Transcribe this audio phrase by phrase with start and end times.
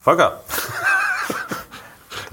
[0.00, 0.40] Volker.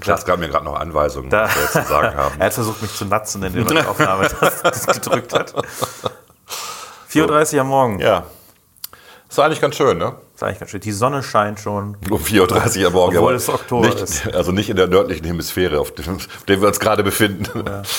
[0.00, 2.40] Klaas gab mir gerade noch Anweisungen, Da- was wir jetzt zu sagen haben.
[2.40, 5.54] Er hat versucht, mich zu natzen, indem er die Aufnahme das, das gedrückt hat.
[7.12, 7.98] 4.30 Uhr am Morgen.
[8.00, 8.24] Ja.
[9.28, 10.14] Ist eigentlich ganz schön, ne?
[10.38, 10.80] Ist eigentlich ganz schön.
[10.82, 11.96] Die Sonne scheint schon.
[12.08, 13.16] Um 4.30 Uhr am Morgen.
[13.16, 14.32] Obwohl es Oktober nicht, ist.
[14.32, 17.48] Also nicht in der nördlichen Hemisphäre, auf dem, auf der wir uns gerade befinden.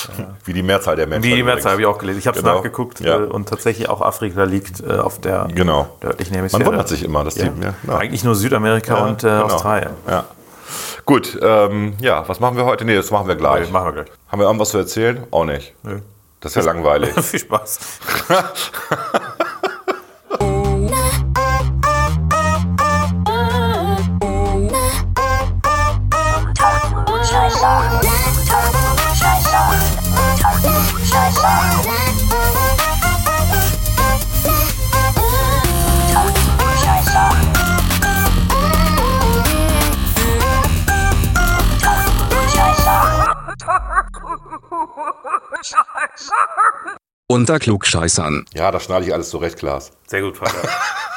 [0.46, 1.30] Wie die Mehrzahl der Menschen.
[1.30, 1.42] Wie die.
[1.42, 2.18] Mehrzahl habe ich auch gelesen.
[2.20, 2.56] Ich habe es Genau.
[2.56, 3.18] nachgeguckt Ja.
[3.18, 5.98] äh, und tatsächlich auch Afrika liegt äh, auf der Genau.
[6.02, 6.62] nördlichen Hemisphäre.
[6.64, 7.48] Man wundert sich immer, dass Ja.
[7.48, 7.62] die.
[7.62, 7.98] Ja, na.
[7.98, 9.42] Eigentlich nur Südamerika Ja, und äh, genau.
[9.44, 9.90] Australien.
[10.08, 10.24] Ja.
[11.04, 12.86] Gut, ähm, ja, was machen wir heute?
[12.86, 13.64] Nee, das machen wir gleich.
[13.64, 14.08] Okay, machen wir gleich.
[14.32, 15.24] Haben wir irgendwas zu erzählen?
[15.30, 15.74] Auch nicht.
[15.82, 15.98] Nö.
[16.40, 17.12] Das ist ja langweilig.
[17.22, 17.78] Viel Spaß.
[47.26, 48.44] Unter Klugscheißern.
[48.54, 49.92] Ja, das schneide ich alles zurecht, Klaas.
[50.06, 50.68] Sehr gut, Volker.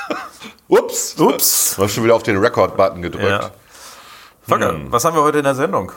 [0.67, 1.15] Ups.
[1.19, 1.75] Ups.
[1.75, 3.25] Du hast schon wieder auf den Record-Button gedrückt.
[3.27, 3.51] Ja.
[4.47, 5.91] Volker, was haben wir heute in der Sendung?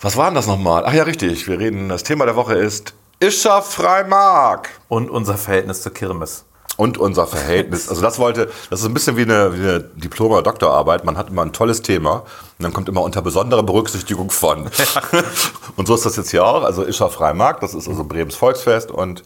[0.00, 0.84] Was war denn das nochmal?
[0.86, 1.48] Ach ja, richtig.
[1.48, 4.70] Wir reden, das Thema der Woche ist Ischa Freimark.
[4.88, 6.45] Und unser Verhältnis zur Kirmes.
[6.76, 7.88] Und unser Verhältnis.
[7.88, 11.04] Also das wollte, das ist ein bisschen wie eine, wie eine Diplom- oder Doktorarbeit.
[11.04, 12.16] Man hat immer ein tolles Thema
[12.58, 14.68] und dann kommt immer unter besonderer Berücksichtigung von.
[15.76, 16.64] und so ist das jetzt hier auch.
[16.64, 19.24] Also Ischa Freimark, das ist also Bremens Volksfest und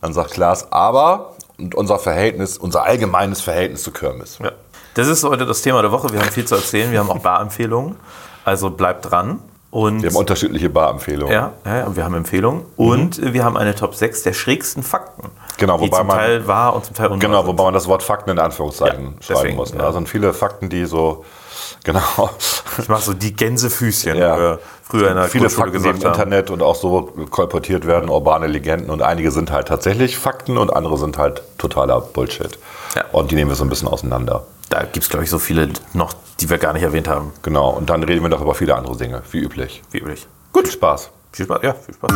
[0.00, 4.38] dann sagt Klaas, aber und unser Verhältnis, unser allgemeines Verhältnis zu Kirmes.
[4.42, 4.52] Ja.
[4.94, 6.12] Das ist heute das Thema der Woche.
[6.12, 6.90] Wir haben viel zu erzählen.
[6.90, 7.96] Wir haben auch Barempfehlungen.
[8.44, 9.40] Also bleibt dran.
[9.70, 11.32] Und Wir haben unterschiedliche Barempfehlungen.
[11.32, 12.62] ja, ja, wir haben Empfehlungen.
[12.76, 15.30] Und wir haben eine Top 6 der schrägsten Fakten.
[15.58, 17.86] Genau, die wobei zum man- Teil wahr und zum Teil unwahr Genau, wobei man das
[17.86, 19.72] Wort Fakten in Anführungszeichen Ja, schreiben deswegen, muss.
[19.72, 19.78] Ne?
[19.78, 19.86] ja.
[19.86, 21.24] Da sind viele Fakten, die so,
[21.84, 22.30] genau,
[22.78, 24.34] Ich mache so die Gänsefüßchen, Ja.
[24.34, 26.14] die wir früher in der viele Grundschule Fakten, die im haben.
[26.14, 30.72] Internet und auch so kolportiert werden, urbane Legenden und einige sind halt tatsächlich Fakten und
[30.74, 32.58] andere sind halt totaler Bullshit.
[32.96, 33.04] Ja.
[33.12, 34.46] Und die nehmen wir so ein bisschen auseinander.
[34.68, 37.70] Da gibt es, glaube ich, so viele noch, die wir gar nicht erwähnt haben, Genau,
[37.70, 39.82] und dann reden wir noch über viele andere Dinge, wie üblich.
[39.90, 40.26] wie üblich.
[40.52, 41.10] Gut, viel Spaß.
[41.32, 42.10] Viel Spaß, ja, viel Spaß.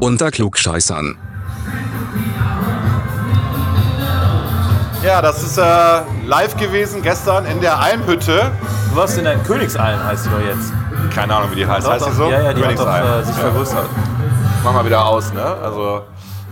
[0.00, 1.16] Unter Klugscheißern.
[5.04, 5.62] Ja, das ist äh,
[6.26, 8.50] live gewesen gestern in der Almhütte.
[8.90, 10.72] Du warst in der Königsalm, heißt sie doch jetzt.
[11.14, 11.86] Keine Ahnung, wie die heißt.
[11.86, 12.24] Doch, heißt die so?
[12.24, 13.42] Ja, ja, die hat doch äh, sich Ja.
[13.42, 13.86] vergrößert.
[14.64, 15.42] Machen wir wieder aus, ne?
[15.62, 16.02] Also,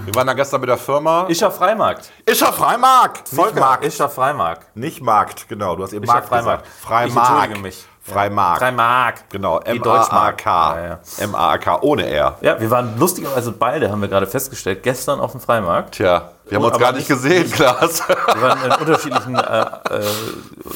[0.05, 1.25] wir waren da gestern mit der Firma.
[1.29, 2.11] Ischer Freimarkt.
[2.25, 3.33] Ischer Freimarkt!
[3.33, 3.85] Nicht Markt.
[3.85, 4.77] Ischer Freimarkt.
[4.77, 5.75] Nicht Markt, genau.
[5.75, 6.63] Du hast eben Ischer Markt Freimarkt.
[6.65, 6.77] gesagt.
[6.81, 7.31] Ich Freimarkt.
[7.31, 7.85] entschuldige mich.
[8.03, 8.59] Freimarkt.
[8.61, 9.31] Freimarkt.
[9.31, 9.71] Genau, Die.
[9.79, 10.77] M-A-A-K.
[10.77, 10.99] Ja, ja.
[11.25, 12.37] M-A-A-K, ohne R.
[12.41, 15.97] Ja, wir waren lustigerweise beide, haben wir gerade festgestellt, gestern auf dem Freimarkt.
[15.97, 18.09] Tja, wir haben Oh, uns gar nicht nicht- gesehen, Klaas.
[18.09, 20.03] Wir waren in unterschiedlichen äh, äh,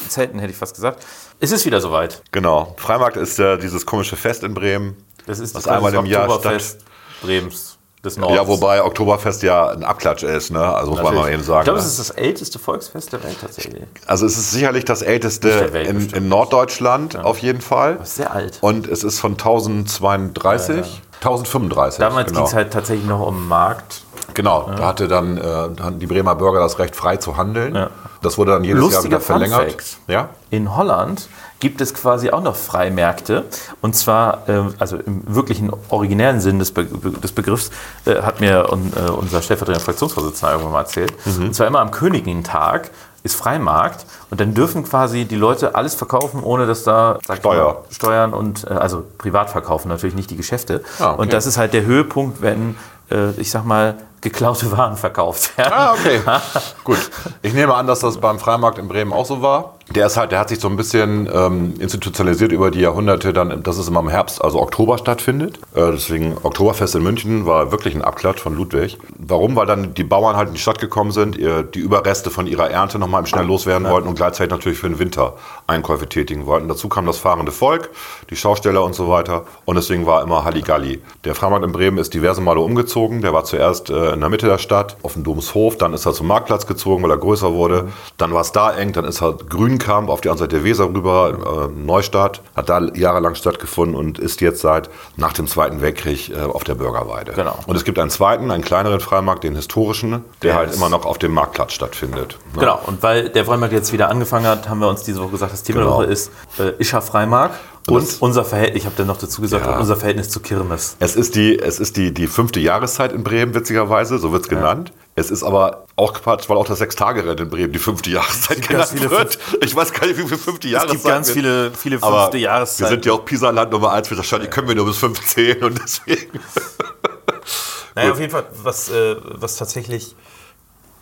[0.09, 1.05] Zelten, hätte ich fast gesagt.
[1.43, 2.21] Es ist wieder soweit.
[2.31, 2.75] genau.
[2.77, 4.95] Freimarkt ist äh, dieses komische Fest in Bremen.
[5.25, 6.85] Das ist quasi einmal das im Jahr Oktoberfest
[7.23, 8.37] Brems des Nordens.
[8.37, 10.63] Ja, wobei Oktoberfest ja ein Abklatsch ist, ne?
[10.63, 11.61] Also muss man mal eben sagen.
[11.61, 11.85] Ich glaube, ne?
[11.85, 13.83] es ist das älteste Volksfest der Welt tatsächlich.
[14.05, 17.95] Also es ist sicherlich das älteste Welt in, in Norddeutschland auf jeden Fall.
[17.95, 18.59] Das sehr alt.
[18.61, 21.99] Und es ist von 1032, 1035.
[21.99, 22.39] Damals genau.
[22.39, 24.03] ging es halt tatsächlich noch um Markt.
[24.33, 27.75] Genau, da hatte dann äh, hatten die Bremer Bürger das Recht, frei zu handeln.
[27.75, 27.89] Ja.
[28.21, 29.61] Das wurde dann jedes Jahr Lustiger wieder verlängert.
[29.61, 29.97] Funfact.
[30.07, 30.29] Ja?
[30.51, 31.27] In Holland
[31.59, 33.45] gibt es quasi auch noch Freimärkte.
[33.81, 37.71] Und zwar, äh, also im wirklichen originären Sinn des, Be des Begriffs,
[38.05, 41.13] äh, hat mir un äh, unser stellvertretender Fraktionsvorsitzender irgendwann mal erzählt.
[41.25, 41.45] Mhm.
[41.45, 42.91] Und zwar immer am Königin-Tag
[43.23, 47.73] ist Freimarkt und dann dürfen quasi die Leute alles verkaufen, ohne dass da Steuer.
[47.73, 50.83] mal, Steuern und äh, also privat verkaufen natürlich nicht die Geschäfte.
[50.99, 51.21] Ah, okay.
[51.21, 52.75] Und das ist halt der Höhepunkt, wenn
[53.11, 55.73] äh, ich sag mal geklaute Waren verkauft werden.
[55.73, 56.21] Ah, okay.
[56.83, 57.09] Gut.
[57.41, 59.75] Ich nehme an, dass das beim Freimarkt in Bremen auch so war.
[59.95, 63.61] Der ist halt, der hat sich so ein bisschen ähm, institutionalisiert über die Jahrhunderte, dann,
[63.63, 65.57] dass es immer im Herbst, also Oktober stattfindet.
[65.75, 68.97] Äh, deswegen Oktoberfest in München war wirklich ein Abklatsch von Ludwig.
[69.17, 69.55] Warum?
[69.55, 72.69] Weil dann die Bauern halt in die Stadt gekommen sind, ihr, die Überreste von ihrer
[72.69, 75.35] Ernte nochmal im schnell loswerden wollten und gleichzeitig natürlich für den Winter
[75.67, 76.67] Einkäufe tätigen wollten.
[76.67, 77.89] Dazu kam das fahrende Volk,
[78.29, 79.45] die Schausteller und so weiter.
[79.65, 81.01] Und deswegen war immer Halligalli.
[81.25, 83.21] Der Freimarkt in Bremen ist diverse Male umgezogen.
[83.21, 85.77] Der war zuerst äh, in der Mitte der Stadt, auf dem Domshof.
[85.77, 87.89] Dann ist er zum Marktplatz gezogen, weil er größer wurde.
[88.17, 88.93] Dann war es da eng.
[88.93, 92.69] Dann ist er grün Grünkamp auf die andere Seite der Weser rüber, äh, Neustadt, hat
[92.69, 97.33] da jahrelang stattgefunden und ist jetzt seit nach dem Zweiten Weltkrieg äh, auf der Bürgerweide.
[97.33, 97.57] Genau.
[97.67, 101.05] Und es gibt einen zweiten, einen kleineren Freimarkt, den historischen, der Der halt immer noch
[101.05, 102.37] auf dem Marktplatz stattfindet.
[102.53, 102.59] Ne?
[102.61, 105.53] Genau, und weil der Freimarkt jetzt wieder angefangen hat, haben wir uns diese Woche gesagt,
[105.53, 105.91] das Thema Genau.
[106.01, 107.55] der Woche ist äh, Ischer Freimarkt
[107.87, 109.77] Und das- unser Verhältnis, ich habe dann noch dazu gesagt, Ja.
[109.79, 110.95] unser Verhältnis zu Kirmes.
[110.99, 114.49] Es ist die, es ist die, die fünfte Jahreszeit in Bremen, witzigerweise, so wird es
[114.49, 114.91] genannt.
[115.13, 119.09] Es ist aber auch Quatsch, weil auch das Sechstagerennen in Bremen die fünfte Jahreszeit genannt
[119.09, 119.37] wird.
[119.61, 122.17] Ich weiß gar nicht, wie viele fünfte Es Jahreszeiten gibt ganz wir- viele, viele aber
[122.21, 122.91] fünfte Wir Jahreszeiten.
[122.91, 124.09] sind ja auch Pisa-Land Nummer eins.
[124.15, 126.39] Wahrscheinlich können wir nur bis 15 und deswegen.
[127.95, 130.15] naja, auf jeden Fall, was, äh, was tatsächlich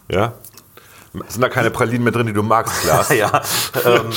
[0.09, 0.33] Ja?
[1.27, 3.09] Sind da keine Pralinen mehr drin, die du magst, Klaas?
[3.15, 3.41] ja.
[3.85, 4.12] Ähm,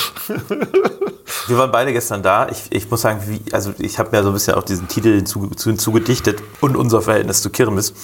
[1.48, 2.48] wir waren beide gestern da.
[2.48, 5.14] Ich, ich muss sagen, wie, also ich habe mir so ein bisschen auch diesen Titel
[5.14, 7.94] hinzu, zu- hinzugedichtet und unser Verhältnis zu Kirmes.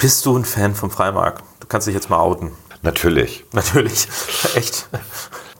[0.00, 1.42] Bist du ein Fan vom Freimarkt?
[1.58, 2.52] Du kannst dich jetzt mal outen.
[2.82, 3.44] Natürlich.
[3.52, 4.06] Natürlich.
[4.54, 4.88] Echt.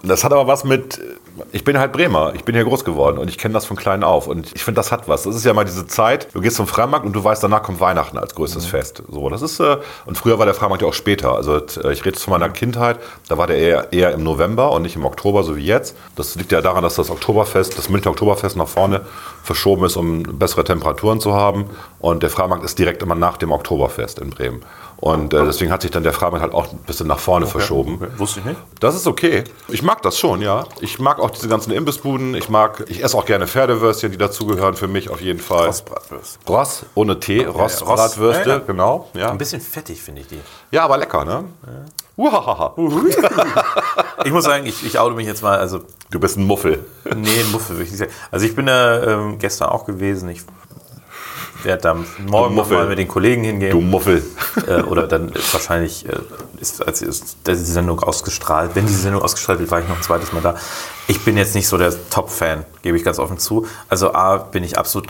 [0.02, 1.00] Das hat aber was mit.
[1.52, 2.32] Ich bin halt Bremer.
[2.34, 4.26] Ich bin hier groß geworden und ich kenne das von klein auf.
[4.26, 5.24] Und ich finde, das hat was.
[5.24, 6.28] Das ist ja mal diese Zeit.
[6.34, 9.02] Du gehst zum Freimarkt und du weißt, danach kommt Weihnachten als größtes Fest.
[9.08, 9.58] So, das ist.
[9.60, 11.34] Äh, und früher war der Freimarkt ja auch später.
[11.34, 12.98] Also äh, ich rede zu meiner Kindheit.
[13.28, 15.96] Da war der eher, eher im November und nicht im Oktober, so wie jetzt.
[16.14, 19.02] Das liegt ja daran, dass das Oktoberfest, das Münchner Oktoberfest nach vorne
[19.42, 21.70] verschoben ist, um bessere Temperaturen zu haben.
[21.98, 24.62] Und der Freimarkt ist direkt immer nach dem Oktoberfest in Bremen.
[25.00, 28.00] Und äh, deswegen hat sich dann der Freimarkt halt auch ein bisschen nach vorne verschoben.
[28.16, 28.58] Wusste ich nicht.
[28.80, 29.44] Das ist okay.
[29.68, 30.64] Ich mag das schon, ja.
[30.80, 32.34] Ich mag auch diese ganzen Imbissbuden.
[32.34, 35.66] Ich mag, ich esse auch gerne Pferdewürstchen, die dazugehören für mich auf jeden Fall.
[35.66, 36.38] Rostbratwürste.
[36.48, 38.62] Ross ohne T, Rostbratwürste, Ja, ja.
[38.66, 39.08] genau.
[39.14, 39.30] Ja.
[39.30, 40.40] Ein bisschen fettig finde ich die.
[40.72, 41.44] ja, aber lecker, ne?
[42.16, 42.74] Uhahaha.
[44.24, 45.58] Ich muss sagen, ich, ich oute mich jetzt mal.
[45.58, 45.80] Also,
[46.10, 46.84] Du bist ein Muffel.
[47.04, 48.10] nee, ein Muffel würde ich nicht sagen.
[48.32, 50.28] Also, ich bin da ähm, gestern auch gewesen.
[50.28, 50.42] Ich
[51.62, 51.96] werde da
[52.26, 53.70] morgen mal mit den Kollegen hingehen.
[53.70, 54.22] Du Muffel.
[54.66, 56.12] äh, oder dann wahrscheinlich, äh,
[56.60, 60.02] ist, als ist die Sendung ausgestrahlt, wenn diese Sendung ausgestrahlt wird, war ich noch ein
[60.02, 60.56] zweites Mal da.
[61.06, 63.66] Ich bin jetzt nicht so der Top-Fan, gebe ich ganz offen zu.
[63.88, 65.08] Also A, bin ich absolut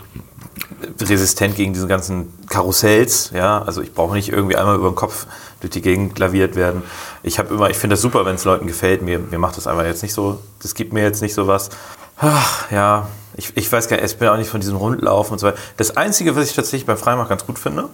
[1.01, 5.25] resistent gegen diese ganzen Karussells, ja, also ich brauche nicht irgendwie einmal über den Kopf
[5.61, 6.83] durch die Gegend klaviert werden.
[7.23, 9.01] Ich habe immer, ich finde das super, wenn es Leuten gefällt.
[9.01, 11.69] Mir, mir macht das einfach jetzt nicht so, das gibt mir jetzt nicht so was.
[12.17, 13.07] Ach, ja,
[13.39, 15.57] ich, ich weiß gar nicht, ich bin auch nicht von diesem Rundlaufen und so weiter.
[15.77, 17.89] Das Einzige, was ich tatsächlich beim Freimarkt ganz gut finde,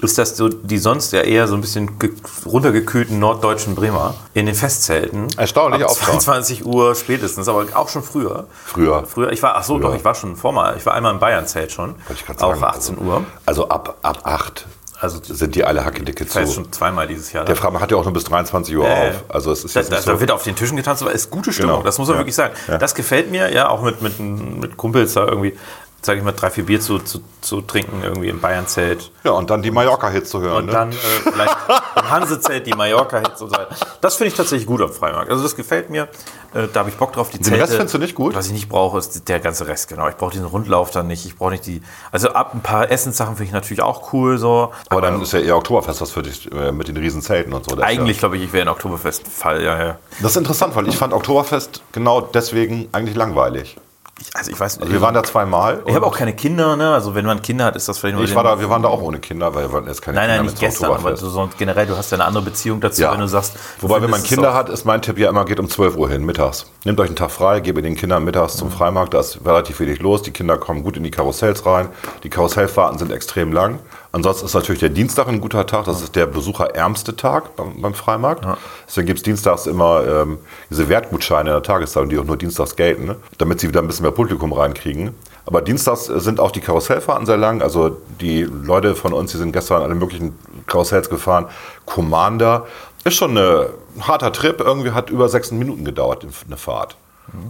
[0.00, 2.12] ist, dass so die sonst ja eher so ein bisschen ge-
[2.46, 6.20] runtergekühlten norddeutschen Bremer in den Festzelten Erstaunlich ab auftauchen.
[6.20, 8.46] 22 Uhr spätestens, aber auch schon früher.
[8.64, 9.04] Früher.
[9.06, 9.88] Früher, ich war, ach so, Früher.
[9.90, 11.94] doch, ich war schon vormal, ich war einmal im Bayern-Zelt schon,
[12.38, 13.24] auch sagen, 18 also, Uhr.
[13.44, 14.66] Also ab, ab 8
[14.98, 16.54] Also sind die alle hackendicke das heißt zu.
[16.62, 17.44] schon zweimal dieses Jahr.
[17.44, 19.24] Der Freimarkt hat ja auch nur bis 23 Uhr Äh, auf.
[19.28, 20.20] Also es ist da, da, nicht da so.
[20.20, 21.84] wird auf den Tischen getanzt, aber es ist gute Stimmung, Genau.
[21.84, 22.20] das muss man Ja.
[22.20, 22.54] wirklich sagen.
[22.66, 22.78] Ja.
[22.78, 25.56] Das gefällt mir, ja, auch mit, mit, mit Kumpels da irgendwie,
[26.02, 29.10] sage ich mal, drei, vier Bier zu, zu, zu trinken, irgendwie im Bayern-Zelt.
[29.24, 30.56] Ja, und dann die Mallorca-Hits zu hören.
[30.58, 30.72] Und ne?
[30.72, 31.56] dann äh, vielleicht
[31.96, 33.74] im Hansezelt die Mallorca-Hits und so weiter.
[34.00, 35.30] Das finde ich tatsächlich gut am Freimarkt.
[35.30, 36.08] Also das gefällt mir.
[36.54, 37.30] Äh, da habe ich Bock drauf.
[37.30, 38.34] Die Den Rest findest du nicht gut?
[38.34, 40.08] Was ich nicht brauche, ist der ganze Rest, genau.
[40.08, 41.26] Ich brauche diesen Rundlauf dann nicht.
[41.26, 41.82] Ich brauche nicht die.
[42.12, 44.72] Also ab ein paar Essenssachen finde ich natürlich auch cool so.
[44.88, 47.68] Aber dann ist ja eher Oktoberfest was für dich äh, mit den riesen Zelten und
[47.68, 47.76] so.
[47.80, 49.78] Eigentlich glaube ich, ich wäre ein Oktoberfest-Fall, ja.
[49.78, 53.76] Ja, das ist interessant, weil ich fand Oktoberfest genau deswegen eigentlich langweilig.
[54.18, 54.82] Ich, also ich weiß nicht.
[54.82, 55.82] Also wir waren da zweimal.
[55.86, 56.94] ich habe auch keine Kinder, ne?
[56.94, 58.88] Also wenn man Kinder hat, ist das vielleicht nur ich war da, wir waren da
[58.88, 60.86] auch ohne Kinder, weil wir waren jetzt keine Nein, nein, Kinder nicht mit zum gestern,
[60.86, 61.32] aber Oktoberfest.
[61.32, 63.12] so, generell, du hast ja eine andere Beziehung dazu, Ja.
[63.12, 63.56] wenn du sagst.
[63.80, 66.08] du Wobei, wenn man Kinder hat, ist mein Tipp ja immer, geht um 12 Uhr
[66.08, 66.64] hin, mittags.
[66.84, 68.58] Nehmt euch einen Tag frei, gebt den Kindern mittags Mhm.
[68.60, 70.22] zum Freimarkt, da ist relativ wenig los.
[70.22, 71.90] Die Kinder kommen gut in die Karussells rein.
[72.22, 73.80] Die Karussellfahrten sind extrem lang.
[74.16, 77.92] Ansonsten ist natürlich der Dienstag ein guter Tag, das ist der besucherärmste Tag beim, beim
[77.92, 78.46] Freimarkt.
[78.86, 80.38] Deswegen gibt es dienstags immer ähm,
[80.70, 83.16] diese Wertgutscheine in der Tageszeitung, die auch nur dienstags gelten, ne?
[83.36, 85.14] damit sie wieder ein bisschen mehr Publikum reinkriegen.
[85.44, 87.60] Aber dienstags äh, sind auch die Karussellfahrten sehr lang.
[87.60, 90.34] Also die Leute von uns, die sind gestern alle möglichen
[90.66, 91.44] Karussells gefahren.
[91.84, 92.64] Commander
[93.04, 93.66] ist schon ein
[94.00, 94.58] harter Trip.
[94.60, 96.96] Irgendwie hat über sechs Minuten gedauert, eine Fahrt.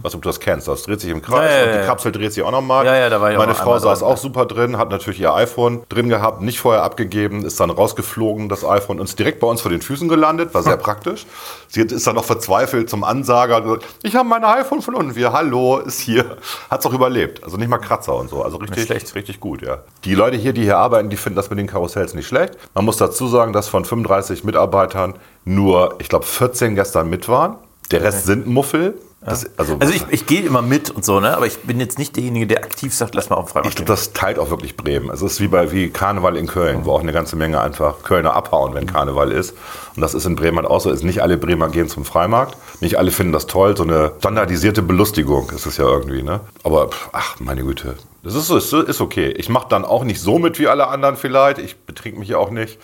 [0.01, 0.67] Was ob du das kennst.
[0.67, 1.85] Das dreht sich im Kreis Ja, ja, und die ja.
[1.85, 2.85] Kapsel dreht sich auch nochmal.
[2.85, 4.09] Ja, ja, da war ich auch Meine noch Frau saß dran.
[4.09, 8.49] auch super drin, hat natürlich ihr iPhone drin gehabt, nicht vorher abgegeben, ist dann rausgeflogen,
[8.49, 11.25] das iPhone, und ist direkt bei uns vor den Füßen gelandet, war sehr praktisch.
[11.67, 15.33] Sie ist dann noch verzweifelt zum Ansager, gesagt, ich habe mein iPhone von unten, wir,
[15.33, 16.37] hallo, ist hier.
[16.69, 19.15] Hat es auch überlebt, also nicht mal Kratzer und so, also richtig, schlecht.
[19.15, 19.79] richtig gut, ja.
[20.03, 22.57] Die Leute hier, die hier arbeiten, die finden das mit den Karussells nicht schlecht.
[22.73, 25.13] Man muss dazu sagen, dass von 35 Mitarbeitern
[25.45, 27.57] nur, ich glaube, 14 gestern mit waren.
[27.91, 28.95] Der Rest sind Muffel.
[29.21, 31.35] Das, also, Also ich, ich gehe immer mit und so, ne?
[31.35, 33.75] Aber ich bin jetzt nicht derjenige, der aktiv sagt, lass mal auf den Freimarkt Ich
[33.75, 35.09] glaube, das teilt auch wirklich Bremen.
[35.09, 38.33] Es ist wie bei wie Karneval in Köln, wo auch eine ganze Menge einfach Kölner
[38.33, 39.55] abhauen, wenn Karneval ist.
[39.95, 40.91] Und das ist in Bremen halt auch so.
[40.91, 42.55] Ist nicht alle Bremer gehen zum Freimarkt.
[42.79, 43.75] Nicht alle finden das toll.
[43.75, 46.39] So eine standardisierte Belustigung ist es ja irgendwie, ne?
[46.63, 47.95] Aber ach, meine Güte.
[48.23, 49.29] Das ist, so, ist, ist okay.
[49.29, 51.59] Ich mache dann auch nicht so mit wie alle anderen vielleicht.
[51.59, 52.77] Ich betrink mich ja auch nicht.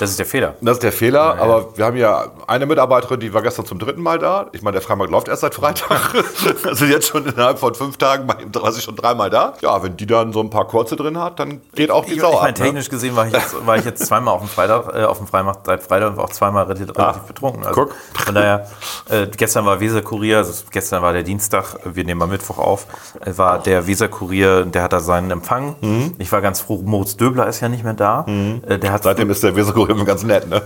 [0.00, 0.54] Das ist der Fehler.
[0.62, 4.00] Das ist der Fehler, aber wir haben ja eine Mitarbeiterin, die war gestern zum dritten
[4.00, 4.46] Mal da.
[4.52, 6.14] Ich meine, der Freimarkt läuft erst seit Freitag.
[6.64, 9.52] also jetzt schon innerhalb von fünf Tagen war sie schon dreimal da.
[9.60, 12.20] Ja, wenn die dann so ein paar kurze drin hat, dann geht auch die Ich,
[12.22, 12.58] Sau ich meine, ab.
[12.58, 12.64] Ne?
[12.64, 15.26] technisch gesehen war ich, jetzt, war ich jetzt zweimal auf dem Freitag, äh, auf dem
[15.26, 17.66] Freimarkt seit Freitag und war auch zweimal relativ, relativ betrunken.
[17.66, 17.94] Also guck.
[18.24, 18.70] Von daher,
[19.10, 22.86] äh, gestern war Weser-Kurier, also gestern war der Dienstag, wir nehmen am Mittwoch auf,
[23.20, 25.76] äh, war der Weser-Kurier, der hat da seinen Empfang.
[25.82, 26.14] Mhm.
[26.16, 28.24] Ich war ganz froh, Moritz Döbler ist ja nicht mehr da.
[28.66, 30.62] Äh, der hat Seitdem ist der Weserkurier ganz nett, ne?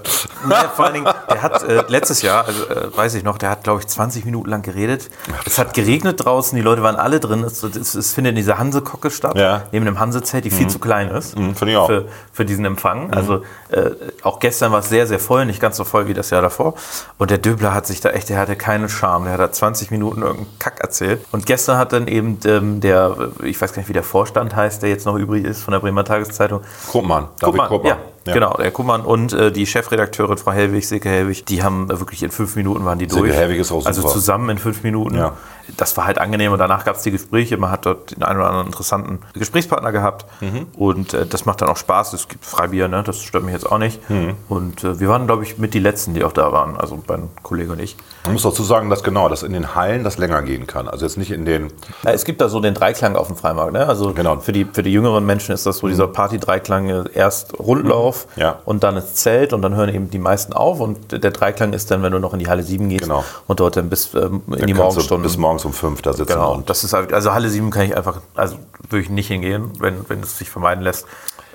[0.51, 3.51] ja, vor allen Dingen, der hat äh, letztes Jahr, also, äh, weiß ich noch, der
[3.51, 5.11] hat, glaube ich, 20 Minuten lang geredet.
[5.47, 7.43] Es hat geregnet draußen, die Leute waren alle drin.
[7.45, 9.63] Es, es, es findet in dieser Hansekocke statt, Ja.
[9.73, 11.87] neben dem Hansezelt, die viel zu klein ist Mhm, ich auch.
[11.87, 13.13] Für, für diesen Empfang.
[13.13, 13.91] Also äh,
[14.23, 16.75] auch gestern war es sehr, sehr voll, nicht ganz so voll wie das Jahr davor.
[17.19, 19.25] Und der Döbler hat sich da echt, der hatte keinen Charme.
[19.25, 21.25] Der hat da 20 Minuten irgendeinen Kack erzählt.
[21.33, 24.83] Und gestern hat dann eben ähm, der, ich weiß gar nicht, wie der Vorstand heißt,
[24.83, 27.99] der jetzt noch übrig ist von der Bremer Tageszeitung, Kuppmann, David Kuppmann, Kuppmann.
[28.27, 31.99] Ja, genau, der Kuppmann und äh, die Chefredakteurin Frau Hellwig, Silke Hellwig, die haben äh,
[32.01, 33.37] wirklich in fünf Minuten waren die Silke durch.
[33.37, 34.13] Hellwig ist auch Also super.
[34.15, 35.17] zusammen in fünf Minuten.
[35.17, 35.37] Ja.
[35.77, 37.57] Das war halt angenehm und danach gab es die Gespräche.
[37.57, 40.67] Man hat dort den einen oder anderen interessanten Gesprächspartner gehabt Mhm.
[40.77, 42.13] und äh, das macht dann auch Spaß.
[42.13, 43.03] Es gibt Freibier, ne?
[43.05, 43.99] das stört mich jetzt auch nicht.
[44.11, 44.35] Mhm.
[44.49, 47.29] Und äh, wir waren, glaube ich, mit die Letzten, die auch da waren, also mein
[47.43, 47.97] Kollege und ich.
[48.25, 50.89] Man muss dazu sagen, dass genau, dass in den Hallen das länger gehen kann.
[50.89, 51.73] Also jetzt nicht in den,
[52.05, 53.73] Ja, es gibt da so den Dreiklang auf dem Freimarkt.
[53.73, 53.87] Ne?
[53.87, 54.39] Also Genau.
[54.41, 58.43] für, die, für die jüngeren Menschen ist das so dieser Party-Dreiklang äh, erst Rundlauf Mhm.
[58.43, 58.59] Ja.
[58.65, 60.81] und dann ins Zelt und dann hören eben die meisten auf.
[60.81, 63.25] Und der Dreiklang ist dann, wenn du noch in die Halle 7 gehst Genau.
[63.47, 65.23] und dort dann bis ähm, in die da kannst du Morgenstunden.
[65.23, 66.33] bis morgens um fünf da sitzen.
[66.35, 68.57] Genau, Und das ist halt, also Halle 7 kann ich einfach, also
[68.89, 71.07] würde ich nicht hingehen, wenn, wenn es sich vermeiden lässt.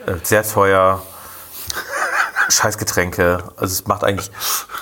[0.06, 1.02] Äh, sehr teuer,
[2.50, 4.32] Scheißgetränke, also es macht eigentlich,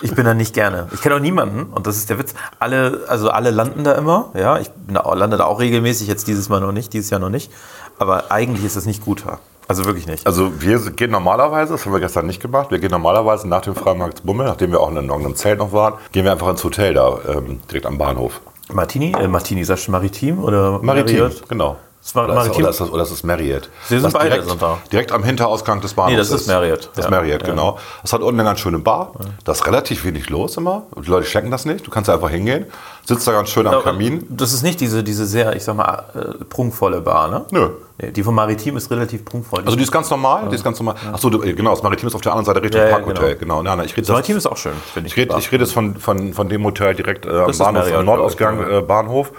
[0.02, 0.88] ich bin da nicht gerne.
[0.94, 2.34] Ich kenne auch niemanden und das ist der Witz.
[2.60, 6.28] Alle, also alle landen da immer, ja, ich bin da, lande da auch regelmäßig, jetzt
[6.28, 7.52] dieses Mal noch nicht, dieses Jahr noch nicht,
[7.98, 9.40] aber eigentlich ist es nicht gut da.
[9.68, 10.26] Also wirklich nicht.
[10.26, 13.76] Also wir gehen normalerweise, das haben wir gestern nicht gemacht, wir gehen normalerweise nach dem
[13.76, 17.18] Freimarktsbummel, nachdem wir auch in irgendeinem Zelt noch waren, gehen wir einfach ins Hotel da,
[17.28, 18.40] ähm, direkt am Bahnhof.
[18.74, 21.48] Martini, äh, Martini, sagst du Maritim oder Maritim, Marriott?
[21.48, 21.78] genau.
[22.08, 22.62] Das war Oder ist, Maritim.
[22.64, 23.70] oder, ist das, oder ist das Marriott?
[23.84, 24.78] Sie sind das beide direkt, sind da.
[24.94, 26.12] direkt am Hinterausgang des Bahnhofs.
[26.14, 27.12] Nee, das ist Marriott, Das ja.
[27.12, 27.50] Marriott, Ja.
[27.50, 27.78] genau.
[28.02, 29.12] Das hat unten eine ganz schöne Bar.
[29.44, 30.84] Da ist relativ wenig los immer.
[30.96, 31.86] Die Leute checken das nicht.
[31.86, 32.66] Du kannst da einfach hingehen,
[33.06, 34.26] sitzt da ganz schön am Aber Kamin.
[34.30, 37.46] Das ist nicht diese, diese sehr, ich sag mal, äh, prunkvolle Bar, ne?
[37.52, 37.72] Nö.
[38.02, 39.64] Nee, die von Maritim ist relativ prunkvoll.
[39.66, 40.96] Also die ist ganz normal, die ist ganz normal.
[41.12, 43.36] Achso, du- genau, das Maritim ist auf der anderen Seite Richtung Ja, ja, Parkhotel.
[43.36, 43.62] Genau.
[43.62, 45.14] Nein, nein, ich rede das Maritim ist auch schön, finde ich.
[45.14, 47.92] Ich rede ich rede jetzt von, von, von dem Hotel direkt äh, am ist Bahnhof,
[47.92, 49.34] am Nordausgang äh, Bahnhof.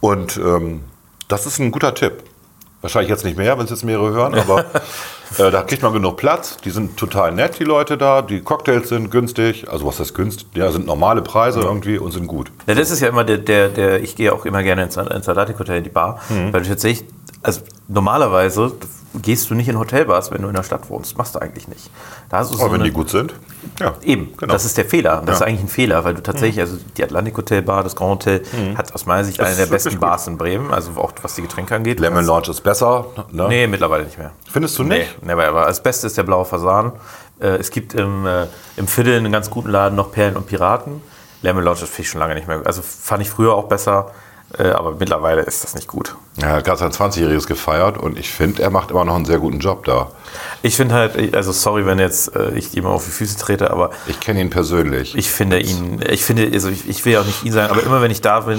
[0.00, 0.80] Und ähm,
[1.28, 2.22] das ist ein guter Tipp.
[2.82, 4.60] Wahrscheinlich jetzt nicht mehr, wenn es jetzt mehrere hören, aber
[5.38, 6.58] äh, da kriegt man genug Platz.
[6.58, 8.22] Die sind total nett, die Leute da.
[8.22, 9.68] Die Cocktails sind günstig.
[9.68, 10.46] Also was heißt günstig?
[10.54, 12.52] Ja, sind normale Preise irgendwie und sind gut.
[12.66, 15.28] Ja, das ist ja immer der, der, der ich gehe auch immer gerne ins, ins
[15.28, 16.52] Atlantic Hotel in die Bar, Mhm.
[16.52, 17.08] weil du tatsächlich,
[17.42, 18.72] also normalerweise
[19.22, 21.12] gehst du nicht in Hotelbars, wenn du in der Stadt wohnst.
[21.12, 21.90] Das machst du eigentlich nicht.
[22.28, 23.34] Da hast du so Aber wenn eine- die gut sind,
[23.80, 23.94] ja.
[24.02, 24.52] Eben, Genau.
[24.52, 25.22] das ist der Fehler.
[25.24, 25.46] Das ist Ja.
[25.46, 28.42] eigentlich ein Fehler, weil du tatsächlich, also die Atlantic Hotel Bar, das Grand Hotel,
[28.76, 30.00] hat aus meiner Sicht eine ist der besten gut.
[30.00, 32.00] Bars in Bremen, also auch was die Getränke angeht.
[32.00, 33.06] Lemon Launch ist besser.
[33.32, 33.46] Ne?
[33.48, 34.32] Nee, mittlerweile nicht mehr.
[34.50, 35.22] Findest du Nee, nicht?
[35.24, 35.64] never ever.
[35.66, 36.92] Das Beste ist der blaue Fasan.
[37.40, 38.46] Äh, es gibt im, äh,
[38.76, 41.02] im Viertel einen ganz guten Laden noch Perlen und Piraten.
[41.42, 42.62] Lemon Lodge das finde ich schon lange nicht mehr.
[42.64, 44.10] Also fand ich früher auch besser,
[44.58, 46.16] äh, aber mittlerweile ist das nicht gut.
[46.36, 49.24] Ja, er hat gerade sein 20-Jähriges gefeiert und ich finde, er macht immer noch einen
[49.24, 50.10] sehr guten Job da.
[50.62, 53.90] Ich finde halt, also sorry, wenn jetzt äh, ich ihm auf die Füße trete, aber
[54.06, 55.16] Ich kenne ihn persönlich.
[55.16, 57.82] ich finde ihn, ich finde, also ich, ich will ja auch nicht ihn sein, aber
[57.82, 58.58] immer wenn ich da bin,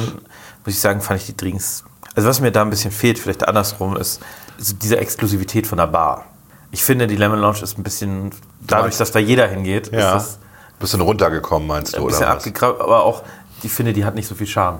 [0.65, 1.83] muss ich sagen, fand ich die Drinks.
[2.15, 4.19] Also was mir da ein bisschen fehlt, vielleicht andersrum, ist,
[4.57, 6.25] ist diese Exklusivität von der Bar.
[6.71, 10.39] Ich finde, die Lemon Lounge ist ein bisschen, dadurch, dass da jeder hingeht, ist das
[10.79, 12.35] Bisschen runtergekommen, meinst du, ein oder bisschen was?
[12.45, 13.23] abgegraut, aber auch,
[13.63, 14.79] ich finde, die hat nicht so viel Charme.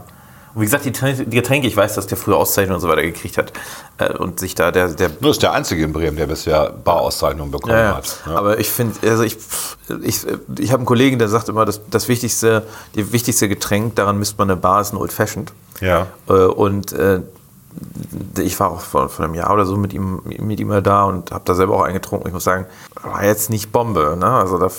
[0.57, 2.87] Und wie gesagt, die Getränke, die Getränke ich weiß, dass der früher Auszeichnungen und so
[2.87, 3.53] weiter gekriegt hat
[3.99, 7.51] äh, und sich da, der, der Du bist der Einzige in Bremen, der bisher Barauszeichnungen
[7.51, 7.95] bekommen ja, ja.
[7.97, 8.23] hat.
[8.25, 8.35] ne?
[8.35, 9.37] Aber ich finde, also ich,
[10.01, 10.25] ich,
[10.57, 12.63] ich habe einen Kollegen, der sagt immer, das, das wichtigste,
[12.95, 15.53] die wichtigste Getränk, daran misst man eine Bar, ist ein Old Fashioned.
[15.79, 16.07] Ja.
[16.27, 17.21] Äh, Und äh,
[18.39, 21.03] ich war auch vor, vor einem Jahr oder so mit ihm, mit ihm mal da
[21.03, 22.27] und habe da selber auch eingetrunken.
[22.27, 22.65] Ich muss sagen,
[23.03, 24.17] war jetzt nicht Bombe.
[24.19, 24.25] Ne?
[24.25, 24.71] Also da,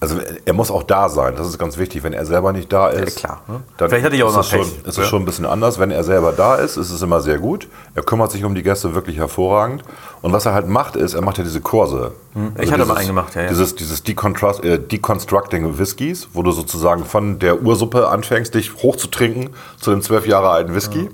[0.00, 2.04] Also er muss auch da sein, das ist ganz wichtig.
[2.04, 3.62] Wenn er selber nicht da ist, klar, ne?
[3.78, 5.02] dann Vielleicht hatte ich auch ist noch es schon, ist Ja.
[5.02, 5.80] es schon ein bisschen anders.
[5.80, 7.66] Wenn er selber da ist, ist es immer sehr gut.
[7.96, 9.82] Er kümmert sich um die Gäste wirklich hervorragend.
[10.22, 12.12] Und was er halt macht, ist, er macht ja diese Kurse.
[12.34, 12.52] Hm.
[12.60, 13.48] Ich hatte mal einen gemacht, ja, ja.
[13.48, 19.50] Dieses, dieses äh, Deconstructing Whiskys, wo du sozusagen von der Ursuppe anfängst, dich hochzutrinken
[19.80, 21.08] zu dem zwölf Jahre alten Whisky.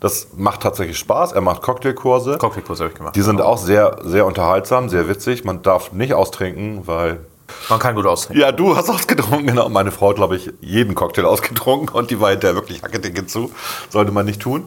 [0.00, 1.32] Das macht tatsächlich Spaß.
[1.32, 2.38] Er macht Cocktailkurse.
[2.38, 3.16] Cocktailkurs habe ich gemacht.
[3.16, 5.44] Die sind auch sehr, sehr unterhaltsam, sehr witzig.
[5.44, 7.20] Man darf nicht austrinken, weil
[7.68, 8.40] Man kann gut austrinken.
[8.40, 9.68] ja, du hast ausgetrunken, genau.
[9.68, 13.50] Meine Frau hat, glaube ich, jeden Cocktail ausgetrunken und die war hinterher wirklich hackedicke zu.
[13.90, 14.64] Sollte man nicht tun.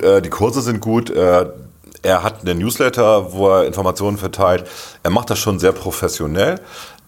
[0.00, 1.10] Äh, die Kurse sind gut.
[1.10, 1.46] Äh,
[2.02, 4.64] er hat einen Newsletter, wo er Informationen verteilt.
[5.02, 6.60] Er macht das schon sehr professionell.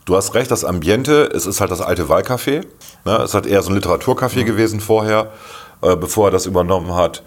[0.05, 2.67] Du hast recht, das Ambiente, es ist halt das alte Wallcafé.
[3.05, 3.17] Ne?
[3.19, 5.31] Es hat eher so ein Literaturcafé gewesen vorher,
[5.81, 7.23] äh, bevor er das übernommen hat.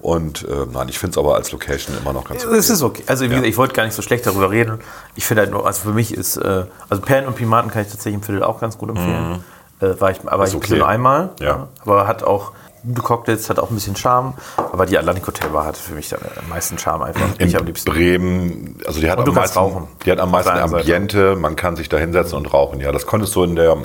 [0.00, 3.02] Und äh, nein, ich finde es aber als Location immer noch ganz Es ist okay.
[3.06, 4.78] Also wie gesagt, ich wollte gar nicht so schlecht darüber reden.
[5.14, 7.88] Ich finde halt nur, also für mich ist, äh, also Perlen und Primaten kann ich
[7.88, 9.42] tatsächlich im Viertel auch ganz gut empfehlen.
[9.80, 10.78] Äh, war ich, aber Ist ich okay.
[10.78, 11.30] nur einmal.
[11.40, 11.68] Ja.
[11.84, 12.52] Aber hat auch
[12.86, 14.34] gute Cocktails, hat auch ein bisschen Charme.
[14.56, 17.26] Aber die Atlantic Hotel Bar hatte für mich dann am meisten Charme einfach.
[17.38, 17.90] In ich am liebsten.
[17.90, 19.88] Bremen, also die hat, Und am meisten, rauchen.
[20.04, 20.50] die hat am meisten.
[20.50, 22.80] Ambiente, man kann sich da hinsetzen und rauchen.
[22.80, 23.76] Ja, das konntest du in der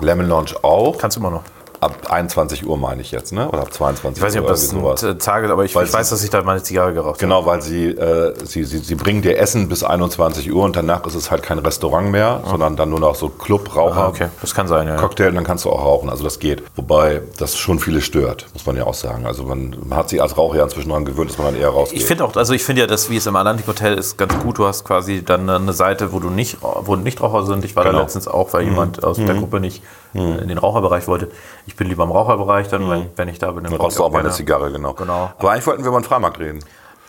[0.00, 0.98] Lemon Lounge auch.
[0.98, 1.42] Kannst du immer noch.
[1.80, 3.48] Ab 21 Uhr meine ich jetzt, ne?
[3.48, 5.76] Oder ab 22 Ich weiß nicht, ob Uhr, das irgendwie sind äh, Tage, aber ich,
[5.76, 8.94] ich weiß, dass ich da meine Zigarre geraucht Genau, weil sie, äh, sie, sie, sie
[8.94, 12.76] bringen dir Essen bis 21 Uhr und danach ist es halt kein Restaurant mehr, sondern
[12.76, 14.06] dann nur noch so Club, Raucher, habe.
[14.06, 14.96] Ah, okay, das kann sein, ja.
[14.96, 16.10] Cocktail, dann kannst du auch rauchen.
[16.10, 16.62] Also das geht.
[16.76, 19.26] Wobei das schon viele stört, muss man ja auch sagen.
[19.26, 21.68] Also man, man hat sich als Raucher ja inzwischen daran gewöhnt, dass man dann eher
[21.68, 22.00] rausgeht.
[22.00, 24.36] Ich finde auch, also ich finde ja, das, wie es im Atlantic Hotel ist, ganz
[24.38, 24.58] gut.
[24.58, 27.64] Du hast quasi dann eine Seite, wo du nicht, wo Nichtraucher sind.
[27.64, 28.02] Ich war da Genau.
[28.02, 29.82] letztens auch, weil jemand aus der Gruppe nicht
[30.14, 31.30] äh, in den Raucherbereich wollte.
[31.66, 33.64] Ich bin lieber im Raucherbereich dann, wenn, wenn ich da bin.
[33.64, 34.92] dann rauchst du auch mal eine Zigarre, genau.
[34.94, 35.30] Genau.
[35.38, 36.60] Aber eigentlich wollten wir über den Freimarkt reden.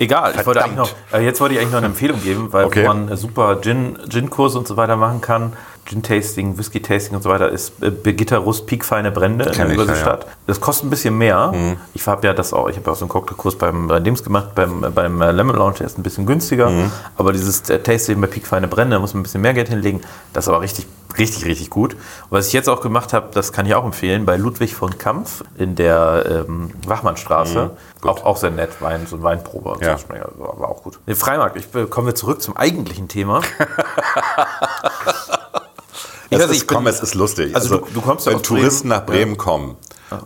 [0.01, 2.65] Egal, ich wollte eigentlich noch, äh, jetzt wollte ich eigentlich noch eine Empfehlung geben, weil
[2.65, 2.87] Okay.
[2.87, 5.53] man super Gin, Gin-Kurse und so weiter machen kann.
[5.89, 9.77] Gin-Tasting, Whisky-Tasting und so weiter ist äh, Birgitta Rust piekfeine Brände in Kenn der ich,
[9.77, 10.27] ja, Überseestadt.
[10.45, 11.51] Das kostet ein bisschen mehr.
[11.95, 14.23] Ich habe ja das auch, ich habe ja auch so einen Cocktailkurs beim bei Dings
[14.23, 16.71] gemacht, beim, äh, beim äh, Lemon Lounge, der ist ein bisschen günstiger.
[17.17, 20.01] Aber dieses äh, Tasting bei piekfeine Brände, da muss man ein bisschen mehr Geld hinlegen.
[20.31, 20.85] Das ist aber richtig,
[21.17, 21.93] richtig, richtig gut.
[21.95, 22.01] Und
[22.37, 25.43] was ich jetzt auch gemacht habe, das kann ich auch empfehlen, bei Ludwig von Kampf
[25.57, 27.71] in der ähm, Wachmannstraße.
[28.03, 29.97] auch, auch sehr nett, Wein, so ein Weinprobe und Ja.
[29.97, 30.07] so.
[30.37, 30.99] War auch gut.
[31.07, 33.41] Den Freimarkt, ich, äh, kommen wir zurück zum eigentlichen Thema.
[36.29, 37.55] Ich Es weiß ist, ich bin- komm, es ist lustig.
[37.55, 38.59] Also du- du kommst ja Wenn aus Bremen.
[38.61, 39.77] Touristen nach Bremen kommen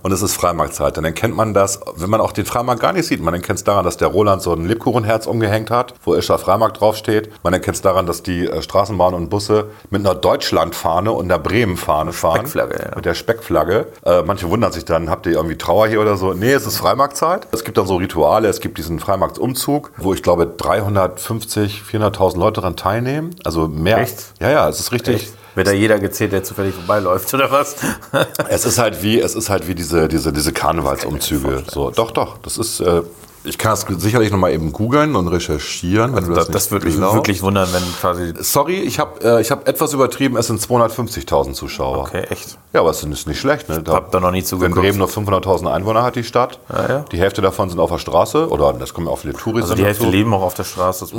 [0.02, 3.06] und es ist Freimarktzeit, dann erkennt man das, wenn man auch den Freimarkt gar nicht
[3.06, 3.22] sieht.
[3.22, 6.80] Man erkennt es daran, dass der Roland so ein Lebkuchenherz umgehängt hat, wo Ischer Freimarkt
[6.82, 7.30] draufsteht.
[7.44, 11.40] Man erkennt es daran, dass die äh, Straßenbahnen und Busse mit einer Deutschlandfahne und einer
[11.40, 12.40] Bremen-Fahne fahren.
[12.48, 12.96] Speckflagge, ja.
[12.96, 13.88] Mit der Speckflagge.
[14.06, 16.34] Äh, manche wundern sich dann, habt ihr irgendwie Trauer hier oder so?
[16.34, 17.48] Nee, es ist Freimarktzeit.
[17.52, 22.62] Es gibt dann so Rituale, es gibt diesen Freimarktsumzug, wo ich glaube 350, 400.000 Leute
[22.62, 23.36] daran teilnehmen.
[23.44, 23.98] Also mehr.
[24.00, 24.34] Echt?
[24.40, 25.16] Ja, ja, es ist richtig.
[25.24, 25.34] Echt?
[25.56, 27.76] Wird da jeder gezählt, der zufällig vorbeiläuft, oder was?
[28.50, 31.64] Es ist halt wie, es ist halt wie diese, diese, diese Karnevalsumzüge.
[31.72, 32.38] So, doch, doch.
[32.40, 33.02] Das ist, äh,
[33.46, 36.98] ich kann es sicherlich nochmal eben googeln und recherchieren, wenn du Das, das, würde mich
[36.98, 38.34] wirklich wundern, wenn quasi.
[38.40, 42.00] Sorry, ich habe äh, ich hab etwas übertrieben, es sind 250.000 Zuschauer.
[42.08, 42.58] Okay, echt.
[42.72, 43.68] Ja, aber es ist nicht schlecht.
[43.68, 43.84] Ne?
[43.90, 44.80] hab da noch nie Wenn zugeguckt.
[44.80, 47.06] Bremen nur 500.000 Einwohner hat, die Stadt, Ja, ja.
[47.12, 49.76] die Hälfte davon sind auf der Straße oder das kommen ja auch viele Touristen Also
[49.76, 50.16] die Hälfte dazu.
[50.16, 51.06] leben auch auf der Straße.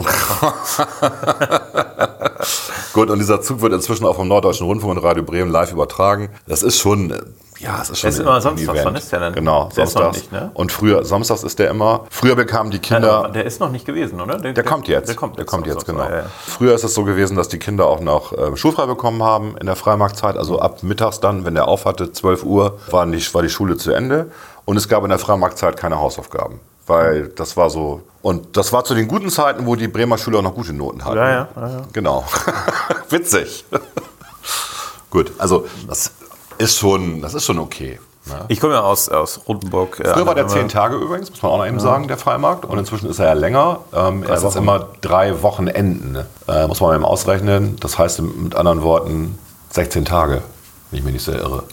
[2.95, 6.29] Gut, und dieser Zug wird inzwischen auch vom Norddeutschen Rundfunk und Radio Bremen live übertragen.
[6.47, 7.13] Das ist schon,
[7.59, 9.33] ja, es ist schon ist immer samstags, wann ist der denn?
[9.33, 10.19] Genau, Der samstags.
[10.19, 10.53] nicht, ne?
[10.55, 12.05] Und früher, samstags ist der immer.
[12.09, 13.33] Früher bekamen die Kinder.
[13.35, 14.39] der ist noch nicht gewesen, oder?
[14.39, 15.09] Der kommt jetzt.
[15.09, 16.05] Der kommt der jetzt, kommt jetzt, genau.
[16.05, 16.25] ja, ja.
[16.47, 19.67] Früher ist es so gewesen, dass die Kinder auch noch äh, schulfrei bekommen haben in
[19.67, 20.37] der Freimarktzeit.
[20.37, 23.77] Also ab mittags dann, wenn der auf hatte, 12 Uhr, war die, war die Schule
[23.77, 24.31] zu Ende.
[24.67, 26.61] Und es gab in der Freimarktzeit keine Hausaufgaben.
[26.87, 28.03] Weil das war so.
[28.23, 31.17] Und das war zu den guten Zeiten, wo die Bremer Schüler noch gute Noten hatten.
[31.17, 31.83] Ja, ja, ja, ja.
[31.93, 32.25] Genau.
[33.11, 33.65] Witzig.
[35.11, 36.13] Gut, also das
[36.59, 38.01] ist schon, das ist schon okay.
[38.27, 38.45] Ne?
[38.49, 40.01] Ich komme ja aus, aus Rotenburg.
[40.01, 42.65] äh, Früher war der zehn Tage übrigens, muss man auch noch eben sagen, der Freimarkt.
[42.65, 43.81] Und inzwischen ist er ja länger.
[43.93, 46.13] Ähm, er ist jetzt immer drei Wochenenden.
[46.13, 46.27] ne?
[46.49, 47.77] Äh, muss man eben ausrechnen.
[47.81, 49.39] Das heißt mit anderen Worten
[49.71, 50.43] 16 Tage,
[50.91, 51.65] wenn ich mich nicht sehr irre.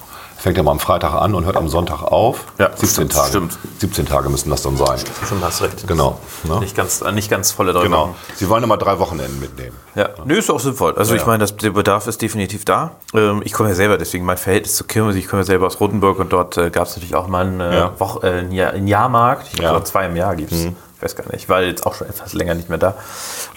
[0.41, 2.45] Fängt ja mal am Freitag an und hört am Sonntag auf.
[2.57, 3.27] Ja, 17 stimmt, Tage.
[3.29, 3.57] stimmt.
[3.77, 4.97] 17 Tage müssen das dann sein.
[5.29, 5.85] Schon hast recht.
[5.85, 6.17] Genau.
[6.45, 6.59] Ne?
[6.61, 8.05] Nicht, ganz, nicht ganz volle drei Genau.
[8.07, 8.15] Wochen.
[8.35, 9.75] Sie wollen immer drei Wochenenden mitnehmen.
[9.93, 10.95] Ja, nö, ist auch sinnvoll.
[10.97, 11.27] Also ich Ja.
[11.27, 12.93] meine, das, der Bedarf ist definitiv da.
[13.13, 15.79] Ähm, ich komme ja selber, deswegen mein Verhältnis zur Kirmes, ich komme ja selber aus
[15.79, 17.99] Rotenburg und dort äh, gab es natürlich auch mal einen, äh, Ja.
[17.99, 19.47] Woche, äh, einen, Jahr, einen Jahrmarkt.
[19.53, 19.69] Ich Ja.
[19.69, 20.65] glaube, zwei im Jahr gibt es.
[20.65, 21.35] Ich weiß gar nicht.
[21.35, 22.95] Ich war jetzt auch schon etwas länger nicht mehr da.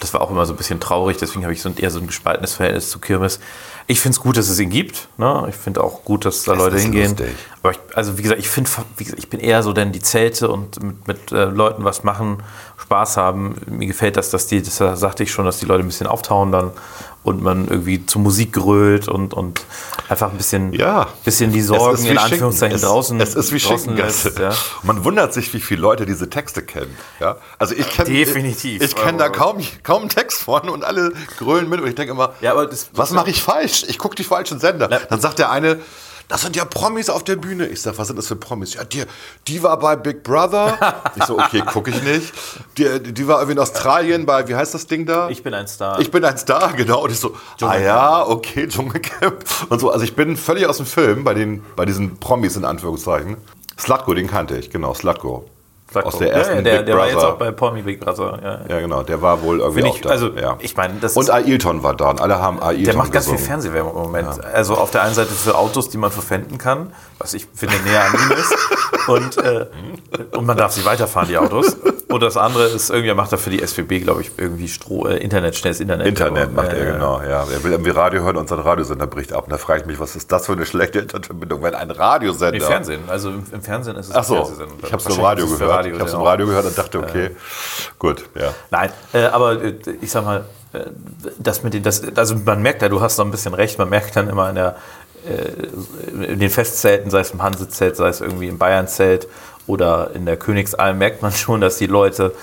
[0.00, 1.98] Das war auch immer so ein bisschen traurig, deswegen habe ich so ein, eher so
[1.98, 3.38] ein gespaltenes Verhältnis zu Kirmes.
[3.86, 5.08] Ich finde es gut, dass es ihn gibt.
[5.18, 5.46] Ne?
[5.48, 7.10] Ich finde auch gut, dass da Leute ist hingehen.
[7.10, 7.34] lustig.
[7.62, 10.82] Aber ich, also wie gesagt, ich finde, ich bin eher so denn die Zelte und
[10.82, 12.42] mit, mit äh, Leuten was machen,
[12.78, 13.56] Spaß haben.
[13.66, 16.52] Mir gefällt das, dass die, das sagte ich schon, dass die Leute ein bisschen auftauchen
[16.52, 16.70] dann
[17.24, 19.62] und man irgendwie zur Musik grölt und, und
[20.08, 21.08] einfach ein bisschen, Ja.
[21.24, 22.94] bisschen die Sorgen in Anführungszeichen Schinken.
[22.94, 23.20] draußen.
[23.20, 24.34] Es, es ist wie Schinkengasse.
[24.40, 24.50] ja.
[24.82, 26.94] Man wundert sich, wie viele Leute diese Texte kennen.
[27.20, 27.38] Ja?
[27.58, 28.82] Also ich kenne Definitiv.
[28.82, 31.94] Ich, ich kenne da kaum, kaum einen Text von und alle grölen mit und ich
[31.94, 33.84] denke immer, Ja, aber das- was mache ich falsch?
[33.88, 34.88] Ich gucke die falschen Sender.
[34.88, 35.78] Dann sagt der eine,
[36.28, 37.66] das sind ja Promis auf der Bühne.
[37.66, 38.74] Ich sage, was sind das für Promis?
[38.74, 39.04] Ja, die,
[39.46, 41.02] die war bei Big Brother.
[41.16, 42.32] Ich so, okay, gucke ich nicht.
[42.78, 45.28] Die, die war irgendwie in Australien bei, wie heißt das Ding da?
[45.28, 46.00] Ich bin ein Star.
[46.00, 47.02] Ich bin ein Star, genau.
[47.02, 49.44] Und ich so, ah ja, okay, Dschungelcamp.
[49.68, 52.64] Und so, also ich bin völlig aus dem Film bei, den, bei diesen Promis in
[52.64, 53.36] Anführungszeichen.
[53.78, 55.48] Slutko, den kannte ich, genau, Slutko.
[55.92, 57.32] Sag aus der ersten ja, ja, der, Big der war jetzt Brother.
[57.32, 58.38] auch bei Porn Big Brother.
[58.42, 58.60] Ja, ja.
[58.68, 60.08] Ja, genau, der war wohl irgendwie auch ich, da.
[60.08, 60.56] also ja.
[60.58, 63.34] ich meine, das Und Ailton war da und alle haben Ailton der macht ganz viel
[63.34, 63.48] gesungen.
[63.48, 64.44] Fernsehwerbung im Moment.
[64.44, 68.04] Also auf der einen Seite für Autos, die man verpfänden kann, was ich finde näher
[68.04, 68.54] an ihm ist.
[69.06, 69.66] Und, äh,
[70.32, 71.76] und man darf sie weiterfahren, die Autos.
[72.08, 75.16] Und das andere ist, irgendwie macht er für die SWB, glaube ich, irgendwie Stroh, äh,
[75.18, 76.06] Internet, schnelles Internet.
[76.06, 77.20] Internet macht Äh, er, genau.
[77.20, 77.44] Ja.
[77.44, 79.44] Er will irgendwie Radio hören und sein Radiosender bricht ab.
[79.44, 82.52] Und da frage ich mich, was ist das für eine schlechte Internetverbindung, wenn ein Radiosender...
[82.52, 83.00] Nee, Fernsehen.
[83.08, 84.50] Also im, im Fernsehen ist es Ach so,
[84.82, 85.86] ich habe es im Radio gehört.
[85.86, 86.20] ich habe es im.
[86.20, 87.30] Radio gehört und dachte, okay,
[87.98, 88.54] gut, ja.
[88.70, 90.80] Nein, äh, aber äh, ich sag mal, äh,
[91.38, 93.88] das mit den, das, also man merkt ja, du hast da ein bisschen recht, man
[93.88, 94.76] merkt dann immer in, der,
[96.12, 99.28] in den Festzelten, sei es im Hansezelt, sei es irgendwie im Bayernzelt
[99.66, 102.34] oder in der Königsalm, merkt man schon, dass die Leute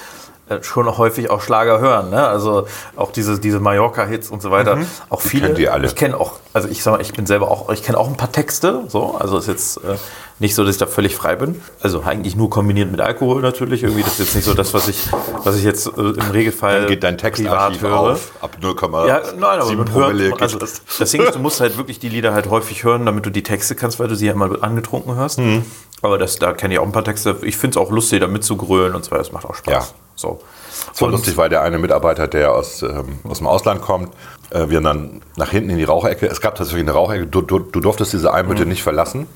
[0.49, 2.09] äh, schon häufig auch Schlager hören.
[2.09, 2.27] Ne?
[2.27, 4.79] Also auch diese, diese Mallorca-Hits und so weiter.
[5.09, 5.43] Auch viele.
[5.43, 5.87] kennen die alle.
[5.87, 8.17] Ich kenne auch, also ich sag mal, ich bin selber auch, ich kenne auch ein
[8.17, 8.83] paar Texte.
[8.87, 9.97] So, also ist jetzt äh,
[10.41, 11.61] nicht so, dass ich da völlig frei bin.
[11.81, 13.83] Also eigentlich nur kombiniert mit Alkohol natürlich.
[13.83, 15.07] Irgendwie das ist jetzt nicht so das, was ich,
[15.43, 18.31] was ich jetzt äh, im Regelfall Dann geht dein Textarchiv auf.
[18.41, 20.81] Ab 0,7 Ja, nein, aber man Promille hört, also das.
[20.99, 23.99] ist, du musst halt wirklich die Lieder halt häufig hören, damit du die Texte kannst,
[23.99, 25.37] weil du sie ja mal angetrunken hörst.
[25.39, 25.63] Mhm.
[26.01, 27.37] Aber das, da kenne ich auch ein paar Texte.
[27.43, 29.19] Ich finde es auch lustig, da mitzugrölen und weiter.
[29.19, 29.71] Das macht auch Spaß.
[29.73, 29.83] Ja.
[30.15, 30.41] So.
[30.91, 34.11] Das war Und- lustig, weil der eine Mitarbeiter, der aus, ähm, aus dem Ausland kommt,
[34.49, 37.59] äh, wir dann nach hinten in die Rauchecke, es gab tatsächlich eine Rauchecke, du, du,
[37.59, 39.27] du durftest diese Einhütte nicht verlassen,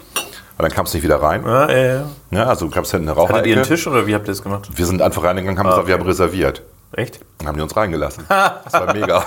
[0.57, 1.43] weil dann kamst du nicht wieder rein.
[1.45, 2.09] Ja, ja, ja.
[2.31, 3.65] Ja, also du kamst hinten eine Hattet ihr einen.
[3.65, 4.69] Tisch oder wie habt ihr das gemacht?
[4.73, 6.63] Wir sind einfach reingegangen, haben gesagt, wir haben reserviert.
[6.93, 7.19] Echt?
[7.39, 8.25] Dann haben die uns reingelassen.
[8.29, 9.23] Das war mega.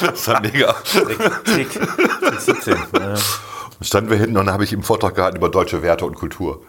[0.00, 0.72] Das war mega.
[0.84, 2.74] Trick, Trick, Trick 17.
[2.74, 3.14] Ja.
[3.80, 6.62] Dann standen wir hinten und habe ich ihm Vortrag gehalten über deutsche Werte und Kultur.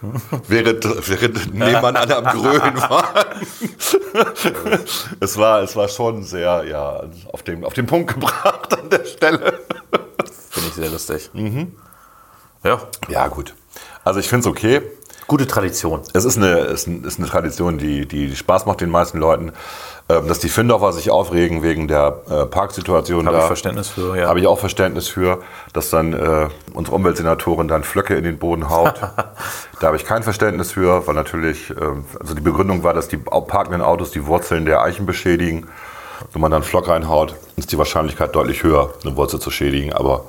[0.48, 3.26] während, während nebenan alle am Grölen waren.
[5.20, 9.06] es, war, es war schon sehr, ja, auf den, auf den Punkt gebracht an der
[9.06, 9.60] Stelle.
[10.50, 11.30] Finde ich sehr lustig.
[11.34, 11.74] Mhm.
[12.64, 13.56] Ja, Ja, gut.
[14.04, 14.82] Also ich finde es okay.
[15.28, 16.02] gute Tradition.
[16.14, 19.52] Es ist eine, es ist eine Tradition, die, die Spaß macht den meisten Leuten.
[20.10, 24.28] Ähm, Dass die Findorfer sich aufregen wegen der äh, Parksituation Habe ich Verständnis für, ja.
[24.28, 25.42] Habe ich auch Verständnis für,
[25.74, 28.96] dass dann äh, unsere Umweltsenatorin dann Flöcke in den Boden haut.
[29.80, 33.18] da habe ich kein Verständnis für, weil natürlich, ähm, also die Begründung war, dass die
[33.18, 35.68] parkenden Autos die Wurzeln der Eichen beschädigen.
[36.34, 39.94] Wenn man dann einen Flock reinhaut, ist die Wahrscheinlichkeit deutlich höher, eine Wurzel zu schädigen.
[39.94, 40.26] Aber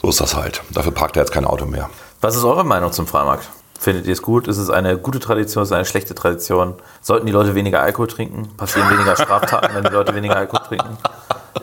[0.00, 0.62] so ist das halt.
[0.70, 1.90] Dafür parkt er jetzt kein Auto mehr.
[2.22, 3.48] Was ist eure Meinung zum Freimarkt?
[3.80, 4.46] Findet ihr es gut?
[4.46, 5.64] Ist es eine gute Tradition?
[5.64, 6.74] Ist es eine schlechte Tradition?
[7.00, 8.48] Sollten die Leute weniger Alkohol trinken?
[8.56, 10.96] Passieren weniger Straftaten, wenn die Leute weniger Alkohol trinken?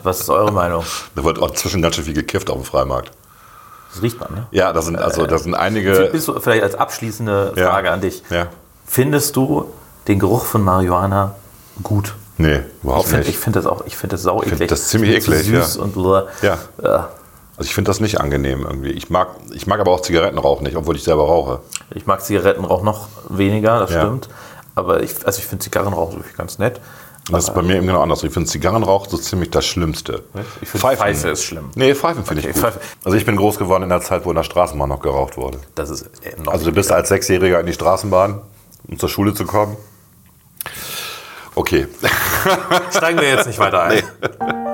[0.02, 0.84] Was ist eure Meinung?
[1.14, 3.10] Da wird auch zwischen ganz schön viel gekifft auf dem Freimarkt.
[3.94, 4.46] Das riecht man, ne?
[4.50, 6.10] Ja, da sind, also, da sind einige.
[6.12, 7.70] Bist du vielleicht als abschließende Ja.
[7.70, 8.22] Frage an dich.
[8.28, 8.46] Ja.
[8.86, 9.72] Findest du
[10.08, 11.36] den Geruch von Marihuana
[11.82, 12.14] gut?
[12.36, 13.38] Nee, überhaupt Ich finde nicht.
[13.38, 14.68] find das auch, ich finde das sau eklig.
[14.68, 15.82] das ziemlich Viel zu eklig, süß ja.
[15.82, 15.96] und.
[16.42, 16.58] Ja.
[16.82, 17.08] Ja.
[17.60, 18.88] Also ich finde das nicht angenehm irgendwie.
[18.92, 21.60] Ich mag, ich mag aber auch Zigarettenrauch nicht, obwohl ich selber rauche.
[21.94, 24.00] Ich mag Zigarettenrauch noch weniger, das Ja.
[24.00, 24.30] stimmt.
[24.74, 26.80] Aber ich, also ich finde Zigarrenrauch wirklich ganz nett.
[27.28, 28.22] Und das ist bei mir eben genau anders.
[28.22, 30.22] Ich finde Zigarrenrauch so ziemlich das Schlimmste.
[30.62, 31.68] Ich finde Pfeife ist schlimm.
[31.74, 32.64] Nee, Pfeifen finde Okay, ich gut.
[32.64, 32.80] Pfeife.
[33.04, 35.58] Also ich bin groß geworden in der Zeit, wo in der Straßenbahn noch geraucht wurde.
[35.74, 38.40] Das ist äh, Also du bist als Sechsjähriger in die Straßenbahn,
[38.88, 39.76] um zur Schule zu kommen.
[41.54, 41.88] Okay.
[42.96, 44.02] Steigen wir jetzt nicht weiter ein.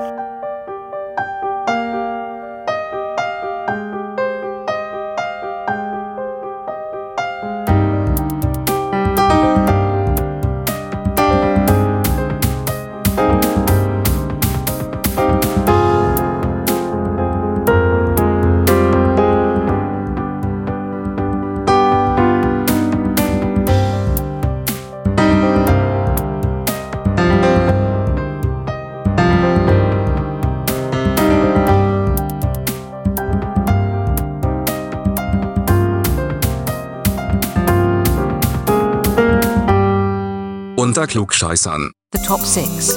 [41.07, 41.91] Unter Klugscheißern.
[42.13, 42.87] The top six.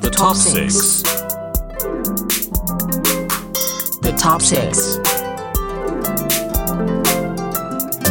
[0.00, 1.02] The top six.
[4.02, 4.98] The top six.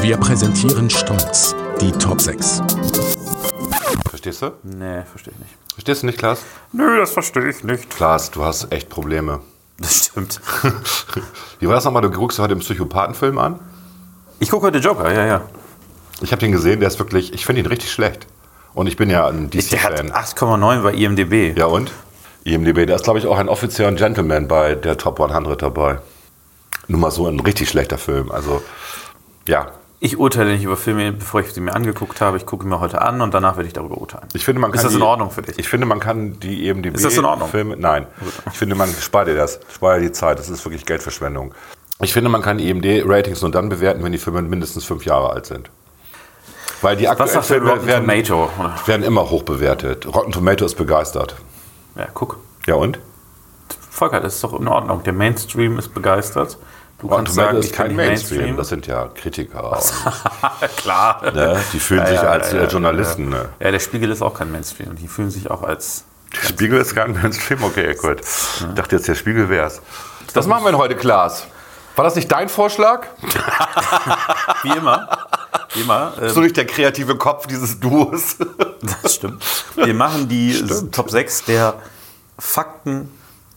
[0.02, 2.62] Wir präsentieren stolz die Top 6.
[4.08, 4.52] Verstehst du?
[4.64, 5.58] Nee, verstehe ich nicht.
[5.74, 6.44] Verstehst du nicht, Klaas?
[6.72, 7.90] Nö, das verstehe ich nicht.
[7.90, 9.42] Klaas, du hast echt Probleme.
[9.78, 10.40] Das stimmt.
[11.60, 12.02] Wie war das nochmal?
[12.02, 13.60] Du guckst heute den Psychopathenfilm an?
[14.40, 15.42] Ich gucke heute Joker, ja, ja.
[16.22, 18.28] Ich habe den gesehen, der ist wirklich, ich finde ihn richtig schlecht.
[18.74, 20.12] Und ich bin ja ein Der hat DC-Fan.
[20.12, 21.58] 8,9 bei IMDb.
[21.58, 21.92] Ja und?
[22.44, 26.00] IMDB, da ist glaube ich auch ein offizieller Gentleman bei der Top 100 dabei.
[26.88, 28.32] Nur mal so ein richtig schlechter Film.
[28.32, 28.62] Also,
[29.48, 29.72] ja.
[30.02, 32.38] Ich urteile nicht über Filme, bevor ich sie mir angeguckt habe.
[32.38, 34.28] Ich gucke mir heute an und danach werde ich darüber urteilen.
[34.34, 35.58] Ich finde, man Ist kann das in die- Ordnung für dich?
[35.58, 37.50] Ich finde, man kann die IMDB Ist das in Ordnung?
[37.50, 38.06] Filme, nein.
[38.52, 39.60] Ich finde, man spart dir das.
[39.74, 40.38] Spar dir die Zeit.
[40.38, 41.56] Das ist wirklich Geldverschwendung.
[42.02, 45.46] Ich finde, man kann EMD-Ratings nur dann bewerten, wenn die Filme mindestens fünf Jahre alt
[45.48, 45.72] sind.
[46.82, 48.50] Weil die Was aktuellen der Filme Rotten werden, Tomato?
[48.86, 50.06] Werden immer hoch bewertet.
[50.08, 51.36] Rotten Tomato ist begeistert.
[51.96, 52.38] Ja, guck.
[52.68, 53.00] Ja und?
[53.90, 55.04] Volker, das ist doch in Ordnung.
[55.04, 56.58] Der Mainstream ist begeistert.
[57.00, 58.58] Du Rotten kannst Tomato sagen, ist kein nicht Mainstream.
[58.58, 59.80] Das sind ja Kritiker.
[60.78, 61.22] Klar.
[61.34, 61.60] ne?
[61.74, 63.32] Die fühlen Ja, sich ja, als ja, äh, Journalisten.
[63.32, 63.38] Ja.
[63.38, 63.50] Ne?
[63.60, 64.96] ja, der Spiegel ist auch kein Mainstream.
[64.96, 66.04] Die fühlen sich auch als.
[66.42, 67.64] Spiegel ist kein Mainstream?
[67.64, 68.20] Okay, gut.
[68.22, 69.82] Ich dachte jetzt, der Spiegel wär's.
[70.34, 71.48] Was machen wir denn heute, Klaas?
[71.96, 73.08] War das nicht dein Vorschlag?
[74.64, 75.08] Wie immer.
[75.74, 76.14] Wie immer.
[76.18, 78.38] ähm, Bist du nicht der kreative Kopf dieses Duos?
[79.04, 79.42] Das stimmt.
[79.76, 81.74] Wir machen die Top 6 der
[82.38, 83.10] Fakten,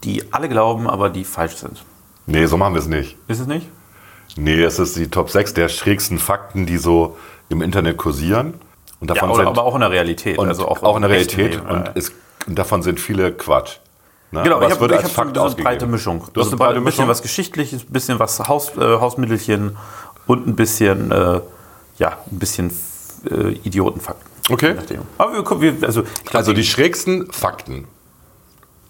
[0.05, 1.85] die alle glauben, aber die falsch sind.
[2.27, 3.17] nee, so machen wir es nicht.
[3.29, 3.69] Ist es nicht?
[4.37, 7.19] Nee, es ist die Top 6 der schrägsten Fakten, die so
[7.51, 8.55] im Internet kursieren.
[9.01, 10.39] Und Ja, davon oder, sind, aber auch in der Realität.
[10.39, 11.55] also auch, auch in der Realität.
[11.57, 11.93] Leben, Und, ja.
[11.95, 12.13] es,
[12.47, 13.79] und davon sind viele Quatsch.
[14.31, 14.43] Ne?
[14.43, 16.25] Genau, Aber ich habe hab so eine breite Mischung.
[16.35, 17.09] Du hast eine breite Ein bisschen Mischung?
[17.09, 19.77] was Geschichtliches, ein bisschen was Haus, äh, Hausmittelchen
[20.27, 21.41] und ein bisschen, äh,
[21.99, 22.71] ja, ein bisschen
[23.31, 24.29] äh, Idiotenfakten.
[24.51, 24.77] Okay.
[25.19, 27.87] Aber wir, wir also, glaub, Also die schrägsten Fakten.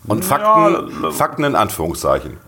[0.07, 2.38] Und Ja, Fakten, l- Fakten in Anführungszeichen.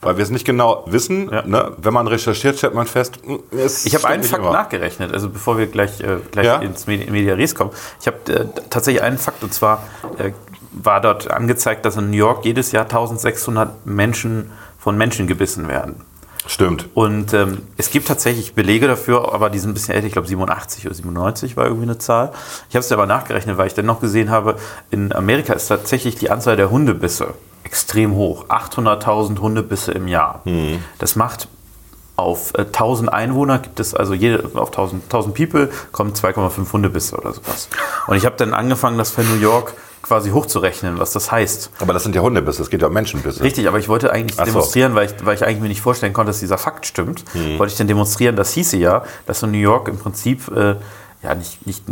[0.00, 1.28] Weil wir es nicht genau wissen.
[1.28, 1.42] Ja.
[1.42, 1.72] Ne?
[1.78, 4.52] Wenn man recherchiert, stellt man fest, mm, es Ich habe einen Fakt immer.
[4.52, 6.56] nachgerechnet, also bevor wir gleich, äh, gleich Ja?
[6.60, 7.72] ins Medi- Media Res kommen.
[8.00, 9.82] Ich habe äh, tatsächlich einen Fakt und zwar
[10.18, 10.30] äh,
[10.72, 15.96] war dort angezeigt, dass in New York jedes Jahr 1600 Menschen von Menschen gebissen werden.
[16.46, 16.88] Stimmt.
[16.94, 20.28] Und ähm, es gibt tatsächlich Belege dafür, aber die sind ein bisschen älter, ich glaube
[20.28, 22.32] 87 oder 97 war irgendwie eine Zahl.
[22.70, 24.56] Ich habe es aber nachgerechnet, weil ich dann noch gesehen habe,
[24.90, 28.46] in Amerika ist tatsächlich die Anzahl der Hundebisse extrem hoch.
[28.48, 30.42] 800.000 Hundebisse im Jahr.
[30.98, 31.48] Das macht
[32.18, 37.16] auf äh, 1000 Einwohner gibt es also jede, auf 1000, 1000 People kommen 2,5 Hundebisse
[37.16, 37.68] oder sowas.
[38.06, 41.70] Und ich habe dann angefangen, das für New York quasi hochzurechnen, was das heißt.
[41.80, 43.42] Aber das sind ja Hundebisse, es geht ja um Menschenbisse.
[43.42, 44.44] Richtig, aber ich wollte eigentlich so.
[44.44, 47.24] demonstrieren, weil ich, weil ich eigentlich mir nicht vorstellen konnte, dass dieser Fakt stimmt.
[47.58, 50.76] Wollte ich dann demonstrieren, das hieße ja, dass in New York im Prinzip, äh,
[51.22, 51.82] ja, nicht, nicht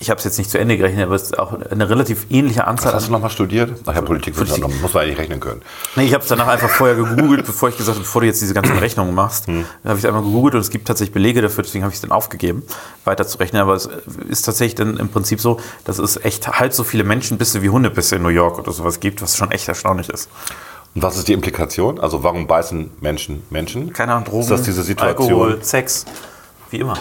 [0.00, 2.66] ich habe es jetzt nicht zu Ende gerechnet, aber es ist auch eine relativ ähnliche
[2.66, 3.72] Anzahl Hast du nochmal studiert?
[3.84, 5.60] Ach ja, Politikwissenschaft, muss man eigentlich rechnen können.
[5.96, 8.40] Nee, ich habe es danach einfach vorher gegoogelt, bevor ich gesagt habe, bevor du jetzt
[8.40, 9.64] diese ganzen Rechnungen machst, Hm.
[9.82, 11.96] dann habe ich es einmal gegoogelt und es gibt tatsächlich Belege dafür, deswegen habe ich
[11.96, 12.62] es dann aufgegeben,
[13.04, 13.60] weiter zu rechnen.
[13.60, 13.88] Aber es
[14.28, 18.16] ist tatsächlich dann im Prinzip so, dass es echt halb so viele Menschenbisse wie Hundebisse
[18.16, 20.28] in New York oder sowas gibt, was schon echt erstaunlich ist.
[20.94, 21.98] Und was ist die Implikation?
[22.00, 23.92] Also warum beißen Menschen Menschen?
[23.92, 25.28] Keine Ahnung, Drogen, Ist das diese Situation?
[25.28, 26.04] Alkohol, Sex,
[26.70, 26.94] wie immer.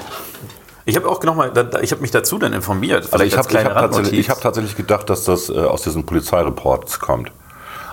[0.87, 3.09] Ich habe auch noch mal, da- da- ich habe mich dazu dann informiert.
[3.11, 7.31] Also ich habe hab tatsächlich, hab tatsächlich gedacht, dass das äh, aus diesen Polizeireports kommt.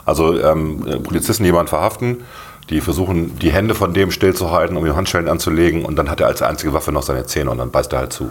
[0.06, 2.22] Also ähm, äh, Polizisten, die jemanden verhaften,
[2.70, 6.28] die versuchen, die Hände von dem stillzuhalten, um ihm Handschellen anzulegen und dann hat er
[6.28, 8.30] als einzige Waffe noch seine Zähne und dann beißt er halt zu.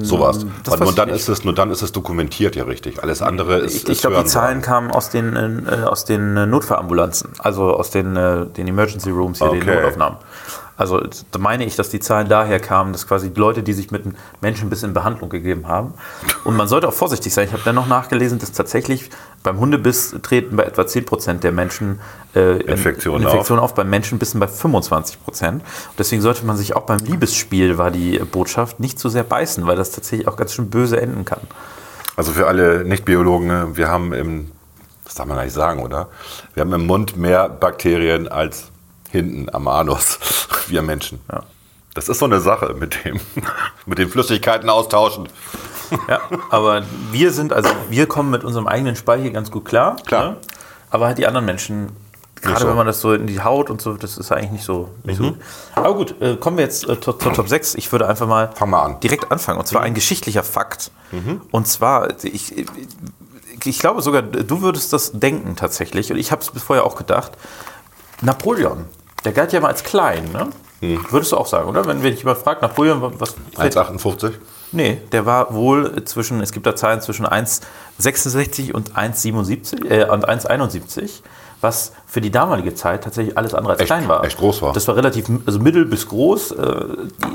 [0.00, 0.44] Sowas.
[0.44, 1.16] Mm, weiß nur dann, nicht.
[1.16, 3.02] ist es, nur dann ist es dokumentiert ja richtig.
[3.02, 3.74] Alles andere ist.
[3.84, 4.24] Ich, ich glaube, die.
[4.26, 5.34] Zahlen kamen aus den,
[5.66, 9.74] äh, aus den äh, Notfallambulanzen, also aus den, äh, den Emergency Rooms hier, den Okay.
[9.76, 10.18] Notaufnahmen.
[10.76, 14.04] Also da meine ich, dass die Zahlen daher kamen, dass quasi Leute, die sich mit
[14.04, 15.94] einem Menschen bis in Behandlung gegeben haben.
[16.44, 17.46] Und man sollte auch vorsichtig sein.
[17.46, 19.10] Ich habe dann noch nachgelesen, dass tatsächlich
[19.42, 22.00] beim Hundebiss treten bei etwa 10% der Menschen
[22.34, 23.74] äh, Infektionen Infektionen auf.
[23.74, 25.48] beim Menschenbissen bei 25%.
[25.48, 25.62] Und
[25.98, 29.76] deswegen sollte man sich auch beim Liebesspiel, war die Botschaft, nicht zu sehr beißen, weil
[29.76, 31.40] das tatsächlich auch ganz schön böse enden kann.
[32.16, 34.50] Also für alle Nicht-Biologen, ne, wir haben im,
[35.04, 36.08] das darf man nicht sagen, oder?
[36.54, 38.70] Wir haben im Mund mehr Bakterien als
[39.10, 40.18] hinten am Anus,
[40.68, 41.20] wir Menschen.
[41.30, 41.42] Ja.
[41.94, 43.20] Das ist so eine Sache mit dem,
[43.86, 45.28] mit den Flüssigkeiten austauschen.
[46.08, 49.96] Ja, aber wir sind, also wir kommen mit unserem eigenen Speichel ganz gut klar.
[50.04, 50.30] Klar.
[50.30, 50.36] Ne?
[50.90, 51.90] Aber halt die anderen Menschen,
[52.42, 52.68] gerade so.
[52.68, 54.90] wenn man das so in die Haut und so, das ist eigentlich nicht so.
[55.04, 55.40] Nicht so gut.
[55.74, 57.76] Aber gut, äh, kommen wir jetzt äh, zur, zur Top 6.
[57.76, 59.00] Ich würde einfach mal, Fang mal an.
[59.00, 59.58] direkt anfangen.
[59.58, 60.90] Und zwar ein geschichtlicher Fakt.
[61.50, 62.66] Und zwar, ich,
[63.64, 66.10] ich glaube sogar, du würdest das denken tatsächlich.
[66.10, 67.32] Und ich habe es vorher auch gedacht.
[68.22, 68.84] Napoleon,
[69.24, 70.48] der galt ja mal als klein, ne?
[71.10, 71.84] Würdest du auch sagen, oder?
[71.86, 74.32] Wenn, wenn dich jemand fragt, Napoleon, was 1,58?
[74.72, 80.28] Nee, der war wohl zwischen, es gibt da Zahlen zwischen 1,66 und 1,77 äh, und
[80.28, 81.22] 1,71,
[81.62, 84.22] was für die damalige Zeit tatsächlich alles andere als Echt- klein war.
[84.24, 84.72] echt groß war.
[84.74, 86.50] Das war relativ also mittel bis groß.
[86.52, 86.84] Äh,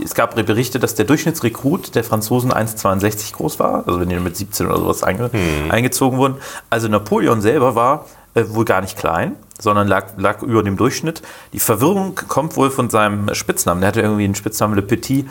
[0.04, 4.38] es gab Berichte, dass der Durchschnittsrekrut der Franzosen 1,62 groß war, also wenn die mit
[4.38, 5.72] 17 oder sowas einge Hm.
[5.72, 6.36] eingezogen wurden.
[6.70, 11.22] Also Napoleon selber war äh, wohl gar nicht klein, sondern lag, lag über dem Durchschnitt.
[11.54, 13.80] Die Verwirrung kommt wohl von seinem Spitznamen.
[13.82, 15.26] Der hatte irgendwie einen Spitznamen Le Petit.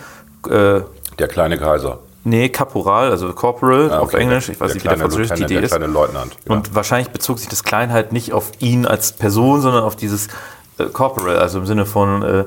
[0.49, 0.81] Äh,
[1.19, 1.99] Der kleine Kaiser.
[2.25, 4.19] Nee, Caporal, also Corporal Ah, auf okay.
[4.23, 4.49] Englisch.
[4.51, 5.71] Ich weiß Der nicht, wie der französische der ist.
[5.71, 6.57] kleine Leutnant, genau.
[6.57, 10.29] Und wahrscheinlich bezog sich das Klein halt nicht auf ihn als Person, sondern auf dieses
[10.79, 12.45] äh, Corporal, also im Sinne von äh,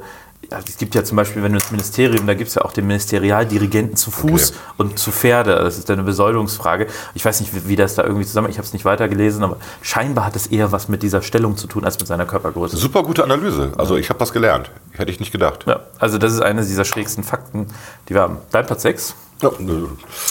[0.65, 2.87] es gibt ja zum Beispiel, wenn du ins Ministerium, da gibt es ja auch den
[2.87, 4.59] Ministerialdirigenten zu Fuß Okay.
[4.77, 5.55] und zu Pferde.
[5.55, 6.87] Das ist eine Besoldungsfrage.
[7.13, 9.57] Ich weiß nicht, wie, wie das da irgendwie zusammen, ich habe es nicht weitergelesen, aber
[9.81, 12.77] scheinbar hat es eher was mit dieser Stellung zu tun, als mit seiner Körpergröße.
[12.77, 13.71] Super gute Analyse.
[13.77, 14.71] Also ich habe das gelernt.
[14.91, 15.65] Hätte ich nicht gedacht.
[15.67, 17.67] Ja, also das ist eine dieser schrägsten Fakten,
[18.09, 18.37] die wir haben.
[18.51, 19.15] Dein Platz 6?
[19.41, 19.51] Ja.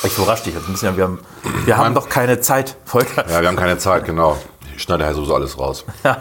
[0.04, 0.96] Ich überrasche dich jetzt ein bisschen.
[0.96, 1.18] Wir haben,
[1.66, 3.28] wir haben doch keine Zeit, Volker.
[3.28, 4.38] Ja, wir haben keine Zeit, genau.
[4.76, 5.84] Ich schneide ja sowieso alles raus.
[6.04, 6.18] Ja.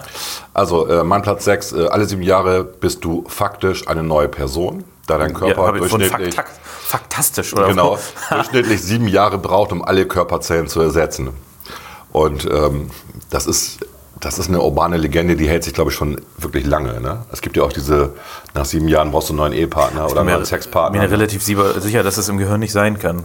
[0.53, 4.83] Also, äh, mein Platz 6, äh, alle sieben Jahre bist du faktisch eine neue Person,
[5.07, 7.97] da dein Körper ich von durchschnittlich, Fakt, faktastisch oder genau,
[8.29, 11.29] durchschnittlich sieben Jahre braucht, um alle Körperzellen zu ersetzen.
[12.11, 12.91] Und ähm,
[13.29, 13.79] das, ist,
[14.19, 16.99] das ist eine urbane Legende, die hält sich, glaube ich, schon wirklich lange.
[16.99, 17.25] Ne?
[17.31, 18.13] Es gibt ja auch diese,
[18.53, 21.01] nach sieben Jahren brauchst du einen neuen Ehepartner oder einen neuen Sexpartner.
[21.01, 23.23] mir relativ sicher, sicher, dass es im Gehirn nicht sein kann.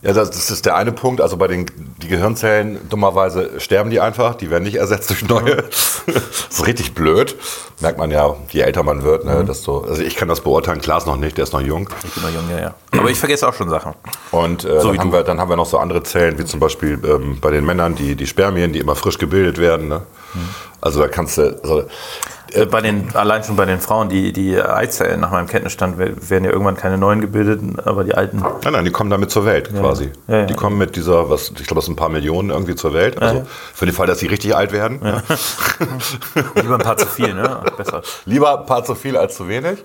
[0.00, 1.20] Ja, das, das ist der eine Punkt.
[1.20, 1.66] Also bei den
[2.00, 4.36] die Gehirnzellen, dummerweise sterben die einfach.
[4.36, 5.56] Die werden nicht ersetzt durch neue.
[6.06, 7.34] das ist richtig blöd.
[7.80, 9.24] Merkt man ja, je älter man wird.
[9.24, 10.80] Ne, desto, also ich kann das beurteilen.
[10.80, 11.88] Klaas noch nicht, der ist noch jung.
[12.04, 12.74] Ich bin noch jung, ja, ja.
[12.92, 13.94] Aber ich vergesse auch schon Sachen.
[14.30, 16.60] Und äh, So dann, haben wir, dann haben wir noch so andere Zellen, wie zum
[16.60, 19.88] Beispiel ähm, bei den Männern die, die Spermien, die immer frisch gebildet werden.
[19.88, 20.02] Ne?
[20.80, 21.58] Also da kannst du...
[21.62, 21.84] Also,
[22.70, 26.44] Bei den, allein schon bei den Frauen, die, die Eizellen nach meinem Kenntnisstand wer- werden
[26.44, 28.38] ja irgendwann keine neuen gebildet, aber die alten.
[28.64, 30.10] nein, nein, die kommen damit zur Welt quasi.
[30.28, 30.46] Ja, ja.
[30.46, 33.20] Die kommen mit dieser, was ich glaube, das sind ein paar Millionen irgendwie zur Welt.
[33.20, 33.46] Also ja.
[33.74, 35.00] für den Fall, dass sie richtig alt werden.
[36.54, 37.60] Lieber ein paar zu viel, ne?
[37.76, 38.02] Besser.
[38.24, 39.78] Lieber ein paar zu viel als zu wenig.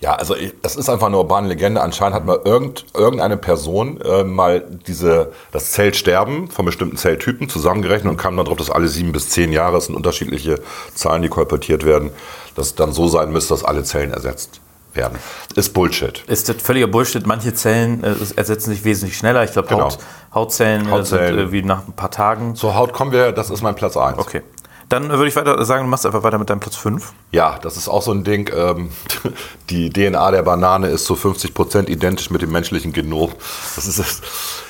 [0.00, 1.82] Ja, also das ist einfach eine urbane Legende.
[1.82, 8.10] Anscheinend hat mal irgend, irgendeine Person äh, mal diese, das Zellsterben von bestimmten Zelltypen zusammengerechnet
[8.10, 10.58] und kam dann drauf, dass alle sieben bis zehn Jahre, es sind unterschiedliche
[10.94, 12.10] Zahlen, die kolportiert werden,
[12.56, 14.60] dass es dann so sein müsste, dass alle Zellen ersetzt
[14.94, 15.18] werden.
[15.54, 16.24] Ist Bullshit.
[16.28, 17.26] Ist das völliger Bullshit.
[17.26, 19.44] Manche Zellen äh, ersetzen sich wesentlich schneller.
[19.44, 19.84] Ich glaube, Genau.
[19.84, 19.98] Haut,
[20.34, 21.36] Hautzellen, äh, Hautzellen.
[21.36, 22.54] sind äh, wie nach ein paar Tagen.
[22.56, 24.18] Zur Haut kommen wir, das ist mein Platz eins.
[24.18, 24.40] Okay.
[24.90, 27.12] Dann würde ich weiter sagen, du machst einfach weiter mit deinem Platz 5.
[27.30, 28.50] Ja, das ist auch so ein Ding.
[28.52, 28.90] Ähm,
[29.70, 33.30] die DNA der Banane ist zu 50 Prozent identisch mit dem menschlichen Genom.
[33.76, 34.20] Das ist es.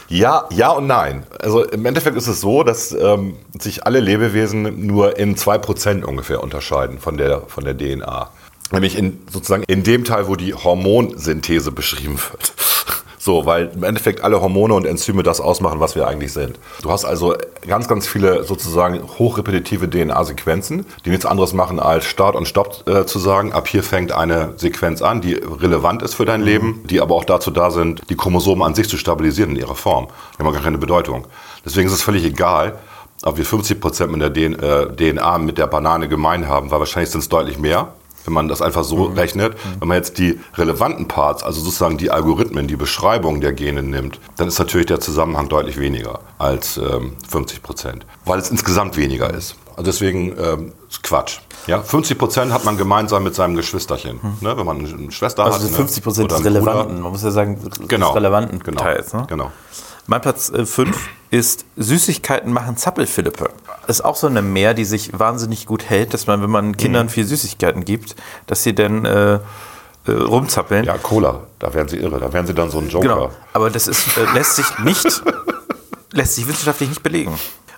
[0.08, 1.26] Ja, ja und nein.
[1.40, 6.04] Also im Endeffekt ist es so, dass ähm, sich alle Lebewesen nur in 2 Prozent
[6.04, 8.28] ungefähr unterscheiden von der, von der DNA.
[8.72, 12.52] Nämlich in, sozusagen in dem Teil, wo die Hormonsynthese beschrieben wird.
[13.22, 16.58] So, weil im Endeffekt alle Hormone und Enzyme das ausmachen, was wir eigentlich sind.
[16.80, 17.34] Du hast also
[17.68, 23.04] ganz, ganz viele sozusagen hochrepetitive DNA-Sequenzen, die nichts anderes machen, als Start und Stopp äh,
[23.04, 23.52] zu sagen.
[23.52, 27.26] Ab hier fängt eine Sequenz an, die relevant ist für dein Leben, die aber auch
[27.26, 30.08] dazu da sind, die Chromosomen an sich zu stabilisieren in ihrer Form.
[30.38, 31.26] Die haben gar keine Bedeutung.
[31.62, 32.78] Deswegen ist es völlig egal,
[33.22, 36.78] ob wir 50 Prozent mit der DN äh, DNA mit der Banane gemein haben, weil
[36.78, 37.92] wahrscheinlich sind es deutlich mehr
[38.30, 39.56] wenn man das einfach so rechnet.
[39.80, 44.20] Wenn man jetzt die relevanten Parts, also sozusagen die Algorithmen, die Beschreibung der Gene nimmt,
[44.36, 49.34] dann ist natürlich der Zusammenhang deutlich weniger als ähm, 50 Prozent, weil es insgesamt weniger
[49.34, 49.56] ist.
[49.70, 51.38] Also deswegen ähm, Quatsch.
[51.66, 54.20] Ja, 50 Prozent hat man gemeinsam mit seinem Geschwisterchen.
[54.40, 54.56] Ne?
[54.56, 55.70] Wenn man eine Schwester Also hat.
[55.70, 55.76] ne?
[55.76, 56.70] 50 Prozent Oder des einen Bruder.
[56.72, 57.00] relevanten.
[57.02, 58.12] Man muss ja sagen, des Genau.
[58.12, 58.80] relevanten genau.
[58.80, 59.12] Teils.
[59.12, 59.24] Ne?
[59.28, 59.50] Genau.
[60.06, 60.96] Mein Platz 5
[61.30, 63.50] ist Süßigkeiten machen Zappelphilippe.
[63.90, 67.06] Ist auch so eine Mehr, die sich wahnsinnig gut hält, dass man, wenn man Kindern
[67.06, 67.10] Mhm.
[67.10, 68.14] viel Süßigkeiten gibt,
[68.46, 69.40] dass sie dann äh, äh,
[70.12, 70.84] rumzappeln.
[70.84, 72.18] Ja, Cola, da werden sie irre.
[72.20, 73.08] Da werden sie dann so ein Joker.
[73.08, 73.30] Genau.
[73.52, 75.22] Aber das ist, äh, lässt sich nicht,
[76.12, 77.34] lässt sich wissenschaftlich nicht belegen.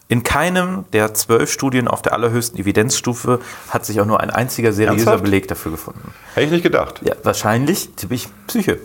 [0.09, 4.72] In keinem der zwölf Studien auf der allerhöchsten Evidenzstufe hat sich auch nur ein einziger
[4.72, 5.25] seriöser Ernsthaft?
[5.25, 6.12] Beleg dafür gefunden.
[6.35, 7.01] Hätte ich nicht gedacht.
[7.03, 8.79] Ja, wahrscheinlich tippe ich Psyche.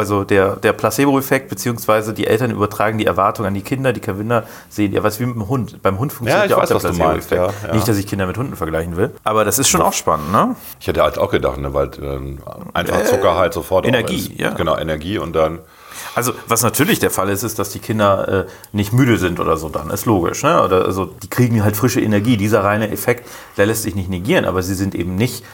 [0.00, 4.44] Also der, der Placebo-Effekt, beziehungsweise die Eltern übertragen die Erwartung an die Kinder, die Kinder
[4.70, 5.82] sehen ja was wie mit dem Hund.
[5.82, 7.32] Beim Hund funktioniert ja, auch weiß, der Placebo-Effekt.
[7.32, 7.74] ja, ja.
[7.74, 9.10] Nicht, dass ich Kinder mit Hunden vergleichen will.
[9.24, 10.56] Aber das ist schon auch spannend, ne?
[10.80, 12.38] Ich hätte halt auch gedacht, ne, weil ähm,
[12.72, 14.54] einfach Zucker halt sofort auch Energie, ja.
[14.54, 15.58] Genau, Energie und dann
[16.14, 19.56] Also, was natürlich der Fall ist, ist, dass die Kinder äh, nicht müde sind oder
[19.56, 20.42] so, dann ist logisch.
[20.42, 20.62] Ne?
[20.62, 22.36] Oder, also, die kriegen halt frische Energie.
[22.36, 25.44] Dieser reine Effekt, der lässt sich nicht negieren, aber sie sind eben nicht, äh,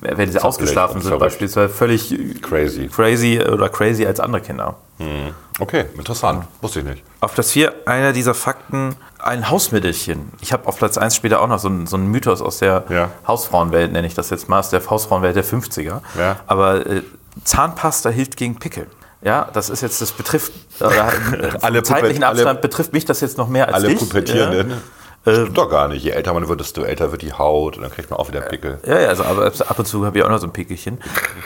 [0.00, 2.88] wenn sie ausgeschlafen sind, beispielsweise völlig Crazy.
[2.88, 4.76] crazy oder crazy als andere Kinder.
[5.58, 6.44] Okay, interessant.
[6.60, 7.02] Wusste ich nicht.
[7.20, 10.30] Auf Platz 4, einer dieser Fakten, ein Hausmittelchen.
[10.40, 12.84] Ich habe auf Platz 1 später auch noch so einen, so einen Mythos aus der
[12.88, 13.10] Ja.
[13.26, 16.00] Hausfrauenwelt, nenne ich das jetzt mal, aus der Hausfrauenwelt der 50er.
[16.18, 16.36] Ja.
[16.46, 17.02] Aber äh,
[17.44, 18.86] Zahnpasta hilft gegen Pickel.
[19.22, 23.20] Ja, das ist jetzt, das betrifft, äh, Alle alle zeitlichen Abstand alle- betrifft mich das
[23.20, 23.98] jetzt noch mehr als Alle dich.
[23.98, 24.70] Pubertierenden.
[24.70, 24.76] Ja.
[25.24, 26.02] Das stimmt doch gar nicht.
[26.04, 28.40] Je älter man wird, desto älter wird die Haut und dann kriegt man auch wieder
[28.40, 28.78] Pickel.
[28.86, 30.98] Ja, ja, also ab und zu habe ich auch noch so ein Pickelchen.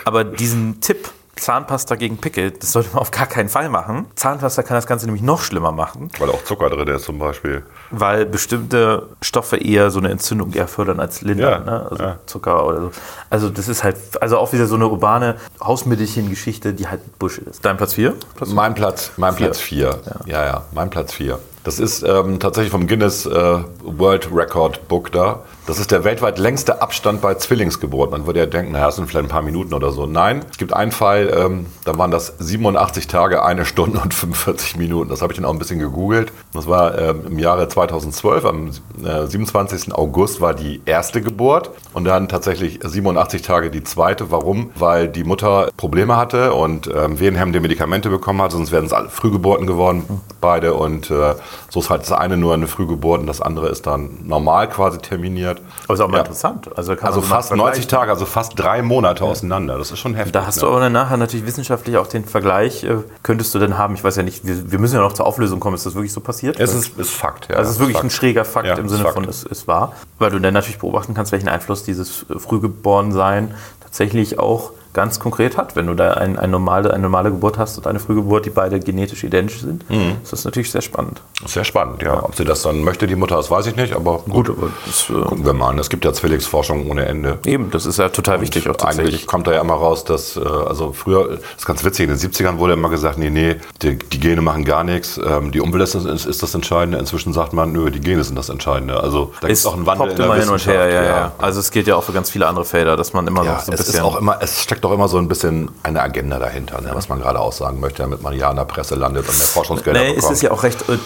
[0.05, 4.07] Aber diesen Tipp, Zahnpasta gegen Pickel, das sollte man auf gar keinen Fall machen.
[4.15, 6.09] Zahnpasta kann das Ganze nämlich noch schlimmer machen.
[6.17, 7.61] Weil auch Zucker drin ist zum Beispiel.
[7.91, 11.87] weil bestimmte Stoffe eher so eine Entzündung eher fördern als lindern, Ja, ne?
[11.91, 12.17] also ja.
[12.25, 12.91] Zucker oder so.
[13.29, 17.63] Also das ist halt, also auch wieder so eine urbane Hausmittelchen-Geschichte, die halt Bullshit ist.
[17.63, 18.15] Dein Platz 4?
[18.47, 19.45] Mein Platz, mein Vier.
[19.45, 19.99] Platz 4.
[20.25, 20.45] Ja.
[20.45, 21.37] ja, mein Platz 4.
[21.67, 25.43] Das ist ähm, tatsächlich vom Guinness äh, World Record Book da.
[25.67, 28.09] Das ist der weltweit längste Abstand bei Zwillingsgeburt.
[28.09, 30.05] Man würde ja denken, naja, das sind vielleicht ein paar Minuten oder so.
[30.05, 34.77] Nein, es gibt einen Fall, ähm, da waren das 87 Tage, eine Stunde und 45
[34.77, 35.09] Minuten.
[35.09, 36.31] Das habe ich dann auch ein bisschen gegoogelt.
[36.53, 38.69] Das war ähm, im Jahre 2012, am
[39.03, 39.93] äh, 27.
[39.93, 44.31] August war die erste Geburt und dann tatsächlich 87 Tage die zweite.
[44.31, 44.71] Warum?
[44.75, 49.09] Weil die Mutter Probleme hatte und ähm, wehenhemmende Medikamente bekommen hat, sonst wären es alle
[49.09, 50.75] Frühgeburten geworden, beide.
[50.75, 51.35] Und äh,
[51.67, 54.99] so ist halt das eine nur eine Frühgeburt und das andere ist dann normal quasi
[54.99, 55.56] terminiert.
[55.85, 56.23] Aber ist auch mal Ja.
[56.23, 56.69] interessant.
[56.77, 57.89] Also, kann Also fast 90 vergleichen.
[57.89, 59.77] Tage, also fast drei Monate auseinander.
[59.77, 60.33] Das ist schon heftig.
[60.33, 60.61] Da hast ne?
[60.61, 64.03] du aber dann nachher natürlich wissenschaftlich auch den Vergleich, äh, könntest du denn haben, ich
[64.03, 66.21] weiß ja nicht, wir, wir müssen ja noch zur Auflösung kommen, ist das wirklich so
[66.21, 66.59] passiert?
[66.59, 67.55] Es ist, ist Fakt, ja.
[67.55, 68.05] also es ist wirklich Fakt.
[68.07, 69.13] ein schräger Fakt Ja, im Sinne Fakt.
[69.15, 74.39] von, es ist wahr, weil du dann natürlich beobachten kannst, welchen Einfluss dieses Frühgeborensein tatsächlich
[74.39, 75.75] auch ganz konkret hat.
[75.75, 78.79] Wenn du da ein, ein normale, eine normale Geburt hast und eine Frühgeburt, die beide
[78.79, 80.15] genetisch identisch sind, Mhm.
[80.23, 81.21] ist das natürlich sehr spannend.
[81.45, 82.23] Sehr spannend, ja.
[82.23, 84.49] Ob sie das dann möchte, die Mutter, das weiß ich nicht, aber gut.
[84.49, 85.77] aber das, äh, Gucken wir mal an.
[85.79, 87.37] Es gibt ja Zwillingsforschung ohne Ende.
[87.45, 90.39] eben, das ist ja total wichtig auch Eigentlich kommt da ja immer raus, dass, äh,
[90.41, 93.97] also früher, das ist ganz witzig, in den 70ern wurde immer gesagt, nee, nee, die,
[93.99, 95.95] die Gene machen gar nichts, ähm, die Umwelt ist,
[96.25, 96.97] ist, das Entscheidende.
[96.97, 98.99] Inzwischen sagt man, nö, die Gene sind das Entscheidende.
[98.99, 100.77] Also da gibt es auch einen Wandel in der immer hin und Wissenschaft.
[100.77, 101.31] her, ja, ja.
[101.37, 103.59] Also es geht ja auch für ganz viele andere Felder, dass man immer Ja, noch
[103.59, 103.95] so ein es, bisschen...
[103.99, 107.09] ist auch immer, es steckt auch immer so ein bisschen eine Agenda dahinter, ne, was
[107.09, 110.09] man gerade aussagen möchte, damit man ja in der Presse landet und mehr Forschungsgelder Nee,
[110.09, 110.33] es bekommt.
[110.33, 110.97] ist ja auch recht, äh, äh,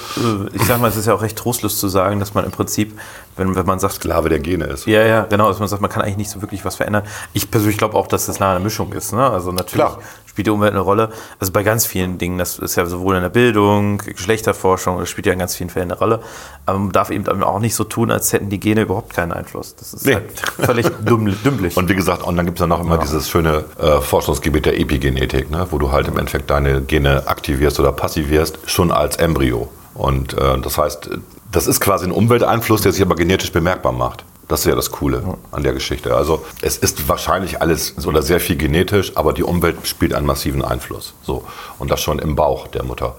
[0.54, 2.98] ich sag mal, es ist ja auch recht trostlos zu sagen, dass man im Prinzip,
[3.38, 4.86] wenn, wenn man sagt, Sklave der Gene ist.
[4.86, 7.04] ja, ja, genau, dass man sagt, man kann eigentlich nicht so wirklich was verändern.
[7.34, 9.14] Ich persönlich glaube auch, dass das nachher eine Mischung ist.
[9.14, 9.28] Ne?
[9.30, 10.00] Also natürlich Klar.
[10.26, 11.10] spielt die Umwelt eine Rolle.
[11.40, 15.26] Also bei ganz vielen Dingen, das ist ja sowohl in der Bildung, Geschlechterforschung, das spielt
[15.28, 16.22] ja in ganz vielen Fällen eine Rolle.
[16.66, 19.76] Aber man darf eben auch nicht so tun, als hätten die Gene überhaupt keinen Einfluss.
[19.76, 20.16] Das ist Nee.
[20.16, 20.26] halt
[20.60, 21.76] völlig dumm, dümmlich.
[21.78, 24.80] Und wie gesagt, und dann gibt es ja noch immer dieses schöne äh, Forschungsgebiet der
[24.80, 29.70] Epigenetik, ne, wo du halt im Endeffekt deine Gene aktivierst oder passivierst, schon als Embryo.
[29.94, 31.10] Und äh, das heißt,
[31.52, 34.24] das ist quasi ein Umwelteinfluss, der sich aber genetisch bemerkbar macht.
[34.48, 36.14] Das ist ja das Coole an der Geschichte.
[36.16, 40.62] Also es ist wahrscheinlich alles oder sehr viel genetisch, aber die Umwelt spielt einen massiven
[40.62, 41.14] Einfluss.
[41.24, 41.46] So.
[41.80, 43.16] Und das schon im Bauch der Mutter.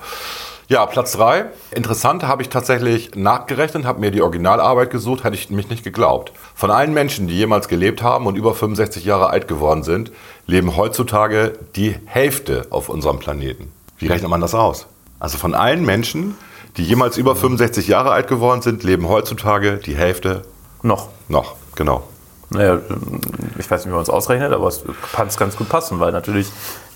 [0.68, 1.46] Ja, Platz 3.
[1.70, 6.32] Interessant habe ich tatsächlich nachgerechnet, habe mir die Originalarbeit gesucht, hätte ich mich nicht geglaubt.
[6.54, 10.12] Von allen Menschen, die jemals gelebt haben und über 65 Jahre alt geworden sind,
[10.46, 13.72] leben heutzutage die Hälfte auf unserem Planeten.
[13.98, 14.86] Wie rechnet man das aus?
[15.18, 16.36] Also von allen Menschen,
[16.76, 20.42] die jemals über 65 Jahre alt geworden sind, leben heutzutage die Hälfte
[20.82, 21.08] noch.
[21.28, 21.54] noch.
[21.74, 22.02] Genau.
[22.50, 22.78] Naja,
[23.58, 24.82] ich weiß nicht, wie man es ausrechnet, aber es
[25.14, 26.48] kann es ganz gut passen, weil natürlich.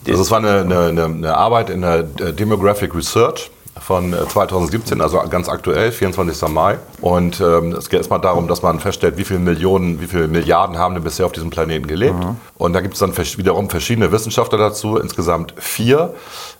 [0.06, 3.50] Also es war eine, eine, eine- Arbeit in der äh, Demographic Research
[3.80, 6.48] von äh, 2017, also ganz aktuell, 24.
[6.48, 6.78] Mai.
[7.00, 10.76] Und ähm, es geht erstmal darum, dass man feststellt, wie viele Millionen, wie viele Milliarden
[10.78, 12.16] haben denn bisher auf diesem Planeten gelebt.
[12.56, 16.14] Und da gibt es dann wiederum verschiedene Wissenschaftler dazu, insgesamt vier.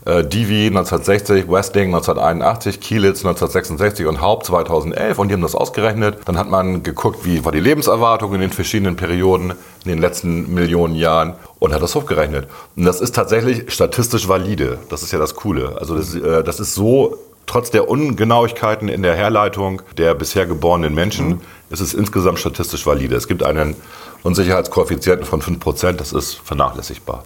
[0.07, 5.19] Äh, Divi 1960, Westing 1981, Kielitz 1966 und Haupt 2011.
[5.19, 6.19] Und die haben das ausgerechnet.
[6.27, 9.51] Dann hat man geguckt, wie war die Lebenserwartung in den verschiedenen Perioden
[9.85, 12.47] in den letzten Millionen Jahren und hat das hochgerechnet.
[12.77, 14.79] Und das ist tatsächlich statistisch valide.
[14.91, 15.77] Das ist ja das Coole.
[15.77, 20.95] Also das, äh, das ist so, trotz der Ungenauigkeiten in der Herleitung der bisher geborenen
[20.95, 23.17] Menschen, ist es insgesamt statistisch valide.
[23.17, 23.75] Es gibt einen
[24.23, 27.25] Unsicherheitskoeffizienten von 5%, das ist vernachlässigbar.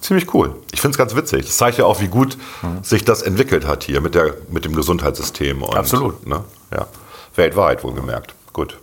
[0.00, 0.54] Ziemlich cool.
[0.72, 1.46] Ich finde es ganz witzig.
[1.46, 2.38] Es zeigt ja auch, wie gut
[2.82, 5.62] sich das entwickelt hat hier mit, der, mit dem Gesundheitssystem.
[5.62, 6.26] Und, Absolut.
[6.26, 6.86] Ne, ja.
[7.34, 8.34] Weltweit wohlgemerkt.
[8.52, 8.78] Gut.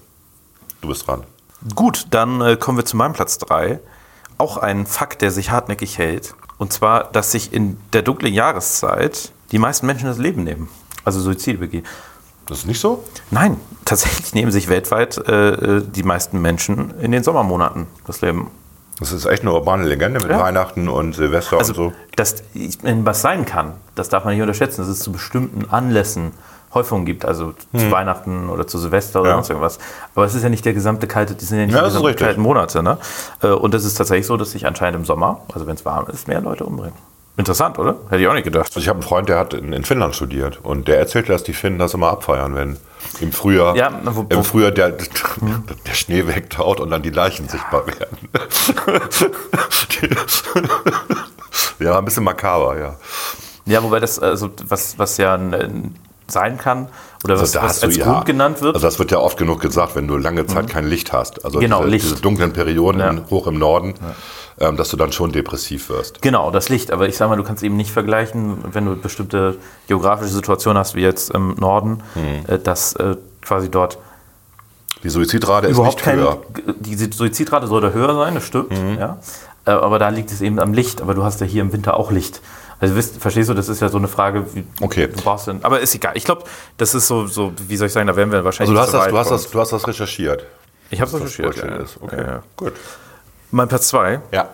[0.82, 1.24] Du bist dran.
[1.74, 3.80] Gut, dann äh, kommen wir zu meinem Platz 3.
[4.38, 6.36] Auch ein Fakt, der sich hartnäckig hält.
[6.58, 10.70] Und zwar, dass sich in der dunklen Jahreszeit die meisten Menschen das Leben nehmen.
[11.04, 11.86] Also Suizide begehen.
[12.46, 13.04] Das ist nicht so?
[13.32, 18.52] Nein, tatsächlich nehmen sich weltweit äh, äh, die meisten Menschen in den Sommermonaten das Leben.
[19.00, 20.40] Das ist echt eine urbane Legende mit Ja.
[20.40, 21.94] Weihnachten und Silvester Also, und so.
[22.16, 22.44] dass
[22.84, 26.32] was sein kann, das darf man nicht unterschätzen, dass es zu bestimmten Anlässen
[26.74, 29.32] Häufungen gibt, also zu Weihnachten oder zu Silvester oder Hm.
[29.32, 29.36] Ja.
[29.38, 29.80] sonst irgendwas.
[30.14, 32.42] Aber es ist ja nicht der gesamte kalte, die sind ja nicht Ja, die kalten
[32.42, 32.84] Monate.
[32.84, 32.98] Ne?
[33.42, 36.08] Äh, Und es ist tatsächlich so, dass sich anscheinend im Sommer, also wenn es warm
[36.08, 36.98] ist, mehr Leute umbringen.
[37.38, 37.98] Interessant, oder?
[38.10, 38.68] Hätte ich auch nicht gedacht.
[38.68, 41.44] Also ich habe einen Freund, der hat in, in Finnland studiert und der erzählte, dass
[41.44, 42.78] die Finnen das immer abfeiern, wenn
[43.20, 44.92] im Frühjahr, Ja, wo- wo- im Frühjahr der,
[45.88, 48.18] der Schnee wegtaut und dann die Leichen sichtbar werden.
[51.80, 52.96] ja, ein bisschen makaber, ja.
[53.66, 55.96] Ja, wobei das, also was, was ja ein,
[56.28, 56.88] sein kann,
[57.24, 58.76] oder was, Also was du als ja- Grund genannt wird.
[58.76, 61.44] Also das wird ja oft genug gesagt, wenn du lange Zeit kein Licht hast.
[61.46, 62.06] Also Genau, diese, Licht.
[62.06, 63.14] diese dunklen Perioden Ja.
[63.30, 63.94] hoch im Norden,
[64.60, 66.22] ähm, dass du dann schon depressiv wirst.
[66.22, 66.92] Genau, das Licht.
[66.92, 70.96] Aber ich sag mal, du kannst eben nicht vergleichen, wenn du bestimmte geografische Situationen hast,
[70.96, 72.46] wie jetzt im Norden, Hm.
[72.56, 73.98] äh, dass äh, quasi dort
[75.04, 76.18] Die Suizidrate ist überhaupt nicht kein.
[76.20, 76.38] höher.
[76.80, 78.72] Die Suizidrate sollte höher sein, das stimmt.
[78.72, 78.98] Mhm.
[79.00, 79.18] Ja.
[79.66, 81.02] Äh, Aber da liegt es eben am Licht.
[81.02, 82.42] Aber du hast ja hier im Winter auch Licht.
[82.80, 85.08] Also wisst, verstehst du, das ist ja so eine Frage, wie Okay.
[85.08, 85.64] du brauchst denn.
[85.64, 86.12] Aber ist egal.
[86.16, 86.44] Ich glaube,
[86.78, 89.08] das ist so, so, wie soll ich sagen, da werden wir wahrscheinlich Also du hast,
[89.08, 90.46] nicht das, so du, hast das, du hast das recherchiert.
[90.90, 91.58] Ich habe es recherchiert.
[91.58, 91.76] Ja.
[91.78, 91.98] ist.
[92.02, 92.44] Okay, Ja, ja.
[92.58, 92.74] gut.
[93.52, 94.22] Mein Platz 2.
[94.32, 94.50] Ja,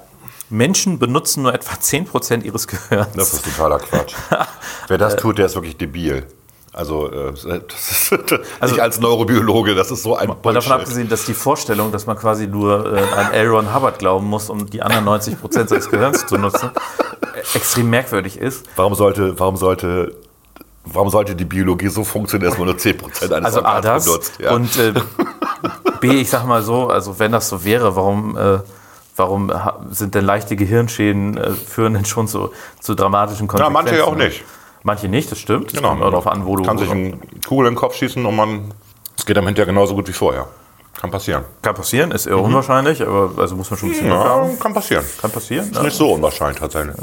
[0.49, 3.07] Menschen benutzen nur etwa 10% ihres Gehirns.
[3.15, 4.13] das ist totaler Quatsch.
[4.87, 6.25] Wer das tut, der ist wirklich debil.
[6.73, 8.13] Also, äh, ist,
[8.59, 10.71] Also- ich als Neurobiologe, das ist so ein Mal davon Bullshit.
[10.71, 13.47] abgesehen, dass die Vorstellung, dass man quasi nur äh, an L.
[13.49, 16.69] Ron Hubbard glauben muss, um die anderen 90% seines Gehirns zu nutzen,
[17.33, 18.65] äh, extrem merkwürdig ist.
[18.75, 20.15] Warum sollte, warum sollte,
[20.85, 24.33] warum sollte die Biologie so funktionieren, dass man nur 10% eines Also A, das benutzt?
[24.39, 24.53] Ja.
[24.53, 24.93] und äh,
[25.99, 28.59] B, ich sag mal so, also wenn das so wäre, warum, äh,
[29.21, 29.51] warum
[29.91, 32.49] sind denn leichte Gehirnschäden, äh, führen denn schon zu,
[32.79, 33.73] zu dramatischen ja, Konsequenzen?
[33.73, 34.43] manche ja auch nicht.
[34.83, 35.73] Manche nicht, das stimmt.
[35.73, 35.89] Genau.
[35.89, 36.63] Kommt darauf an, wo du...
[36.63, 38.73] Kann sich eine Kugel in den Kopf schießen und man,
[39.15, 40.47] es geht am hinterher genauso gut wie vorher.
[40.99, 41.43] Kann passieren.
[41.61, 44.59] Kann passieren, ist eher unwahrscheinlich, aber also muss man schon ein bisschen Ja, haben.
[44.59, 45.05] kann passieren.
[45.21, 45.67] Kann passieren.
[45.69, 45.83] Ist Ja.
[45.83, 46.95] nicht so unwahrscheinlich tatsächlich.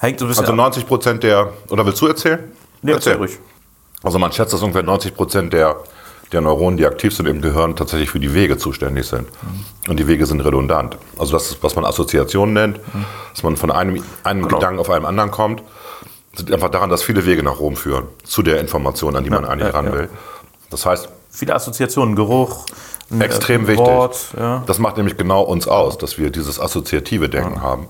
[0.00, 2.52] Hängt so ein bisschen Also 90 Prozent der, oder willst du erzählen?
[2.82, 3.38] Nee, erzähl ruhig.
[4.02, 5.76] Also man schätzt, dass ungefähr 90 Prozent der,
[6.32, 9.28] der Neuronen, die aktiv sind im Gehirn, tatsächlich für die Wege zuständig sind.
[9.88, 10.96] Und die Wege sind redundant.
[11.18, 12.80] Also das ist, was man Assoziation nennt,
[13.32, 15.62] dass man von einem, einem Gedanken auf einen anderen kommt.
[16.32, 19.30] Das liegt einfach daran, dass viele Wege nach Rom führen, zu der Information, an die
[19.30, 19.92] man eigentlich ja, ran ja.
[19.92, 20.08] will.
[20.70, 22.64] Das heißt, Viele Assoziationen, Geruch,
[23.10, 23.84] äh, extrem ein wichtig.
[23.84, 24.62] Wort, ja.
[24.66, 27.88] Das macht nämlich genau uns aus, dass wir dieses assoziative Denken haben.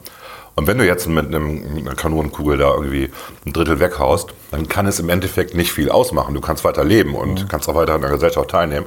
[0.56, 3.10] Und wenn du jetzt mit, einem, einer Kanonenkugel da irgendwie
[3.44, 6.34] ein Drittel weghaust, dann kann es im Endeffekt nicht viel ausmachen.
[6.34, 8.86] Du kannst weiter leben und kannst auch weiter an der Gesellschaft teilnehmen,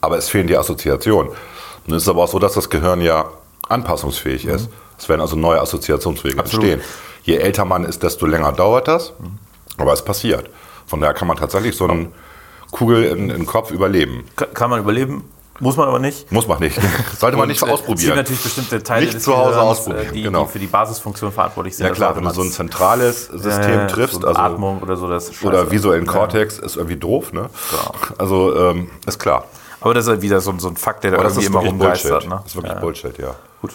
[0.00, 1.30] aber es fehlen die Assoziationen.
[1.86, 3.30] Und es ist aber auch so, dass das Gehirn ja
[3.68, 4.68] anpassungsfähig ist.
[4.98, 6.64] Es werden also neue Assoziationswege Absolut.
[6.66, 6.90] entstehen.
[7.22, 9.12] Je älter man ist, desto länger dauert das,
[9.78, 10.50] aber es passiert.
[10.86, 12.08] Von daher kann man tatsächlich so eine
[12.70, 14.24] Kugel in, in den Kopf überleben.
[14.36, 15.24] Ka- Kann man überleben,
[15.60, 16.30] muss man aber nicht.
[16.32, 16.78] Muss man nicht.
[17.18, 18.04] Sollte man nicht Und, äh, Es ausprobieren.
[18.06, 20.44] gibt natürlich bestimmte Teile Nicht des zu Hause ausprobieren, äh, die, genau.
[20.44, 21.86] die für die Basisfunktion verantwortlich sind.
[21.86, 24.96] Ja klar, Also wenn du so ein zentrales System äh, triffst, so also Atmung oder
[24.96, 27.50] so, das oder visuellen Kortex, ist irgendwie doof, ne?
[28.18, 29.44] Also ähm, ist klar.
[29.80, 31.48] Aber das ist halt wieder so, ein- so ein Fakt, der da das irgendwie ist
[31.50, 32.26] immer rumgeistert.
[32.26, 32.40] Ne?
[32.42, 32.80] Das ist wirklich ja.
[32.80, 33.34] Bullshit, ja.
[33.60, 33.72] Gut.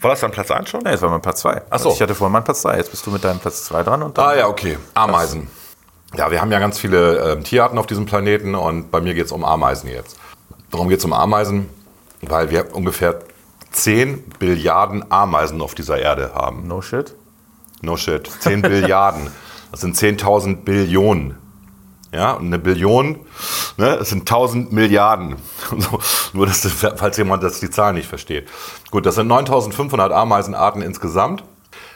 [0.00, 0.80] War das dann Platz 1 schon?
[0.84, 1.62] Ja, jetzt war mein Platz 2.
[1.70, 1.90] Ach so.
[1.90, 4.02] Ich hatte vorhin meinen Platz 3, jetzt bist du mit deinem Platz 2 dran.
[4.02, 4.78] Und dann Ah ja, okay.
[4.94, 5.48] Ameisen.
[6.16, 9.26] Ja, wir haben ja ganz viele ähm, Tierarten auf diesem Planeten und bei mir geht
[9.26, 10.16] es um Ameisen jetzt.
[10.72, 11.68] Warum geht es um Ameisen?
[12.22, 13.20] Weil wir ungefähr
[13.72, 16.66] 10 Billiarden Ameisen auf dieser Erde haben.
[16.66, 17.14] No shit.
[17.82, 18.28] No shit.
[18.40, 19.28] 10 Billiarden.
[19.70, 21.36] Das sind 10.000 Billionen.
[22.14, 23.20] Ja, und eine Billion,
[23.78, 25.36] ne, das sind 1000 Milliarden.
[25.78, 25.98] So,
[26.34, 28.48] nur, dass, das- falls jemand das die Zahl nicht versteht.
[28.90, 31.42] Gut, das sind 9500 Ameisenarten insgesamt.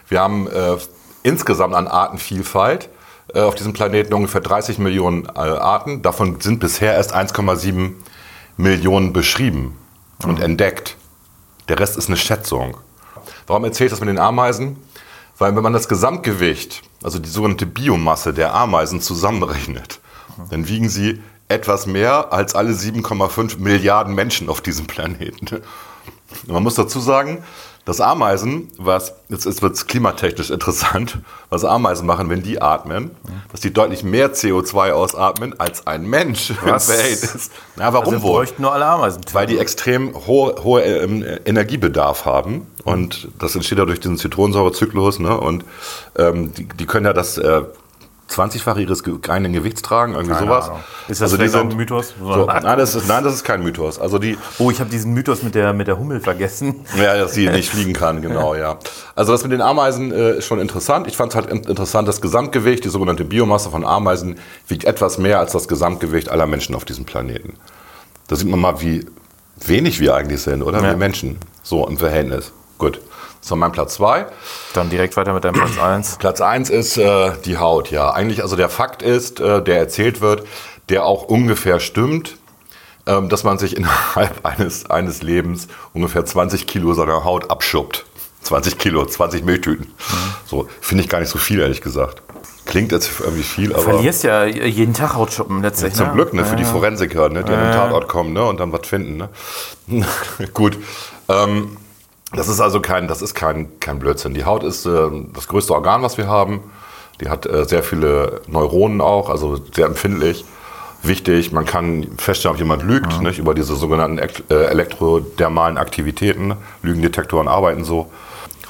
[0.09, 0.77] Wir haben äh,
[1.23, 2.89] insgesamt an Artenvielfalt
[3.35, 6.01] äh, auf diesem Planeten ungefähr 30 Millionen äh, Arten.
[6.01, 7.93] Davon sind bisher erst 1,7
[8.57, 9.77] Millionen beschrieben
[10.25, 10.97] und entdeckt.
[11.69, 12.77] Der Rest ist eine Schätzung.
[13.47, 14.77] Warum erzähle ich das mit den Ameisen?
[15.39, 20.01] Weil wenn man das Gesamtgewicht, also die sogenannte Biomasse der Ameisen zusammenrechnet,
[20.51, 25.47] dann wiegen sie etwas mehr als alle 7,5 Milliarden Menschen auf diesem Planeten.
[26.47, 27.45] Und man muss dazu sagen,
[27.87, 31.19] dass Ameisen, was, jetzt wird es klimatechnisch interessant,
[31.51, 33.13] was Ameisen machen, wenn die atmen,
[33.53, 36.91] dass die deutlich mehr CO2 ausatmen als ein Mensch Was?
[37.77, 38.33] Na, warum Also wohl?
[38.33, 39.23] bräuchten nur alle Ameisen.
[39.33, 42.67] Weil die extrem hohe, hohe ähm, Energiebedarf haben.
[42.83, 45.21] Und das entsteht ja durch diesen Zitronensäurezyklus.
[45.21, 45.39] Ne?
[45.39, 45.65] Und
[46.19, 47.63] ähm, die, die können ja das äh,
[48.31, 50.67] 20-fache ihres ge- eigenen Gewichts tragen, irgendwie Keine sowas.
[50.69, 50.81] Ahnung.
[51.09, 52.13] Ist das die auch sind- ein Mythos?
[52.21, 53.99] So, nein, das ist, nein, das ist kein Mythos.
[54.01, 56.85] Also die, Oh, ich habe diesen Mythos mit der, mit der Hummel vergessen.
[56.97, 58.79] ja, dass sie nicht fliegen kann, genau, ja.
[59.15, 61.07] Also das mit den Ameisen äh, ist schon interessant.
[61.07, 65.19] Ich fand es halt in- interessant, das Gesamtgewicht, die sogenannte Biomasse von Ameisen, wiegt etwas
[65.19, 67.55] mehr als das Gesamtgewicht aller Menschen auf diesem Planeten.
[68.29, 69.07] Da sieht man mal, wie
[69.65, 70.79] wenig wir eigentlich sind, oder?
[70.83, 70.91] Ja.
[70.91, 71.39] Wir Menschen.
[71.63, 72.53] So im Verhältnis.
[72.77, 73.01] Gut.
[73.47, 74.27] Das war mein Platz zwei.
[74.75, 76.17] Dann direkt weiter mit deinem Platz 1.
[76.19, 78.11] Platz eins ist äh, die Haut, ja.
[78.11, 80.45] Eigentlich, also der Fakt ist, äh, der erzählt wird,
[80.89, 82.39] der auch ungefähr stimmt,
[83.07, 88.05] ähm, dass man sich innerhalb eines, eines Lebens ungefähr 20 Kilo seiner Haut abschuppt.
[88.43, 89.95] 20 Kilo, 20 Milchtüten.
[90.45, 92.23] So, finde ich gar nicht so viel, ehrlich gesagt.
[92.65, 95.95] Klingt jetzt irgendwie viel, aber Verlierst ja jeden Tag Hautschuppen letztlich.
[95.95, 96.13] zum ne?
[96.15, 96.69] Glück, ne, für die Ja.
[96.69, 99.29] Forensiker, ne, die an den Tatort kommen, ne, und dann was finden,
[99.87, 100.05] ne.
[100.53, 100.77] Gut.
[101.29, 101.77] Ähm,
[102.37, 104.35] das ist also kein, das ist kein, kein Blödsinn.
[104.35, 106.61] Die Haut ist äh, das größte Organ, was wir haben.
[107.21, 110.45] Die hat äh, sehr viele Neuronen auch, also sehr empfindlich.
[111.03, 116.57] Wichtig, man kann feststellen, ob jemand lügt, nicht, über diese sogenannten äh, elektrodermalen Aktivitäten.
[116.83, 118.11] Lügendetektoren arbeiten so.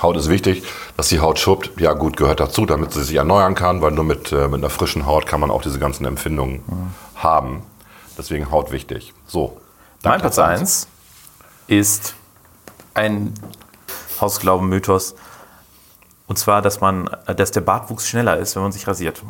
[0.02, 0.62] Haut ist wichtig,
[0.96, 1.80] dass die Haut schuppt.
[1.80, 4.70] Ja, gut, gehört dazu, damit sie sich erneuern kann, weil nur mit, äh, mit einer
[4.70, 6.60] frischen Haut kann man auch diese ganzen Empfindungen
[7.14, 7.62] haben.
[8.18, 9.14] Deswegen Haut wichtig.
[9.26, 9.60] So.
[10.02, 10.88] Mein Platz 1
[11.68, 12.14] ist
[12.96, 13.34] ein
[14.20, 15.14] Hausglauben-Mythos.
[16.26, 19.22] Und zwar, dass, man, dass der Bartwuchs schneller ist, wenn man sich rasiert.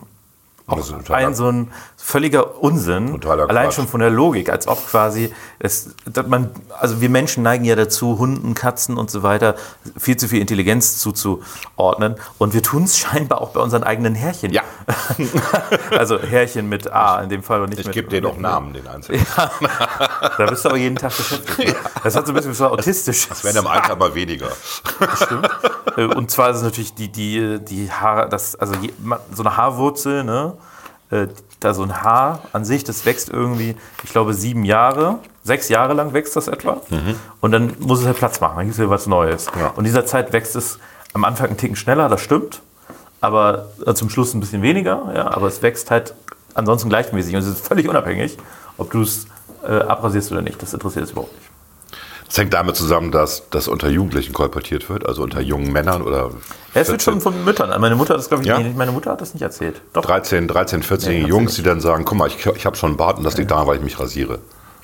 [0.66, 1.70] auch ein so ein
[2.06, 3.20] völliger Unsinn.
[3.20, 3.74] Totaler Allein Quatsch.
[3.74, 7.74] schon von der Logik, als ob quasi es, dass man, also wir Menschen neigen ja
[7.74, 9.56] dazu, Hunden, Katzen und so weiter
[9.98, 12.14] viel zu viel Intelligenz zuzuordnen.
[12.38, 14.52] Und wir tun es scheinbar auch bei unseren eigenen Härchen.
[14.52, 14.62] Ja.
[15.98, 18.72] also Härchen mit A in dem Fall und nicht Ich mit gebe denen auch Namen,
[18.72, 19.26] den einzelnen.
[20.38, 21.58] Da bist du aber jeden Tag beschäftigt.
[21.58, 21.74] Ne?
[22.04, 23.28] Das hat so ein bisschen so autistisch.
[23.28, 24.46] Das werden im Alter aber weniger.
[25.96, 28.74] Äh, Und zwar ist es natürlich die, die, die Haare, das, also
[29.34, 30.56] so eine Haarwurzel, ne?
[31.10, 31.28] Äh,
[31.60, 35.94] Da so ein Haar an sich, das wächst irgendwie, ich glaube, sieben Jahre, sechs Jahre
[35.94, 36.82] lang wächst das etwa.
[37.40, 39.46] Und dann muss es halt Platz machen, dann gibt es wieder was Neues.
[39.58, 39.68] Ja.
[39.68, 40.78] Und in dieser Zeit wächst es
[41.14, 42.60] am Anfang einen Ticken schneller, das stimmt.
[43.22, 45.30] Aber äh, zum Schluss ein bisschen weniger, ja.
[45.30, 46.14] Aber es wächst halt
[46.54, 47.34] ansonsten gleichmäßig.
[47.34, 48.36] Und es ist völlig unabhängig,
[48.76, 49.26] ob du es
[49.66, 50.60] äh, abrasierst oder nicht.
[50.60, 51.48] Das interessiert es überhaupt nicht.
[52.26, 56.30] Das hängt damit zusammen, dass das unter Jugendlichen kolportiert wird, also unter jungen Männern oder
[56.74, 57.80] Ja, es wird schon von Müttern.
[57.80, 58.58] Meine Mutter hat das, glaube ich, Ja?
[58.58, 59.80] nee, meine Mutter hat das nicht erzählt.
[59.92, 60.02] Doch.
[60.04, 62.96] 13, 13 14-jährige Nee, Jungs, die dann sagen, guck mal, ich, ich habe schon einen
[62.96, 64.40] Bart und das liegt daran, weil ich mich rasiere.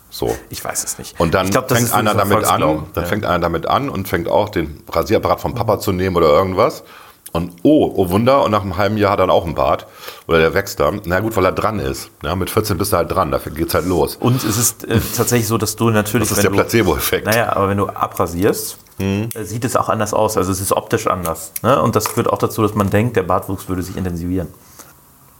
[0.09, 0.37] So.
[0.51, 1.19] Ich weiß es nicht.
[1.19, 3.09] Und dann glaub, fängt einer ein damit an, dann Ja.
[3.09, 6.85] fängt einer damit an und fängt auch den Rasierapparat vom Papa zu nehmen oder irgendwas.
[7.33, 9.87] Und oh, oh Wunder, und nach einem halben Jahr hat er dann auch einen Bart.
[10.29, 11.01] Oder der wächst dann.
[11.07, 12.11] Na gut, weil er dran ist.
[12.23, 14.17] Ja, mit 14 bist du halt dran, dafür geht's halt los.
[14.17, 16.29] Und es ist äh, tatsächlich so, dass du natürlich.
[16.29, 17.25] Das ist wenn der Placebo-Effekt.
[17.27, 19.31] Naja, aber wenn du abrasierst, Mhm.
[19.35, 20.37] äh, sieht es auch anders aus.
[20.37, 21.53] Also es ist optisch anders.
[21.63, 21.81] Ne?
[21.81, 24.49] Und das führt auch dazu, dass man denkt, der Bartwuchs würde sich intensivieren.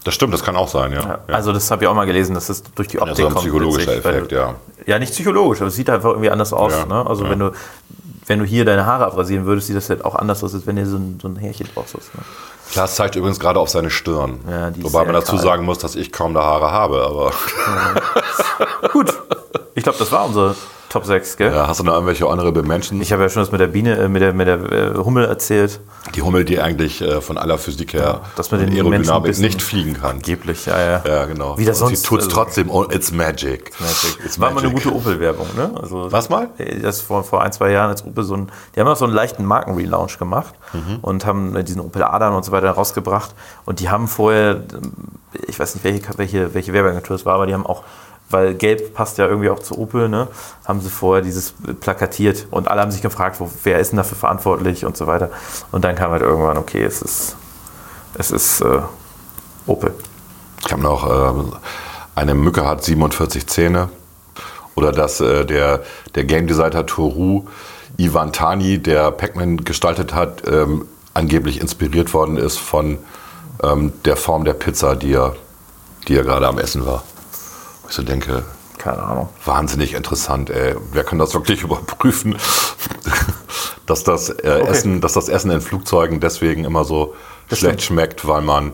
[0.03, 0.99] Das stimmt, das kann auch sein, ja.
[1.01, 1.19] Ja.
[1.29, 1.35] ja.
[1.35, 3.45] Also das habe ich auch mal gelesen, dass das durch die Optik so ein kommt.
[3.45, 4.55] psychologischer weil Effekt, du- ja.
[4.87, 6.73] Ja, nicht psychologisch, aber es sieht einfach irgendwie anders aus.
[6.73, 7.07] Ja, Ne?
[7.07, 7.29] Also ja.
[7.29, 7.51] wenn du
[8.27, 10.75] wenn du hier deine Haare abrasieren würdest, sieht das halt auch anders aus, als wenn
[10.75, 12.13] du so ein, so ein Härchen drauf hast.
[12.15, 12.21] Ne?
[12.71, 14.39] Klaas zeigt übrigens gerade auf seine Stirn.
[14.49, 17.31] Ja, Wobei man dazu sagen muss, dass ich kaum da Haare habe, aber
[18.91, 19.13] Gut,
[19.75, 20.55] ich glaube, das war unsere
[20.93, 21.51] Top 6, gell?
[21.51, 23.01] ja, hast du noch irgendwelche Honorable Menschen?
[23.01, 25.25] Ich habe ja schon das mit der Biene, äh, mit der, mit der äh, Hummel
[25.25, 25.79] erzählt.
[26.13, 29.93] Die Hummel, die eigentlich äh, von aller Physik her dass man den Aerodynamik nicht fliegen
[29.95, 30.11] kann.
[30.17, 31.03] Angeblich, ja, ja.
[31.05, 31.57] Ja, genau.
[31.57, 32.01] Wie das Und sonst.
[32.03, 32.69] sie tut's also, trotzdem.
[32.69, 33.71] Oh, it's magic.
[33.79, 34.19] Magic.
[34.23, 34.83] It's war mal eine magic.
[34.85, 35.71] gute Opel-Werbung, ne?
[35.81, 36.49] Also, Was mal?
[36.59, 39.05] äh, Das vor, vor ein, zwei Jahren als Opel so ein, die haben auch so
[39.05, 40.99] einen leichten Markenrelaunch gemacht Mhm.
[41.01, 43.33] und haben äh, diesen Opel Adam und so weiter rausgebracht.
[43.65, 44.91] Und die haben vorher, ähm,
[45.47, 47.83] ich weiß nicht, welche, welche, welche Werbeagentur es war, aber die haben auch,
[48.33, 50.27] weil Gelb passt ja irgendwie auch zu Opel, ne?
[50.65, 54.17] Haben sie vorher dieses plakatiert und alle haben sich gefragt, wo, wer ist denn dafür
[54.17, 55.29] verantwortlich und so weiter.
[55.71, 57.35] Und dann kam halt irgendwann, okay, es ist,
[58.15, 58.81] es ist äh,
[59.67, 59.93] Opel.
[60.65, 61.57] Ich habe noch, äh,
[62.15, 63.89] eine Mücke hat 47 Zähne.
[64.75, 65.83] Oder dass äh, der,
[66.15, 67.45] der Game Designer Toru
[67.97, 72.97] Ivan Tani, der Pac-Man gestaltet hat, ähm, angeblich inspiriert worden ist von
[73.61, 75.35] ähm, der Form der Pizza, die er,
[76.07, 77.03] die er gerade am Essen war.
[77.93, 78.43] Ich so denke,
[78.79, 79.29] Keine Ahnung.
[79.45, 80.73] wahnsinnig interessant, ey.
[80.93, 82.35] Wer kann das wirklich überprüfen,
[83.85, 87.13] dass das, äh, Essen, dass das Essen in Flugzeugen deswegen immer so
[87.51, 88.73] schlecht schmeckt, weil man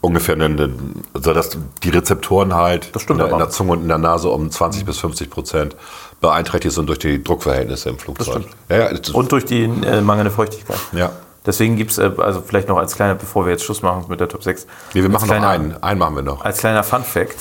[0.00, 0.72] ungefähr eine,
[1.14, 3.98] also dass die Rezeptoren halt Das stimmt in, der, in der Zunge und in der
[3.98, 5.74] Nase um 20 bis 50 Prozent
[6.20, 8.26] beeinträchtigt sind durch die Druckverhältnisse im Flugzeug.
[8.44, 8.46] stimmt.
[8.68, 10.78] Ja, ja, das- Und durch die äh, mangelnde Feuchtigkeit.
[10.92, 11.10] ja.
[11.44, 14.20] Deswegen gibt es, äh, also vielleicht noch als kleiner, bevor wir jetzt Schluss machen mit
[14.20, 14.66] der Top 6.
[14.94, 15.82] Nee, wir machen noch kleiner, einen.
[15.82, 16.42] Einen machen wir noch.
[16.44, 17.32] Als kleiner Fun-Fact.
[17.32, 17.36] Äh,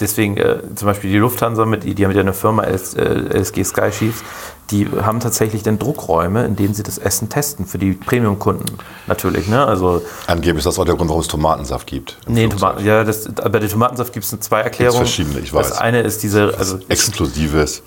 [0.00, 3.02] deswegen äh, zum Beispiel die Lufthansa, mit, die haben ja eine Firma, LS, äh,
[3.38, 4.22] LSG Sky Chiefs,
[4.70, 8.66] die haben tatsächlich dann Druckräume, in denen sie das Essen testen für die Premium-Kunden
[9.06, 9.48] natürlich.
[9.48, 9.64] Ne?
[9.64, 12.18] Also, Angeblich ist das auch der Grund, warum es Tomatensaft gibt.
[12.26, 12.46] nee.
[12.48, 14.98] Tomaten, ja, das, bei der Tomatensaft gibt es zwei Erklärungen.
[14.98, 15.70] verschiedene, ich weiß.
[15.70, 17.78] Das eine ist diese, also Exklusives.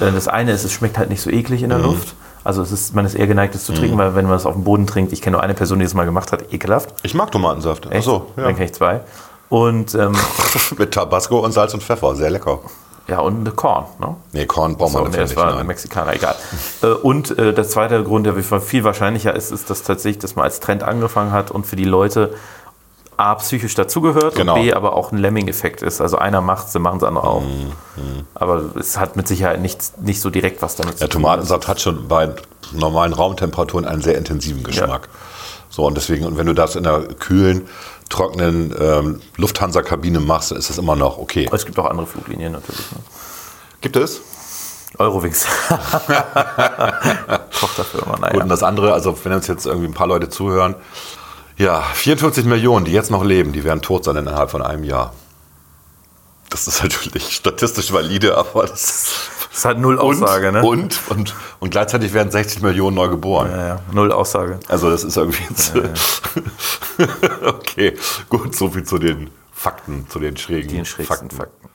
[0.00, 1.64] Äh, Das eine ist, es schmeckt halt nicht so eklig Mhm.
[1.64, 2.14] in der Luft.
[2.44, 4.54] Also es ist, man ist eher geneigt, es zu trinken, weil wenn man es auf
[4.54, 6.94] dem Boden trinkt, ich kenne nur eine Person, die es mal gemacht hat, ekelhaft.
[7.02, 7.86] Ich mag Tomatensaft.
[7.86, 7.96] Echt?
[7.96, 8.44] Achso, ja.
[8.44, 9.00] Dann kenne ich zwei.
[9.48, 10.12] Und ähm,
[10.78, 12.14] Mit Tabasco und Salz und Pfeffer.
[12.16, 12.58] Sehr lecker.
[13.08, 13.86] ja, und eine Korn.
[13.98, 14.14] Ne?
[14.32, 15.36] Nee, Korn brauchen wir So, nee, das nicht.
[15.36, 15.66] war ein nein.
[15.66, 16.34] Mexikaner, egal.
[16.82, 20.42] Äh, Und äh, der zweite Grund, der viel wahrscheinlicher ist, ist, dass tatsächlich das mal
[20.42, 22.34] als Trend angefangen hat und für die Leute
[23.16, 24.54] A, psychisch dazugehört Genau.
[24.54, 26.00] und B, aber auch ein Lemming-Effekt ist.
[26.00, 27.40] Also einer macht sie machen es andere auch.
[27.40, 27.72] Mhm,
[28.34, 31.22] Aber es hat mit Sicherheit nicht, nicht so direkt was damit Der zu tun.
[31.22, 32.30] Tomatensaft hat schon bei
[32.72, 35.08] normalen Raumtemperaturen einen sehr intensiven Geschmack.
[35.68, 37.66] So, und deswegen, und wenn du das in einer kühlen,
[38.08, 41.46] trockenen ähm, Lufthansa-Kabine machst, dann ist das immer noch okay.
[41.46, 42.90] Aber Es gibt auch andere Fluglinien natürlich.
[42.92, 42.98] Ne?
[43.80, 44.20] Gibt es?
[44.96, 45.46] Eurowings.
[47.60, 48.32] Tochterfirma, naja.
[48.32, 50.74] Gut, und das andere, also wenn uns jetzt irgendwie ein paar Leute zuhören,
[51.56, 55.12] ja, 44 Millionen, die jetzt noch leben, die werden tot sein innerhalb von einem Jahr.
[56.50, 59.28] Das ist natürlich statistisch valide, aber das
[59.58, 60.62] Das hat null und, Aussage, ne?
[60.62, 63.50] und, und, und gleichzeitig werden 60 Millionen neu geboren.
[63.50, 64.60] Ja, ja, null Aussage.
[64.68, 65.72] Also das ist irgendwie jetzt,
[67.44, 67.96] okay,
[68.28, 71.68] gut, so viel zu den Fakten, zu den schrägen Die schrägsten Fakten.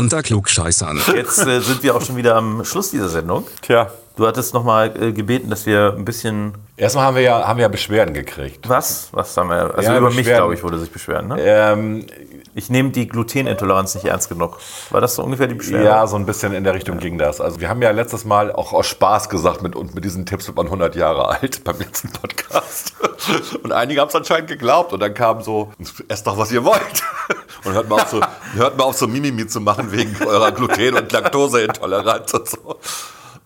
[0.00, 1.00] Unter Klugscheißern.
[1.14, 3.46] Jetzt äh, sind wir auch schon wieder am Schluss dieser Sendung.
[3.62, 3.90] Tja.
[4.16, 6.52] Du hattest nochmal äh, gebeten, dass wir ein bisschen.
[6.76, 8.68] Erstmal haben wir ja, haben wir ja Beschwerden gekriegt.
[8.68, 9.08] Was?
[9.12, 9.74] Was haben wir?
[9.74, 10.38] Also Ja, über mich, Beschwerden.
[10.40, 11.28] glaube ich, wurde sich beschweren.
[11.28, 11.36] Ne?
[11.38, 12.06] Ähm,
[12.54, 14.58] Ich nehme die Glutenintoleranz nicht ernst genug.
[14.90, 15.84] War das so ungefähr die Beschwerde?
[15.84, 17.40] ja, so ein bisschen in der Richtung ging das.
[17.40, 20.48] Also wir haben ja letztes Mal auch aus Spaß gesagt, mit, und mit diesen Tipps
[20.48, 22.94] wird man 100 Jahre alt beim letzten Podcast.
[23.62, 24.92] Und einige haben es anscheinend geglaubt.
[24.92, 25.70] Und dann kam so,
[26.08, 27.04] esst doch, was ihr wollt.
[27.64, 28.20] Und hört mal auf, so,
[28.54, 32.76] hört mal auf so Mimimi zu machen wegen eurer Gluten- und Laktoseintoleranz und so.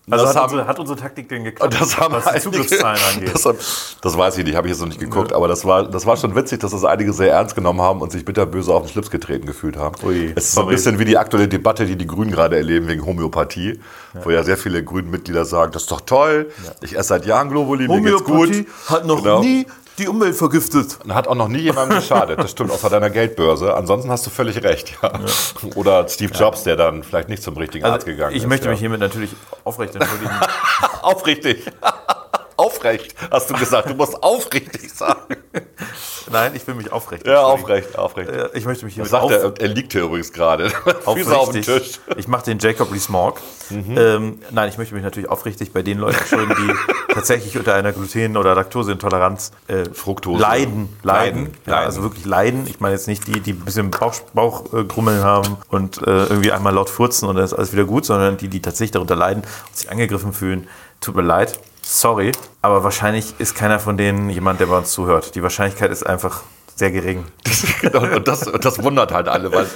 [0.09, 2.43] Also das hat, haben- unsere, hat unsere Taktik denn geklappt, das haben was die einige-
[2.43, 3.31] Zugriffszahlen angeht?
[3.33, 6.05] Das, das weiß ich nicht, habe ich jetzt noch nicht geguckt, aber das war, das
[6.05, 8.89] war schon witzig, dass das einige sehr ernst genommen haben und sich bitterböse auf den
[8.91, 9.95] Schlips getreten gefühlt haben.
[10.03, 12.87] Ui, es ist so ein bisschen wie die aktuelle Debatte, die die Grünen gerade erleben
[12.87, 13.79] wegen Homöopathie,
[14.23, 16.51] wo ja sehr viele Grünen-Mitglieder sagen, das ist doch toll,
[16.81, 18.51] ich esse seit Jahren Globuli, mir geht's gut.
[18.87, 19.39] hat noch Genau.
[19.41, 19.65] nie
[19.97, 20.97] die Umwelt vergiftet.
[21.03, 23.73] Und Hat auch noch nie jemandem geschadet, das stimmt, außer deiner Geldbörse.
[23.75, 24.93] Ansonsten hast du völlig recht.
[25.01, 25.11] Ja.
[25.75, 28.49] Oder Steve Jobs, der dann vielleicht nicht zum richtigen Arzt gegangen Also ich ist.
[28.49, 28.71] möchte ja.
[28.71, 29.31] mich hiermit natürlich
[29.63, 30.31] aufrecht entschuldigen.
[31.01, 31.65] Aufrichtig.
[32.75, 33.89] Aufrecht, hast du gesagt.
[33.89, 35.35] Du musst aufrichtig sagen.
[36.31, 38.29] Nein, ich will mich aufrecht Ja, aufrecht, aufrecht.
[38.29, 40.69] Äh, Ich möchte mich Das sagt auf, er, er liegt hier übrigens gerade.
[41.05, 41.61] Füße auf dem.
[41.61, 41.99] Tisch.
[42.07, 42.15] Mhm.
[42.17, 43.39] Ich mache den Jacob Rees-Mogg.
[43.71, 47.91] Ähm, nein, ich möchte mich natürlich aufrichtig bei den Leuten entschuldigen, die tatsächlich unter einer
[47.93, 50.41] Gluten- oder Laktoseintoleranz äh, Fructose.
[50.41, 50.89] leiden.
[51.03, 51.41] Leiden.
[51.43, 52.65] Leiden, Ja, also wirklich leiden.
[52.67, 56.73] Ich meine jetzt nicht die, die ein bisschen Bauch, Bauchgrummeln haben und äh, irgendwie einmal
[56.73, 59.77] laut furzen und dann ist alles wieder gut, sondern die, die tatsächlich darunter leiden und
[59.77, 60.67] sich angegriffen fühlen.
[61.01, 61.59] Tut mir leid.
[61.87, 62.31] Sorry.
[62.63, 65.35] Aber wahrscheinlich ist keiner von denen jemand, der bei uns zuhört.
[65.35, 66.41] Die Wahrscheinlichkeit ist einfach
[66.75, 67.23] sehr gering.
[67.81, 69.67] Genau, und, das, und das wundert halt alle, weil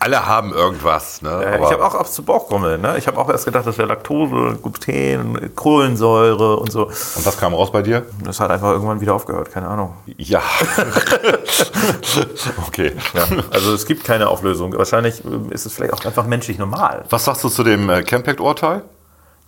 [0.00, 1.22] alle haben irgendwas.
[1.22, 1.30] Ne?
[1.30, 2.80] Äh, ich habe auch ab zu Bauchgrummeln.
[2.80, 2.98] Ne?
[2.98, 6.86] Ich habe auch erst gedacht, das wäre Laktose, Gluten, Kohlensäure und so.
[6.86, 8.04] und was kam raus bei dir?
[8.22, 9.94] Das hat einfach irgendwann wieder aufgehört, keine Ahnung.
[10.18, 10.42] Ja.
[12.66, 12.92] okay.
[13.14, 14.76] Ja, also es gibt keine Auflösung.
[14.76, 17.04] Wahrscheinlich ähm, ist es vielleicht auch einfach menschlich normal.
[17.08, 18.82] Was sagst du zu dem äh, Campact-Urteil?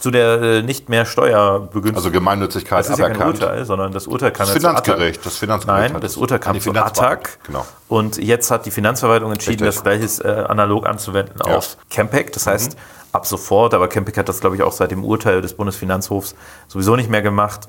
[0.00, 1.96] Zu der äh, nicht mehr Steuerbegünstigten.
[1.96, 3.42] Also Gemeinnützigkeit das ist ja kein aberkannt.
[3.42, 7.38] Urteil, sondern das Urteil kam Das Finanzgericht, das Finanzgericht Nein, das Urteil kam zu ATTAC.
[7.44, 7.66] genau.
[7.88, 9.76] Und jetzt hat die Finanzverwaltung entschieden, Richtig.
[9.76, 11.50] das Gleiches äh, analog anzuwenden Ja.
[11.50, 11.56] Mhm.
[11.56, 12.34] auf Campact.
[12.36, 12.76] Das heißt,
[13.12, 16.34] ab sofort, aber Campact hat das, glaube ich, auch seit dem Urteil des Bundesfinanzhofs
[16.68, 17.68] sowieso nicht mehr gemacht,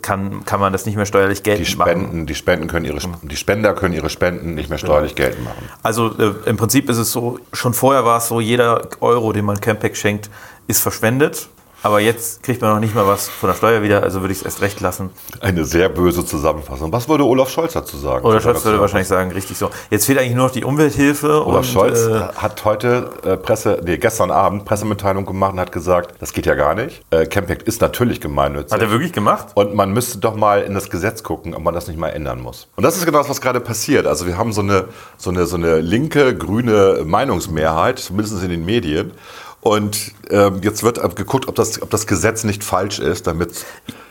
[0.00, 1.90] kann, kann man das nicht mehr steuerlich geltend Die machen.
[1.90, 5.68] Spenden, die Spenden können ihre, die Spender können ihre Spenden nicht mehr steuerlich geltend machen.
[5.82, 9.44] Also äh, im Prinzip ist es so, schon vorher war es so, jeder Euro, den
[9.44, 10.30] man Campact schenkt,
[10.68, 11.48] ist verschwendet.
[11.84, 14.38] Aber jetzt kriegt man noch nicht mal was von der Steuer wieder, also würde ich
[14.38, 15.10] es erst recht lassen.
[15.40, 16.90] Eine sehr böse Zusammenfassung.
[16.92, 18.26] Was würde Olaf Scholz dazu sagen?
[18.26, 19.68] Seiner Scholz würde wahrscheinlich sagen, richtig so.
[19.90, 21.46] Jetzt fehlt eigentlich nur noch die Umwelthilfe.
[21.46, 25.72] Olaf und, Scholz Äh, hat heute äh, Presse, nee, gestern Abend Pressemitteilung gemacht und hat
[25.72, 27.02] gesagt, das geht ja gar nicht.
[27.10, 28.72] Äh, Campact ist natürlich gemeinnützig.
[28.72, 29.48] hat er wirklich gemacht?
[29.54, 32.40] Und man müsste doch mal in das Gesetz gucken, ob man das nicht mal ändern
[32.40, 32.66] muss.
[32.76, 34.06] Und das ist genau das, was gerade passiert.
[34.06, 34.86] Also wir haben so eine,
[35.18, 39.12] so eine, so eine linke, grüne Meinungsmehrheit, zumindest in den Medien.
[39.64, 43.64] Und ähm, jetzt wird geguckt, ob das, ob das Gesetz nicht falsch ist, damit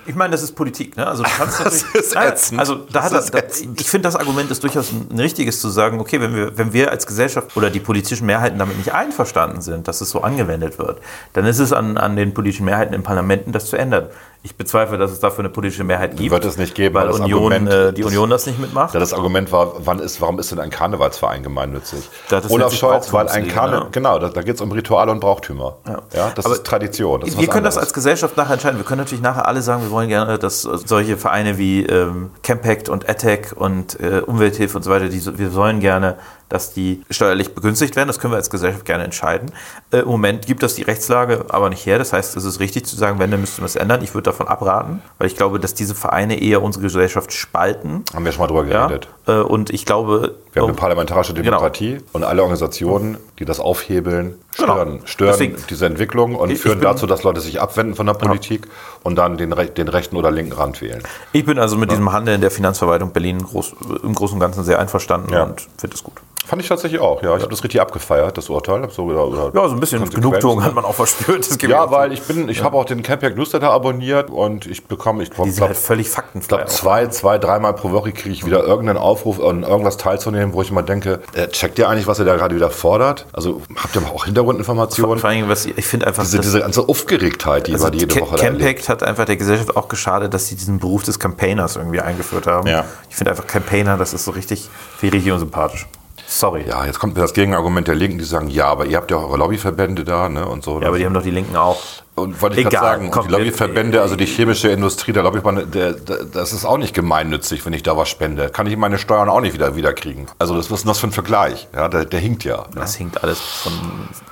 [0.08, 1.06] Ich meine, das ist Politik, ne?
[1.06, 2.60] Also du kannst Das ist ätzend.
[2.60, 3.48] Also da hat Das er, da,
[3.78, 6.90] ich finde das Argument ist durchaus ein richtiges zu sagen, okay, wenn wir, wenn wir
[6.90, 11.00] als Gesellschaft oder die politischen Mehrheiten damit nicht einverstanden sind, dass es so angewendet wird,
[11.34, 14.08] dann ist es an, an den politischen Mehrheiten in Parlamenten, das zu ändern.
[14.46, 16.30] Ich bezweifle, dass es dafür eine politische Mehrheit gibt.
[16.30, 18.94] Wird es nicht geben, weil weil das Union, Argument- äh, die Union das nicht mitmacht.
[18.94, 22.10] Ja, das Argument war, wann ist, warum ist denn ein Karnevalsverein gemeinnützig?
[22.30, 23.90] Das Olaf Scholz, weil ein Karneval, ne?
[23.94, 25.78] genau, da, da geht es um Rituale und Brauchtümer.
[26.14, 26.32] Ja.
[26.36, 27.22] das Aber ist Tradition.
[27.22, 28.78] Das ist wir können das als Gesellschaft nachher entscheiden.
[28.78, 32.90] Wir können natürlich nachher alle sagen, wir wollen gerne, dass solche Vereine wie ähm, Campact
[32.90, 36.18] und ATTAC und äh, Umwelthilfe und so weiter, die, wir sollen gerne,
[36.54, 38.08] dass die steuerlich begünstigt werden.
[38.08, 39.52] Das können wir als Gesellschaft gerne entscheiden.
[39.92, 41.98] Äh, Im Moment gibt das die Rechtslage aber nicht her.
[41.98, 44.04] Das heißt, es ist richtig zu sagen, wenn, dann müsste man es ändern.
[44.04, 48.04] Ich würde davon abraten, weil ich glaube, dass diese Vereine eher unsere Gesellschaft spalten.
[48.14, 48.86] Haben wir schon mal drüber Ja?
[48.88, 49.08] geredet.
[49.28, 51.46] Äh, Und ich glaube, Wir haben oh, eine parlamentarische Genau.
[51.46, 54.74] Demokratie und alle Organisationen, die das aufhebeln, Genau.
[54.74, 58.06] stören, stören Deswegen- diese Entwicklung und Ich- ich führen dazu, dass Leute sich abwenden von
[58.06, 58.68] der Politik
[59.02, 61.02] und dann den, den rechten oder linken Rand wählen.
[61.32, 63.74] ich bin also mit diesem Handeln der Finanzverwaltung Berlin groß,
[64.04, 65.44] im Großen und Ganzen sehr einverstanden Ja.
[65.44, 66.14] und finde es gut.
[66.46, 67.34] Fand ich tatsächlich auch, ja.
[67.38, 68.90] Ich habe das richtig abgefeiert, das Urteil.
[68.92, 70.08] So, oder, Ja, so ein bisschen.
[70.10, 71.48] Genugtuung hat man auch verspürt.
[71.50, 75.24] Ich Ja, weil ich bin, ich habe auch den Campact Newsletter abonniert und ich bekomme,
[75.24, 76.48] ich glaube, halt völlig faktenfrei.
[76.58, 80.62] glaube, zwei, zwei, dreimal pro Woche kriege ich wieder irgendeinen Aufruf, an irgendwas teilzunehmen, wo
[80.62, 83.26] ich immer denke, äh, checkt ihr eigentlich, was ihr da gerade wieder fordert?
[83.32, 85.20] Also habt ihr auch Hintergrundinformationen?
[85.20, 88.14] Vor allem, was ich, ich finde einfach, Diese, diese ganze Aufgeregtheit, die also wir jede
[88.16, 88.60] Ca- Woche da erleben.
[88.66, 92.48] Campact hat einfach der Gesellschaft auch geschadet, dass sie diesen Beruf des Campaigners irgendwie eingeführt
[92.48, 92.68] haben.
[92.68, 92.84] Ja.
[93.10, 94.68] Ich finde einfach Campaigner, das ist so richtig,
[95.02, 95.88] richtig unsympathisch.
[96.26, 96.66] Sorry.
[96.68, 99.24] Ja, jetzt kommt das Gegenargument der Linken, die sagen, ja, aber ihr habt ja auch
[99.30, 100.82] eure Lobbyverbände da, ne, und so.
[100.82, 101.78] Ja, aber die haben doch die Linken auch.
[102.16, 105.66] Und wollte ich gerade sagen, komm, die Lobbyverbände, also die chemische Industrie, da glaube ich,
[105.72, 108.50] der, der, das ist auch nicht gemeinnützig, wenn ich da was spende.
[108.50, 110.28] Kann ich meine Steuern auch nicht wieder wiederkriegen.
[110.38, 111.68] Also das was ist das für ein Vergleich?
[111.74, 112.58] Ja, der, der hinkt ja.
[112.58, 112.64] ne?
[112.76, 113.74] Das hinkt alles von,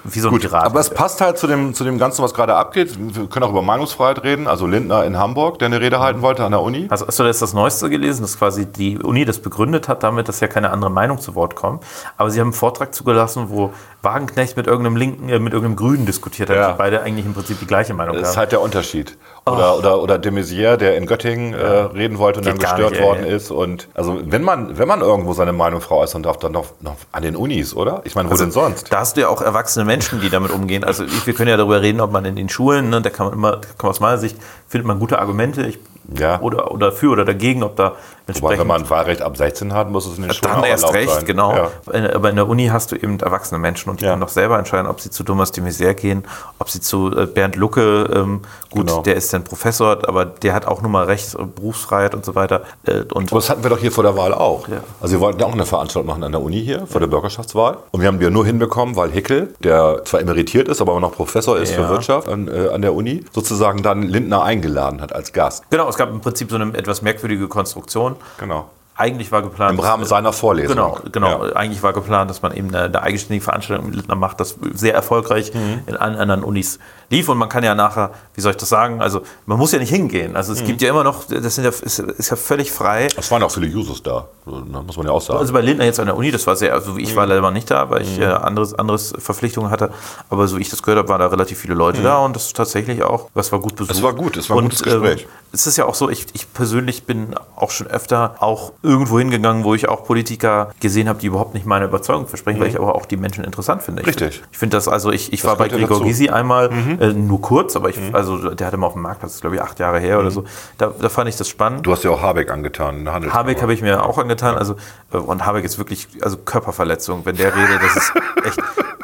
[0.04, 0.64] wie so ein Gut, Pirat.
[0.66, 2.96] aber es passt halt zu dem, zu dem Ganzen, was gerade abgeht.
[3.00, 4.48] Wir können auch über Meinungsfreiheit reden.
[4.48, 6.88] Also Lindner in Hamburg, der eine Rede halten wollte an der Uni.
[6.92, 10.28] Hast, hast du jetzt das Neueste gelesen, dass quasi die Uni das begründet hat, damit,
[10.28, 11.84] dass ja keine andere Meinung zu Wort kommt?
[12.18, 13.74] Aber sie haben einen Vortrag zugelassen, wo
[14.04, 16.72] Wagenknecht mit irgendeinem Linken, äh, mit irgendeinem Grünen diskutiert hat, Ja.
[16.74, 19.18] die beide eigentlich im Prinzip die gleiche Meinung Das ist halt der Unterschied.
[19.44, 22.92] Oder, oder, oder de Maizière, der in Göttingen äh, reden wollte und Geht dann gestört
[22.92, 23.08] nicht, ey.
[23.08, 23.50] worden ist.
[23.50, 26.96] Und also wenn man, wenn man irgendwo seine Meinung frei äußern darf, dann noch, noch
[27.12, 28.02] an den Unis, oder?
[28.04, 28.92] Ich meine, wo Also, denn sonst?
[28.94, 30.84] Da hast du ja auch erwachsene Menschen, die damit umgehen.
[30.84, 33.34] Also wir können ja darüber reden, ob man in den Schulen, ne, da kann man
[33.34, 35.80] immer, kann man aus meiner Sicht, findet man gute Argumente ich,
[36.16, 36.40] Ja.
[36.42, 37.94] oder, oder für oder dagegen, ob da
[38.32, 40.94] Entsprechend wenn man ein Wahlrecht ab 16 hat, muss es in den Schulen Dann erst
[40.94, 41.26] recht, sein.
[41.26, 41.56] genau.
[41.56, 41.72] Ja.
[42.16, 44.12] Aber in der Uni hast du eben erwachsene Menschen und die Ja.
[44.12, 46.24] können doch selber entscheiden, ob sie zu Thomas de Maizière gehen,
[46.60, 49.02] ob sie zu äh, Bernd Lucke, ähm, gut, Genau.
[49.02, 52.36] der ist dann Professor, aber der hat auch nun mal Recht, äh, Berufsfreiheit und so
[52.36, 52.62] weiter.
[52.86, 54.68] Äh, Und Aber das hatten wir doch hier vor der Wahl auch.
[54.68, 54.78] Ja.
[55.02, 57.78] Also wir wollten ja auch eine Veranstaltung machen an der Uni hier vor der Bürgerschaftswahl.
[57.92, 61.12] Und wir haben die ja nur hinbekommen, weil Hickel, der zwar emeritiert ist, aber noch
[61.14, 65.34] Professor ist für Wirtschaft an, äh, an der Uni, sozusagen dann Lindner eingeladen hat als
[65.34, 65.64] Gast.
[65.70, 68.16] genau, es gab im Prinzip so eine etwas merkwürdige Konstruktion.
[68.38, 68.70] Genau.
[68.96, 69.74] Eigentlich war geplant.
[69.74, 70.76] Im Rahmen seiner Vorlesung.
[70.76, 71.46] Genau, genau.
[71.46, 71.56] Ja.
[71.56, 74.94] Eigentlich war geplant, dass man eben eine, eine eigenständige Veranstaltung mit Lindner macht, das sehr
[74.94, 75.80] erfolgreich Mhm.
[75.88, 76.78] in allen anderen Unis
[77.10, 77.28] lief.
[77.30, 79.90] Und man kann ja nachher, wie soll ich das sagen, also man muss ja nicht
[79.90, 80.36] hingehen.
[80.36, 80.60] Also Mhm.
[80.60, 83.08] es gibt ja immer noch, das ja, ist, ist ja völlig frei.
[83.18, 85.40] Es waren auch viele Jusos da, ne, muss man ja auch sagen.
[85.40, 87.30] Also bei Lindner jetzt an der Uni, das war sehr, also ich war Mhm.
[87.32, 89.92] leider nicht da, weil ich äh, anderes, anderes Verpflichtungen hatte.
[90.30, 92.48] Aber so wie ich das gehört habe, waren da relativ viele Leute da und das
[92.48, 93.94] ist tatsächlich auch, was war gut besucht.
[93.96, 93.98] Mhm.
[93.98, 95.22] Es war gut, es war ein und, gutes Gespräch.
[95.24, 99.20] Ähm, es ist ja auch so, ich, ich persönlich bin auch schon öfter auch irgendwo
[99.20, 102.78] hingegangen, wo ich auch Politiker gesehen habe, die überhaupt nicht meine Überzeugung versprechen, weil ich
[102.80, 104.02] aber auch die Menschen interessant finde.
[104.02, 104.10] Ich Mhm.
[104.12, 104.36] Richtig.
[104.38, 106.02] find- Ich finde das, also ich, ich war bei Gregor dazu.
[106.02, 106.08] Mhm.
[106.08, 106.70] Gysi einmal,
[107.00, 109.56] äh, nur kurz, aber ich, also der hatte mal auf dem Marktplatz, das ist glaube
[109.58, 110.46] ich acht Jahre her oder so.
[110.78, 111.86] Da, da fand ich das spannend.
[111.86, 113.08] Du hast ja auch Habeck angetan.
[113.12, 114.56] Habeck habe ich mir auch angetan.
[114.58, 114.76] Also,
[115.14, 117.26] äh, und Habeck ist wirklich, also Körperverletzung.
[117.26, 118.14] Wenn der redet, das ist
[118.46, 118.60] echt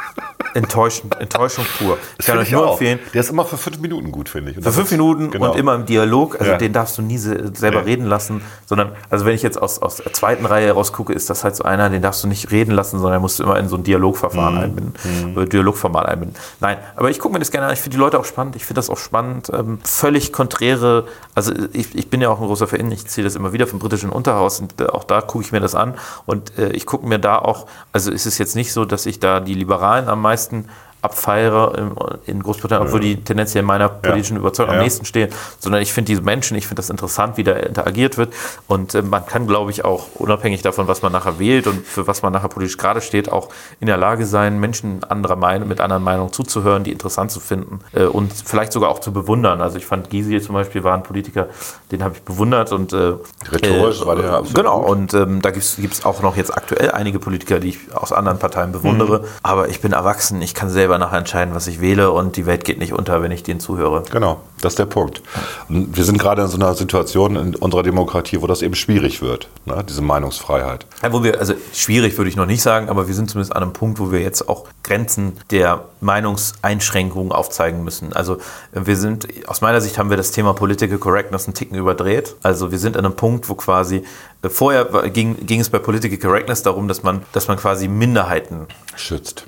[0.58, 1.97] enttäuschend, Enttäuschung pur.
[2.20, 2.72] Ich kann euch nur auch.
[2.74, 4.58] empfehlen, Der ist immer für fünf Minuten gut, finde ich.
[4.58, 5.51] Und für fünf Minuten genau.
[5.51, 6.58] und immer im Dialog, also Ja.
[6.58, 7.91] den darfst du nie se selber Nee.
[7.91, 11.43] reden lassen, sondern, also wenn ich jetzt aus, aus der zweiten Reihe rausgucke, ist das
[11.43, 13.76] halt so einer, den darfst du nicht reden lassen, sondern musst du immer in so
[13.78, 14.62] ein Dialogverfahren Mhm.
[14.62, 16.36] einbinden, oder Dialogformat einbinden.
[16.60, 18.66] Nein, aber ich gucke mir das gerne an, ich finde die Leute auch spannend, ich
[18.66, 21.05] finde das auch spannend, ähm, völlig konträre,
[21.36, 23.80] also ich, ich bin ja auch ein großer Fan, ich ziehe das immer wieder vom
[23.80, 25.93] britischen Unterhaus und äh, auch da gucke ich mir das an
[26.26, 29.20] und äh, ich gucke mir da auch, also ist es jetzt nicht so, dass ich
[29.20, 30.66] da die Liberalen am meisten leisten
[31.08, 31.91] abfeiere
[32.26, 35.30] in, Großbritannien, obwohl die tendenziell meiner politischen Überzeugung am nächsten stehen,
[35.60, 38.34] sondern ich finde diese Menschen, ich finde das interessant, wie da interagiert wird.
[38.68, 42.08] Und äh, man kann, glaube ich, auch unabhängig davon, was man nachher wählt und für
[42.08, 43.49] was man nachher politisch gerade steht, auch
[43.80, 47.80] in der Lage sein, Menschen anderer Meinung, mit anderen Meinungen zuzuhören, die interessant zu finden
[47.93, 49.62] äh, und vielleicht sogar auch zu bewundern.
[49.62, 51.47] Also ich fand Gysi zum Beispiel war ein Politiker,
[51.91, 53.14] den habe ich bewundert und äh,
[53.51, 57.20] Rhetorisch war der absolut Genau, und ähm, da gibt es auch noch jetzt aktuell einige
[57.20, 61.20] Politiker, die ich aus anderen Parteien bewundere, aber ich bin erwachsen, ich kann selber nachher
[61.20, 64.04] entscheiden, was ich wähle und die Welt geht nicht unter, wenn ich denen zuhöre.
[64.12, 65.22] Genau, das ist der Punkt.
[65.70, 69.22] Und wir sind gerade in so einer Situation in unserer Demokratie, wo das eben schwierig
[69.22, 69.84] wird, ne?
[69.88, 70.86] diese Meinungsfreiheit.
[71.04, 73.64] Ja, wo wir, also schwierig würde ich noch nicht sagen, aber wir sind zumindest an
[73.64, 78.14] einem Punkt, wo wir jetzt auch Grenzen der Meinungseinschränkungen aufzeigen müssen.
[78.14, 78.38] Also
[78.72, 82.36] wir sind, aus meiner Sicht haben wir das Thema Political Correctness einen Ticken überdreht.
[82.43, 84.04] Also wir sind an einem Punkt, wo quasi,
[84.41, 88.68] äh, vorher ging, ging es bei Political Correctness darum, dass man, dass man quasi Minderheiten
[88.95, 89.45] Schützt.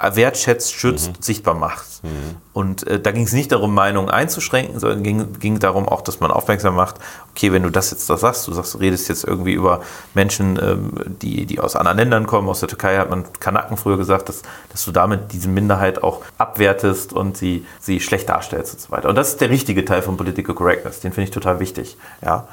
[0.00, 1.86] Wertschätzt, schützt, sichtbar macht.
[2.52, 6.20] Und äh, da ging es nicht darum, Meinungen einzuschränken, sondern ging, ging darum auch, dass
[6.20, 6.96] man aufmerksam macht,
[7.30, 9.80] okay, wenn du das jetzt da sagst, du sagst, du redest jetzt irgendwie über
[10.14, 13.96] Menschen, ähm, die, die aus anderen Ländern kommen, aus der Türkei hat man Kanaken früher
[13.96, 18.80] gesagt, dass, dass du damit diese Minderheit auch abwertest und sie, sie schlecht darstellst und
[18.80, 19.08] so weiter.
[19.08, 21.96] Und das ist der richtige Teil von Political Correctness, den finde ich total wichtig.
[22.24, 22.46] Ja.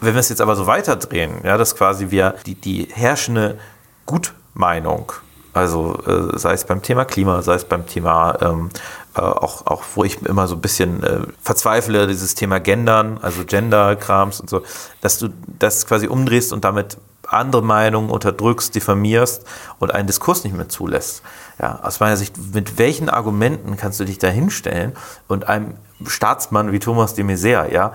[0.00, 3.58] Wenn wir es jetzt aber so weiterdrehen, ja, dass quasi wir die, die herrschende
[4.06, 5.12] Gutmeinung
[5.52, 8.70] also äh, sei es beim Thema Klima, sei es beim Thema ähm,
[9.14, 13.44] äh, auch, auch, wo ich immer so ein bisschen äh, verzweifle, dieses Thema Gendern, also
[13.44, 14.62] Gender-Krams und so,
[15.00, 15.28] dass du
[15.58, 16.96] das quasi umdrehst und damit
[17.28, 19.44] andere Meinungen unterdrückst, diffamierst
[19.78, 21.22] und einen Diskurs nicht mehr zulässt.
[21.60, 24.92] Ja, aus meiner Sicht, mit welchen Argumenten kannst du dich da hinstellen
[25.28, 25.74] und einem
[26.06, 27.92] Staatsmann wie Thomas de Maizière, ja,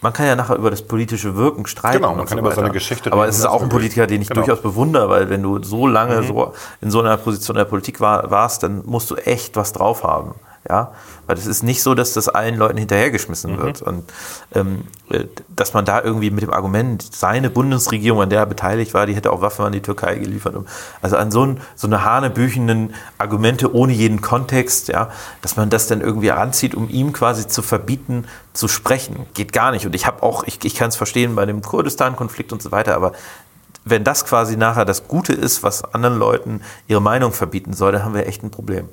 [0.00, 1.98] man kann ja nachher über das politische Wirken streiten.
[1.98, 3.68] Genau, man kann so über seine Geschichte Aber reden, es ist auch ein.
[3.68, 4.40] Politiker, den ich Genau.
[4.40, 8.30] durchaus bewundere, weil wenn du so lange so in so einer Position der Politik war,
[8.30, 10.34] warst, dann musst du echt was drauf haben.
[10.66, 10.92] Ja,
[11.26, 13.58] weil es ist nicht so, dass das allen Leuten hinterhergeschmissen Mhm.
[13.58, 13.82] wird.
[13.82, 14.04] Und
[14.54, 18.94] ähm, äh, dass man da irgendwie mit dem Argument, seine Bundesregierung, an der er beteiligt
[18.94, 20.54] war, die hätte auch Waffen an die Türkei geliefert.
[21.02, 25.10] Also an so, ein, so eine hanebüchenden Argumente ohne jeden Kontext, ja,
[25.42, 29.26] dass man das dann irgendwie anzieht, um ihm quasi zu verbieten, zu sprechen.
[29.34, 29.84] Geht gar nicht.
[29.84, 32.94] Und ich habe auch, ich, ich kann es verstehen bei dem Kurdistan-Konflikt und so weiter,
[32.94, 33.12] aber
[33.84, 38.02] wenn das quasi nachher das Gute ist, was anderen Leuten ihre Meinung verbieten soll, dann
[38.02, 38.88] haben wir echt ein Problem.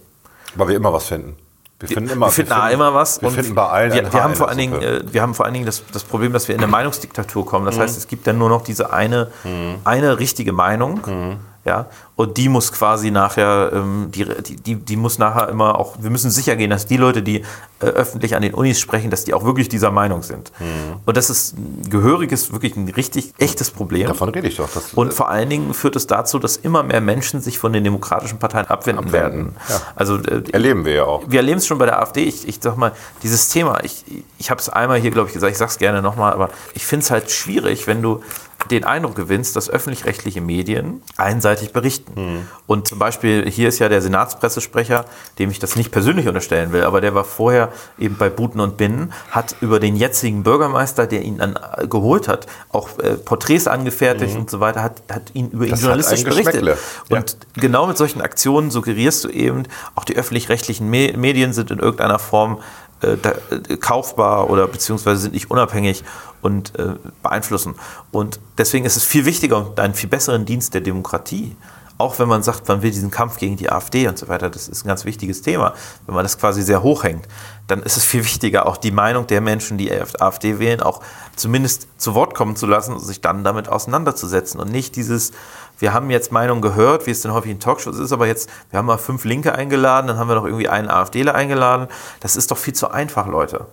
[0.55, 1.37] Weil wir immer was finden.
[1.81, 3.21] Wir finden immer, wir finden A, immer was.
[3.21, 5.45] Wir und finden bei allen wir, wir haben vor allen Dingen, äh, wir haben vor
[5.45, 7.65] allen Dingen das, das Problem, dass wir in eine Meinungsdiktatur kommen.
[7.65, 7.69] Mhm.
[7.69, 9.31] Das heißt, es gibt dann nur noch diese eine,
[9.83, 11.01] eine richtige Meinung.
[11.05, 11.39] Mhm.
[11.63, 11.85] Ja,
[12.15, 14.25] und die muss quasi nachher, ähm, die,
[14.65, 17.43] die, die, muss nachher immer auch, wir müssen sicher gehen, dass die Leute, die
[17.79, 20.51] äh, öffentlich an den Unis sprechen, dass die auch wirklich dieser Meinung sind.
[20.59, 21.01] Mhm.
[21.05, 24.07] Und das ist ein gehöriges, wirklich ein richtig echtes Problem.
[24.07, 24.69] Davon rede ich doch.
[24.95, 28.39] Und vor allen Dingen führt es dazu, dass immer mehr Menschen sich von den demokratischen
[28.39, 29.55] Parteien abwenden, werden.
[29.69, 29.81] ja.
[29.95, 31.23] Also äh, erleben wir ja auch.
[31.27, 32.23] wir erleben es schon bei der AfD.
[32.23, 32.91] Ich, ich sag mal,
[33.21, 34.03] dieses Thema, ich,
[34.39, 36.87] ich habe es einmal hier, glaube ich, gesagt, ich sage es gerne nochmal, aber ich
[36.87, 38.21] finde es halt schwierig, wenn du
[38.69, 42.47] den Eindruck gewinnst, dass öffentlich-rechtliche Medien einseitig berichten.
[42.67, 45.05] Und zum Beispiel, hier ist ja der Senatspressesprecher,
[45.39, 48.77] dem ich das nicht persönlich unterstellen will, aber der war vorher eben bei Buten und
[48.77, 53.67] Binnen, hat über den jetzigen Bürgermeister, der ihn dann äh, geholt hat, auch äh, Porträts
[53.67, 56.65] angefertigt und so weiter, hat, hat ihn über ihn Das hat journalistisch berichtet.
[57.09, 57.17] Ja.
[57.17, 59.63] Und genau mit solchen Aktionen suggerierst du eben,
[59.95, 62.59] auch die öffentlich-rechtlichen Me Medien sind in irgendeiner Form
[63.01, 66.03] äh, da, äh, kaufbar oder beziehungsweise sind nicht unabhängig
[66.41, 67.75] und äh, beeinflussen.
[68.11, 71.55] Und deswegen ist es viel wichtiger und einen viel besseren Dienst der Demokratie.
[71.97, 74.67] Auch wenn man sagt, man will diesen Kampf gegen die AfD und so weiter, das
[74.67, 75.73] ist ein ganz wichtiges Thema.
[76.07, 77.27] Wenn man das quasi sehr hochhängt,
[77.71, 81.01] dann ist es viel wichtiger, auch die Meinung der Menschen, die AfD wählen, auch
[81.35, 85.31] zumindest zu Wort kommen zu lassen und sich dann damit auseinanderzusetzen und nicht dieses,
[85.79, 88.77] wir haben jetzt Meinung gehört, wie es denn häufig in Talkshows ist, aber jetzt, wir
[88.77, 91.87] haben mal fünf Linke eingeladen, dann haben wir noch irgendwie einen AfDler eingeladen.
[92.19, 93.65] Das ist doch viel zu einfach, Leute.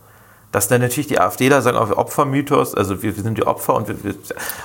[0.52, 3.88] Dass dann natürlich die AfDler sagen, auch Opfermythos, also wir, wir sind die Opfer und
[3.88, 4.14] wir, wir,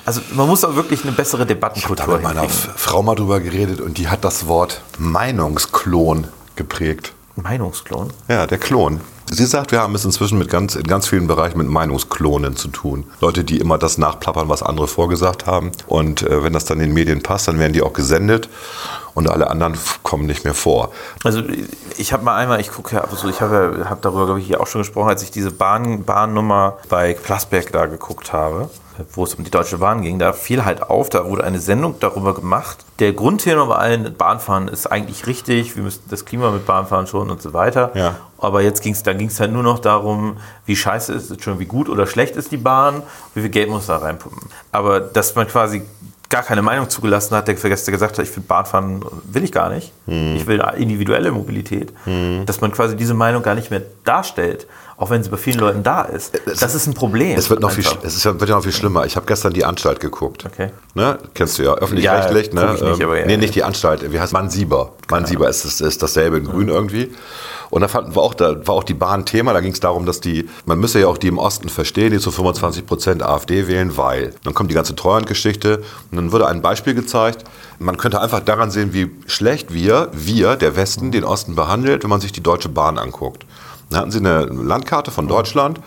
[0.05, 2.73] also man muss auch wirklich eine bessere Ich habe Debattenkultur mit meiner hinkriegen.
[2.77, 7.13] Frau mal drüber geredet und die hat das Wort Meinungsklon geprägt.
[7.35, 8.13] Meinungsklon.
[8.27, 9.01] Ja, der Klon.
[9.31, 12.67] Sie sagt, wir haben es inzwischen mit ganz, in ganz vielen Bereichen mit Meinungsklonen zu
[12.67, 13.05] tun.
[13.21, 15.71] Leute, die immer das nachplappern, was andere vorgesagt haben.
[15.87, 18.49] Und äh, wenn das dann den Medien passt, dann werden die auch gesendet
[19.13, 20.91] und alle anderen kommen nicht mehr vor.
[21.23, 21.41] Also
[21.97, 24.25] ich habe mal einmal, ich gucke ja ab und zu, ich habe ja, hab darüber,
[24.25, 28.33] glaube ich, hier auch schon gesprochen, als ich diese Bahn, Bahnnummer bei Plasberg da geguckt
[28.33, 28.69] habe,
[29.13, 31.95] wo es um die Deutsche Bahn ging, da fiel halt auf, da wurde eine Sendung
[31.99, 32.85] darüber gemacht.
[32.99, 37.31] Der Grundtenor bei allen Bahnfahren ist eigentlich richtig, wir müssen das Klima mit Bahnfahren schonen
[37.31, 37.91] und so weiter.
[37.95, 38.15] Ja.
[38.37, 41.65] Aber jetzt ging es dann halt nur noch darum, wie scheiße ist es schon, wie
[41.65, 44.49] gut oder schlecht ist die Bahn, wie viel Geld muss da reinpumpen.
[44.71, 45.83] Aber dass man quasi
[46.29, 49.69] gar keine Meinung zugelassen hat, der Vergesser gesagt hat, ich finde Bahnfahren will ich gar
[49.69, 49.93] nicht.
[50.07, 51.93] Ich will individuelle Mobilität.
[52.47, 54.65] Dass man quasi diese Meinung gar nicht mehr darstellt,
[54.97, 56.39] auch wenn sie bei vielen Leuten da ist.
[56.45, 57.37] Das ist ein Problem.
[57.37, 58.03] Es wird noch viel, einfach.
[58.03, 59.05] es wird noch viel schlimmer.
[59.05, 60.45] Ich habe gestern die Anstalt geguckt.
[60.45, 60.69] Okay.
[60.93, 61.17] Ne?
[61.33, 62.53] Kennst du ja, öffentlich-rechtlich.
[62.53, 62.71] Ja, ne?
[62.73, 64.11] nicht, Ähm, ja, nee, nicht die Anstalt.
[64.11, 64.93] Wie heißt Mansieber?
[65.09, 67.11] Mansieber ist, ist, ist dasselbe in Grün irgendwie.
[67.73, 69.51] Und da fanden wir auch, da war auch die Bahn Thema.
[69.51, 72.19] Da ging es darum, dass die, man müsse ja auch die im Osten verstehen, die
[72.19, 74.35] zu 25 Prozent AfD wählen, weil.
[74.43, 75.81] Dann kommt die ganze Treuhandgeschichte
[76.11, 77.45] und dann wurde ein Beispiel gezeigt.
[77.79, 82.11] Man könnte einfach daran sehen, wie schlecht wir, wir, der Westen, den Osten behandelt, wenn
[82.11, 83.43] man sich die Deutsche Bahn anguckt.
[83.93, 85.79] Dann hatten sie eine Landkarte von Deutschland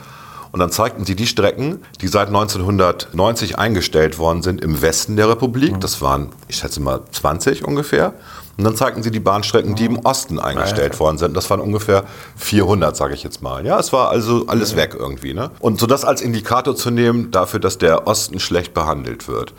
[0.52, 5.28] und dann zeigten sie die Strecken, die seit 1990 eingestellt worden sind im Westen der
[5.28, 5.80] Republik.
[5.80, 8.14] Das waren, ich schätze mal, 20 ungefähr.
[8.57, 11.36] Und dann zeigten sie die Bahnstrecken, die im Osten eingestellt worden sind.
[11.36, 12.04] Das waren ungefähr
[12.36, 13.66] 400, sage ich jetzt mal.
[13.66, 15.34] Ja, es war also alles weg irgendwie.
[15.34, 15.50] Ne?
[15.59, 19.52] Und so das als Indikator zu nehmen dafür, dass der Osten schlecht behandelt wird.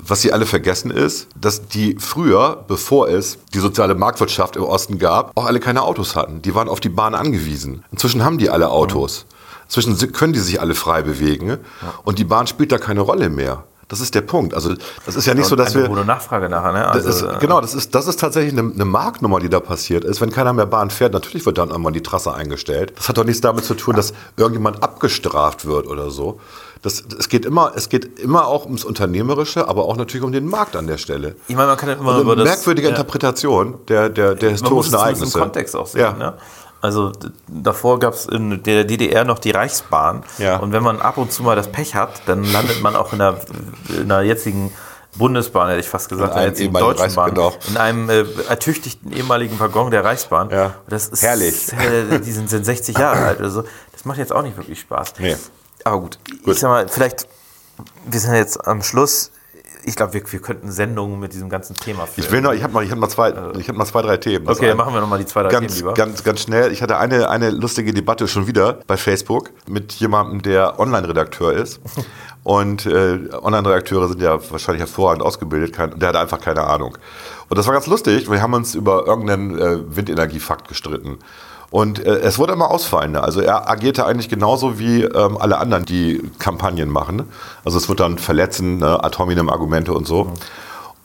[0.00, 4.98] Was sie alle vergessen ist, dass die früher, bevor es die soziale Marktwirtschaft im Osten
[4.98, 6.42] gab, auch alle keine Autos hatten.
[6.42, 7.82] Die waren auf die Bahn angewiesen.
[7.90, 9.26] Inzwischen haben die alle Autos.
[9.64, 11.58] Inzwischen können die sich alle frei bewegen
[12.04, 13.64] und die Bahn spielt da keine Rolle mehr.
[13.88, 14.52] Das ist der Punkt.
[14.52, 14.74] Also
[15.04, 16.90] das ist ja nicht so, dass wir Angebot und Nachfrage nachher, ne?
[16.92, 20.04] das Also, ist, genau, das ist, das ist tatsächlich eine, eine Marktnummer, die da passiert
[20.04, 20.20] ist.
[20.20, 22.92] Wenn keiner mehr Bahn fährt, natürlich wird dann irgendwann die Trasse eingestellt.
[22.96, 26.40] Das hat doch nichts damit zu tun, dass irgendjemand abgestraft wird oder so.
[26.86, 30.46] Das, es, geht immer, es geht immer auch ums Unternehmerische, aber auch natürlich um den
[30.46, 31.34] Markt an der Stelle.
[31.48, 32.58] Ich meine, man kann ja immer Also über eine das...
[32.58, 32.94] merkwürdige ja.
[32.94, 35.38] Interpretation der, der, der Man muss es historischen Ereignisse.
[35.38, 36.00] im Kontext auch sehen.
[36.02, 36.12] Ja.
[36.12, 36.34] Ne?
[36.80, 37.10] Also
[37.48, 40.22] davor gab es in der DDR noch die Reichsbahn.
[40.38, 40.58] Ja.
[40.58, 43.18] Und wenn man ab und zu mal das Pech hat, dann landet man auch in
[43.18, 43.40] der,
[43.88, 44.72] in der jetzigen
[45.18, 47.34] Bundesbahn, hätte ich fast gesagt, In einem der jetzigen ehemaligen Deutschen Bahn.
[47.34, 47.52] Genau.
[47.68, 50.50] In einem äh, ertüchtigten ehemaligen Waggon der Reichsbahn.
[50.50, 50.74] Ja.
[50.88, 51.72] Das ist, Herrlich.
[51.72, 53.64] Äh, die sind, sind 60 Jahre alt oder so.
[53.90, 55.14] Das macht jetzt auch nicht wirklich Spaß.
[55.18, 55.36] Nee.
[55.86, 56.54] Aber gut, Gut.
[56.54, 57.28] ich sag mal, vielleicht,
[58.06, 59.30] wir sind jetzt am Schluss.
[59.84, 62.24] ich glaube, wir, wir könnten Sendungen mit diesem ganzen Thema führen.
[62.26, 64.16] Ich will noch, ich habe mal, ich hab mal zwei, ich habe mal zwei, drei
[64.16, 64.46] Themen.
[64.46, 65.94] Das okay, dann machen wir nochmal die zwei, drei ganz, Themen lieber.
[65.94, 66.72] ganz, ganz schnell.
[66.72, 71.78] Ich hatte eine, eine lustige Debatte schon wieder bei Facebook mit jemandem, der Online-Redakteur ist.
[72.42, 75.72] Und äh, Online-Redakteure sind ja wahrscheinlich hervorragend ausgebildet.
[75.72, 76.98] Kein, der hatte einfach keine Ahnung.
[77.48, 78.28] Und das war ganz lustig.
[78.28, 81.18] Wir haben uns über irgendeinen äh, Windenergiefakt gestritten.
[81.70, 83.24] Und äh, es wurde immer ausfallender.
[83.24, 87.24] Also er agierte eigentlich genauso wie ähm, alle anderen, die Kampagnen machen.
[87.64, 90.32] Also es wird dann verletzen, ne, ad hominem Argumente und so.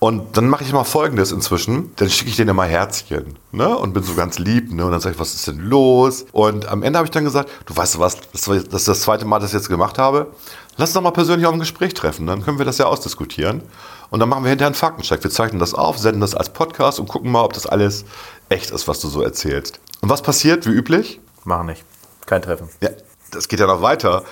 [0.03, 1.91] Und dann mache ich mal Folgendes inzwischen.
[1.97, 3.35] Dann schicke ich denen immer Herzchen.
[3.51, 3.77] Ne?
[3.77, 4.71] Und bin so ganz lieb.
[4.73, 4.83] Ne?
[4.83, 6.25] Und dann sage ich, was ist denn los?
[6.31, 9.25] Und am Ende habe ich dann gesagt, du weißt was, das das ist das zweite
[9.25, 10.31] Mal, dass ich jetzt gemacht habe.
[10.77, 12.25] Lass uns doch mal persönlich auf ein Gespräch treffen.
[12.25, 13.61] Dann können wir das ja ausdiskutieren.
[14.09, 15.23] Und dann machen wir hinterher einen Faktencheck.
[15.23, 18.03] Wir zeichnen das auf, senden das als Podcast und gucken mal, ob das alles
[18.49, 19.79] echt ist, was du so erzählst.
[20.01, 21.19] Und was passiert, wie üblich?
[21.45, 21.85] Machen nicht.
[22.25, 22.69] Kein Treffen.
[22.81, 22.89] Ja,
[23.31, 24.23] das geht ja noch weiter.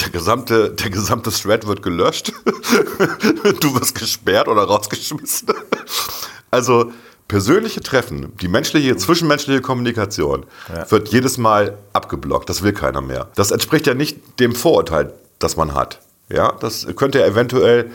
[0.00, 2.32] Der gesamte, der gesamte Thread wird gelöscht.
[3.60, 5.48] du wirst gesperrt oder rausgeschmissen.
[6.50, 6.92] Also
[7.28, 10.46] persönliche Treffen, die menschliche, zwischenmenschliche Kommunikation
[10.88, 12.48] wird jedes Mal abgeblockt.
[12.48, 13.28] Das will keiner mehr.
[13.34, 16.00] Das entspricht ja nicht dem Vorurteil, das man hat.
[16.30, 17.90] Ja, das könnte ja eventuell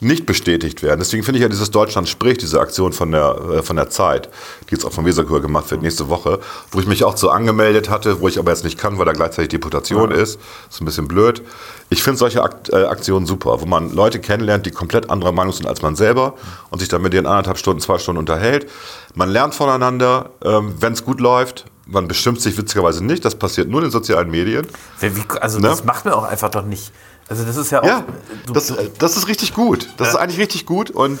[0.00, 1.00] nicht bestätigt werden.
[1.00, 4.28] Deswegen finde ich ja dieses Deutschland spricht, diese Aktion von der, äh, von der Zeit,
[4.70, 6.38] die jetzt auch vom Weserkur gemacht wird nächste Woche,
[6.70, 9.12] wo ich mich auch so angemeldet hatte, wo ich aber jetzt nicht kann, weil da
[9.12, 10.38] gleichzeitig Deputation ist.
[10.70, 11.42] Ist ein bisschen blöd.
[11.90, 15.52] Ich finde solche Akt, äh, Aktionen super, wo man Leute kennenlernt, die komplett anderer Meinung
[15.52, 16.34] sind als man selber
[16.70, 18.70] und sich dann mit denen anderthalb Stunden, zwei Stunden unterhält.
[19.16, 21.64] Man lernt voneinander, ähm, wenn es gut läuft.
[21.84, 24.68] Man bestimmt sich witzigerweise nicht, das passiert nur in den sozialen Medien.
[25.40, 25.66] Also Ne?
[25.66, 26.92] das macht man auch einfach doch nicht.
[27.32, 27.86] Also das ist ja auch.
[27.86, 28.04] Ja,
[28.52, 29.88] das, das ist richtig gut.
[29.96, 31.18] Das ist eigentlich richtig gut und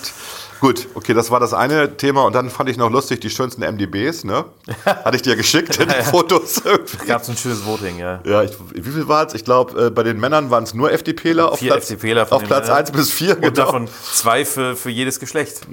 [0.60, 0.86] gut.
[0.92, 4.24] Okay, das war das eine Thema und dann fand ich noch lustig die schönsten MDBs,
[4.24, 4.44] ne?
[4.84, 6.60] Hatte ich dir geschickt, die Fotos.
[7.06, 8.20] gab es ein schönes Voting, ja.
[8.26, 9.32] Ja, ich, wie viel war es?
[9.32, 12.36] Ich glaube, äh, bei den Männern waren es nur FDPler auf Vier Platz, FDPler von
[12.36, 12.80] auf Platz Männern.
[12.80, 13.42] 1 bis 4.
[13.42, 15.62] Und davon zwei für, für jedes Geschlecht.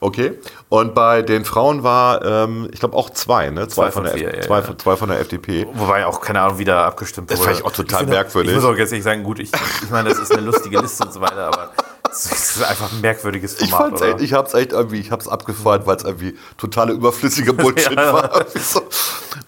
[0.00, 0.34] Okay.
[0.68, 3.66] Und bei den Frauen war, ähm, ich glaube, auch zwei, ne?
[3.68, 4.78] Zwei, Zwei von, der, vier, F- ja, zwei, ja.
[4.78, 5.66] zwei von der FDP.
[5.72, 7.48] Wobei auch keine Ahnung, wie da abgestimmt Das wurde.
[7.48, 8.50] fand ich auch total finde- merkwürdig.
[8.52, 9.50] Ich muss auch jetzt nicht sagen, gut, ich,
[9.82, 11.70] ich meine, das ist eine lustige Liste und so weiter, aber
[12.10, 13.94] es ist einfach ein merkwürdiges Format.
[14.00, 17.92] Ich echt, ich hab's echt irgendwie, ich hab's abgefeiert, weil es irgendwie totale überflüssige Bullshit
[17.96, 18.12] Ja.
[18.12, 18.44] war.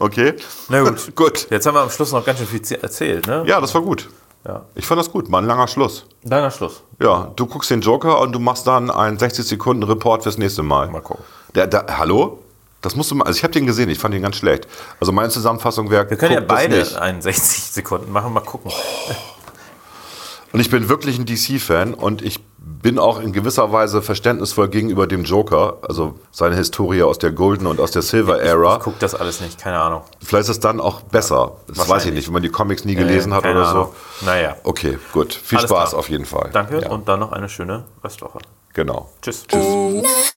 [0.00, 0.34] Okay.
[0.68, 1.12] Na gut.
[1.16, 1.46] gut.
[1.50, 3.42] Jetzt haben wir am Schluss noch ganz schön viel erzählt, ne?
[3.46, 4.08] Ja, das war gut.
[4.46, 4.64] Ja.
[4.74, 6.06] Ich fand das gut, war ein langer Schluss.
[6.22, 6.82] Deiner Schluss.
[7.02, 10.62] Ja, du guckst den Joker und du machst dann einen 60 Sekunden Report fürs nächste
[10.62, 10.88] Mal.
[10.88, 11.24] Mal gucken.
[11.54, 12.38] Der, der, hallo?
[12.80, 14.68] Das musst du mal, also ich habe den gesehen, ich fand ihn ganz schlecht.
[15.00, 16.96] Also meine Zusammenfassung wäre, Wir können ja beide nicht.
[16.96, 18.70] 61 Sekunden machen, mal gucken.
[20.52, 22.40] Und ich bin wirklich ein DC-Fan und ich
[22.82, 27.66] bin auch in gewisser Weise verständnisvoll gegenüber dem Joker, also seine Historie aus der Golden
[27.66, 28.76] und aus der Silver Era.
[28.76, 30.02] Ich guck das alles nicht, keine Ahnung.
[30.22, 31.56] Vielleicht ist es dann auch besser.
[31.66, 33.88] Das weiß ich nicht, wenn man die Comics nie gelesen hat keine oder Ahnung.
[34.20, 34.26] so.
[34.26, 34.56] Naja.
[34.64, 35.32] Okay, gut.
[35.34, 35.98] Viel Alles Spaß klar.
[35.98, 36.50] auf jeden Fall.
[36.52, 38.38] Danke Ja, und dann noch eine schöne Restwoche.
[38.74, 39.08] genau.
[39.22, 39.44] Tschüss.
[39.46, 40.34] Tschüss.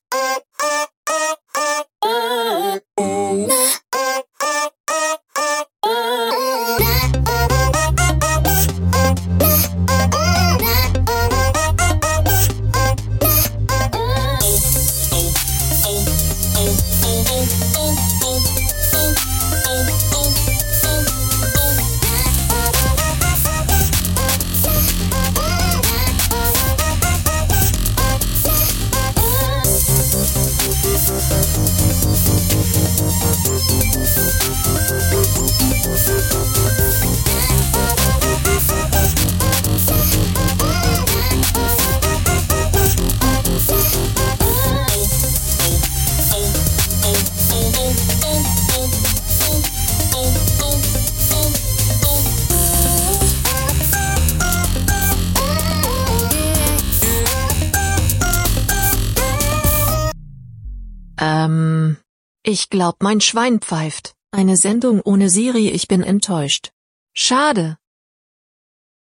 [62.72, 64.14] Glaub, mein Schwein pfeift.
[64.32, 66.72] Eine Sendung ohne Siri, ich bin enttäuscht.
[67.14, 67.76] Schade.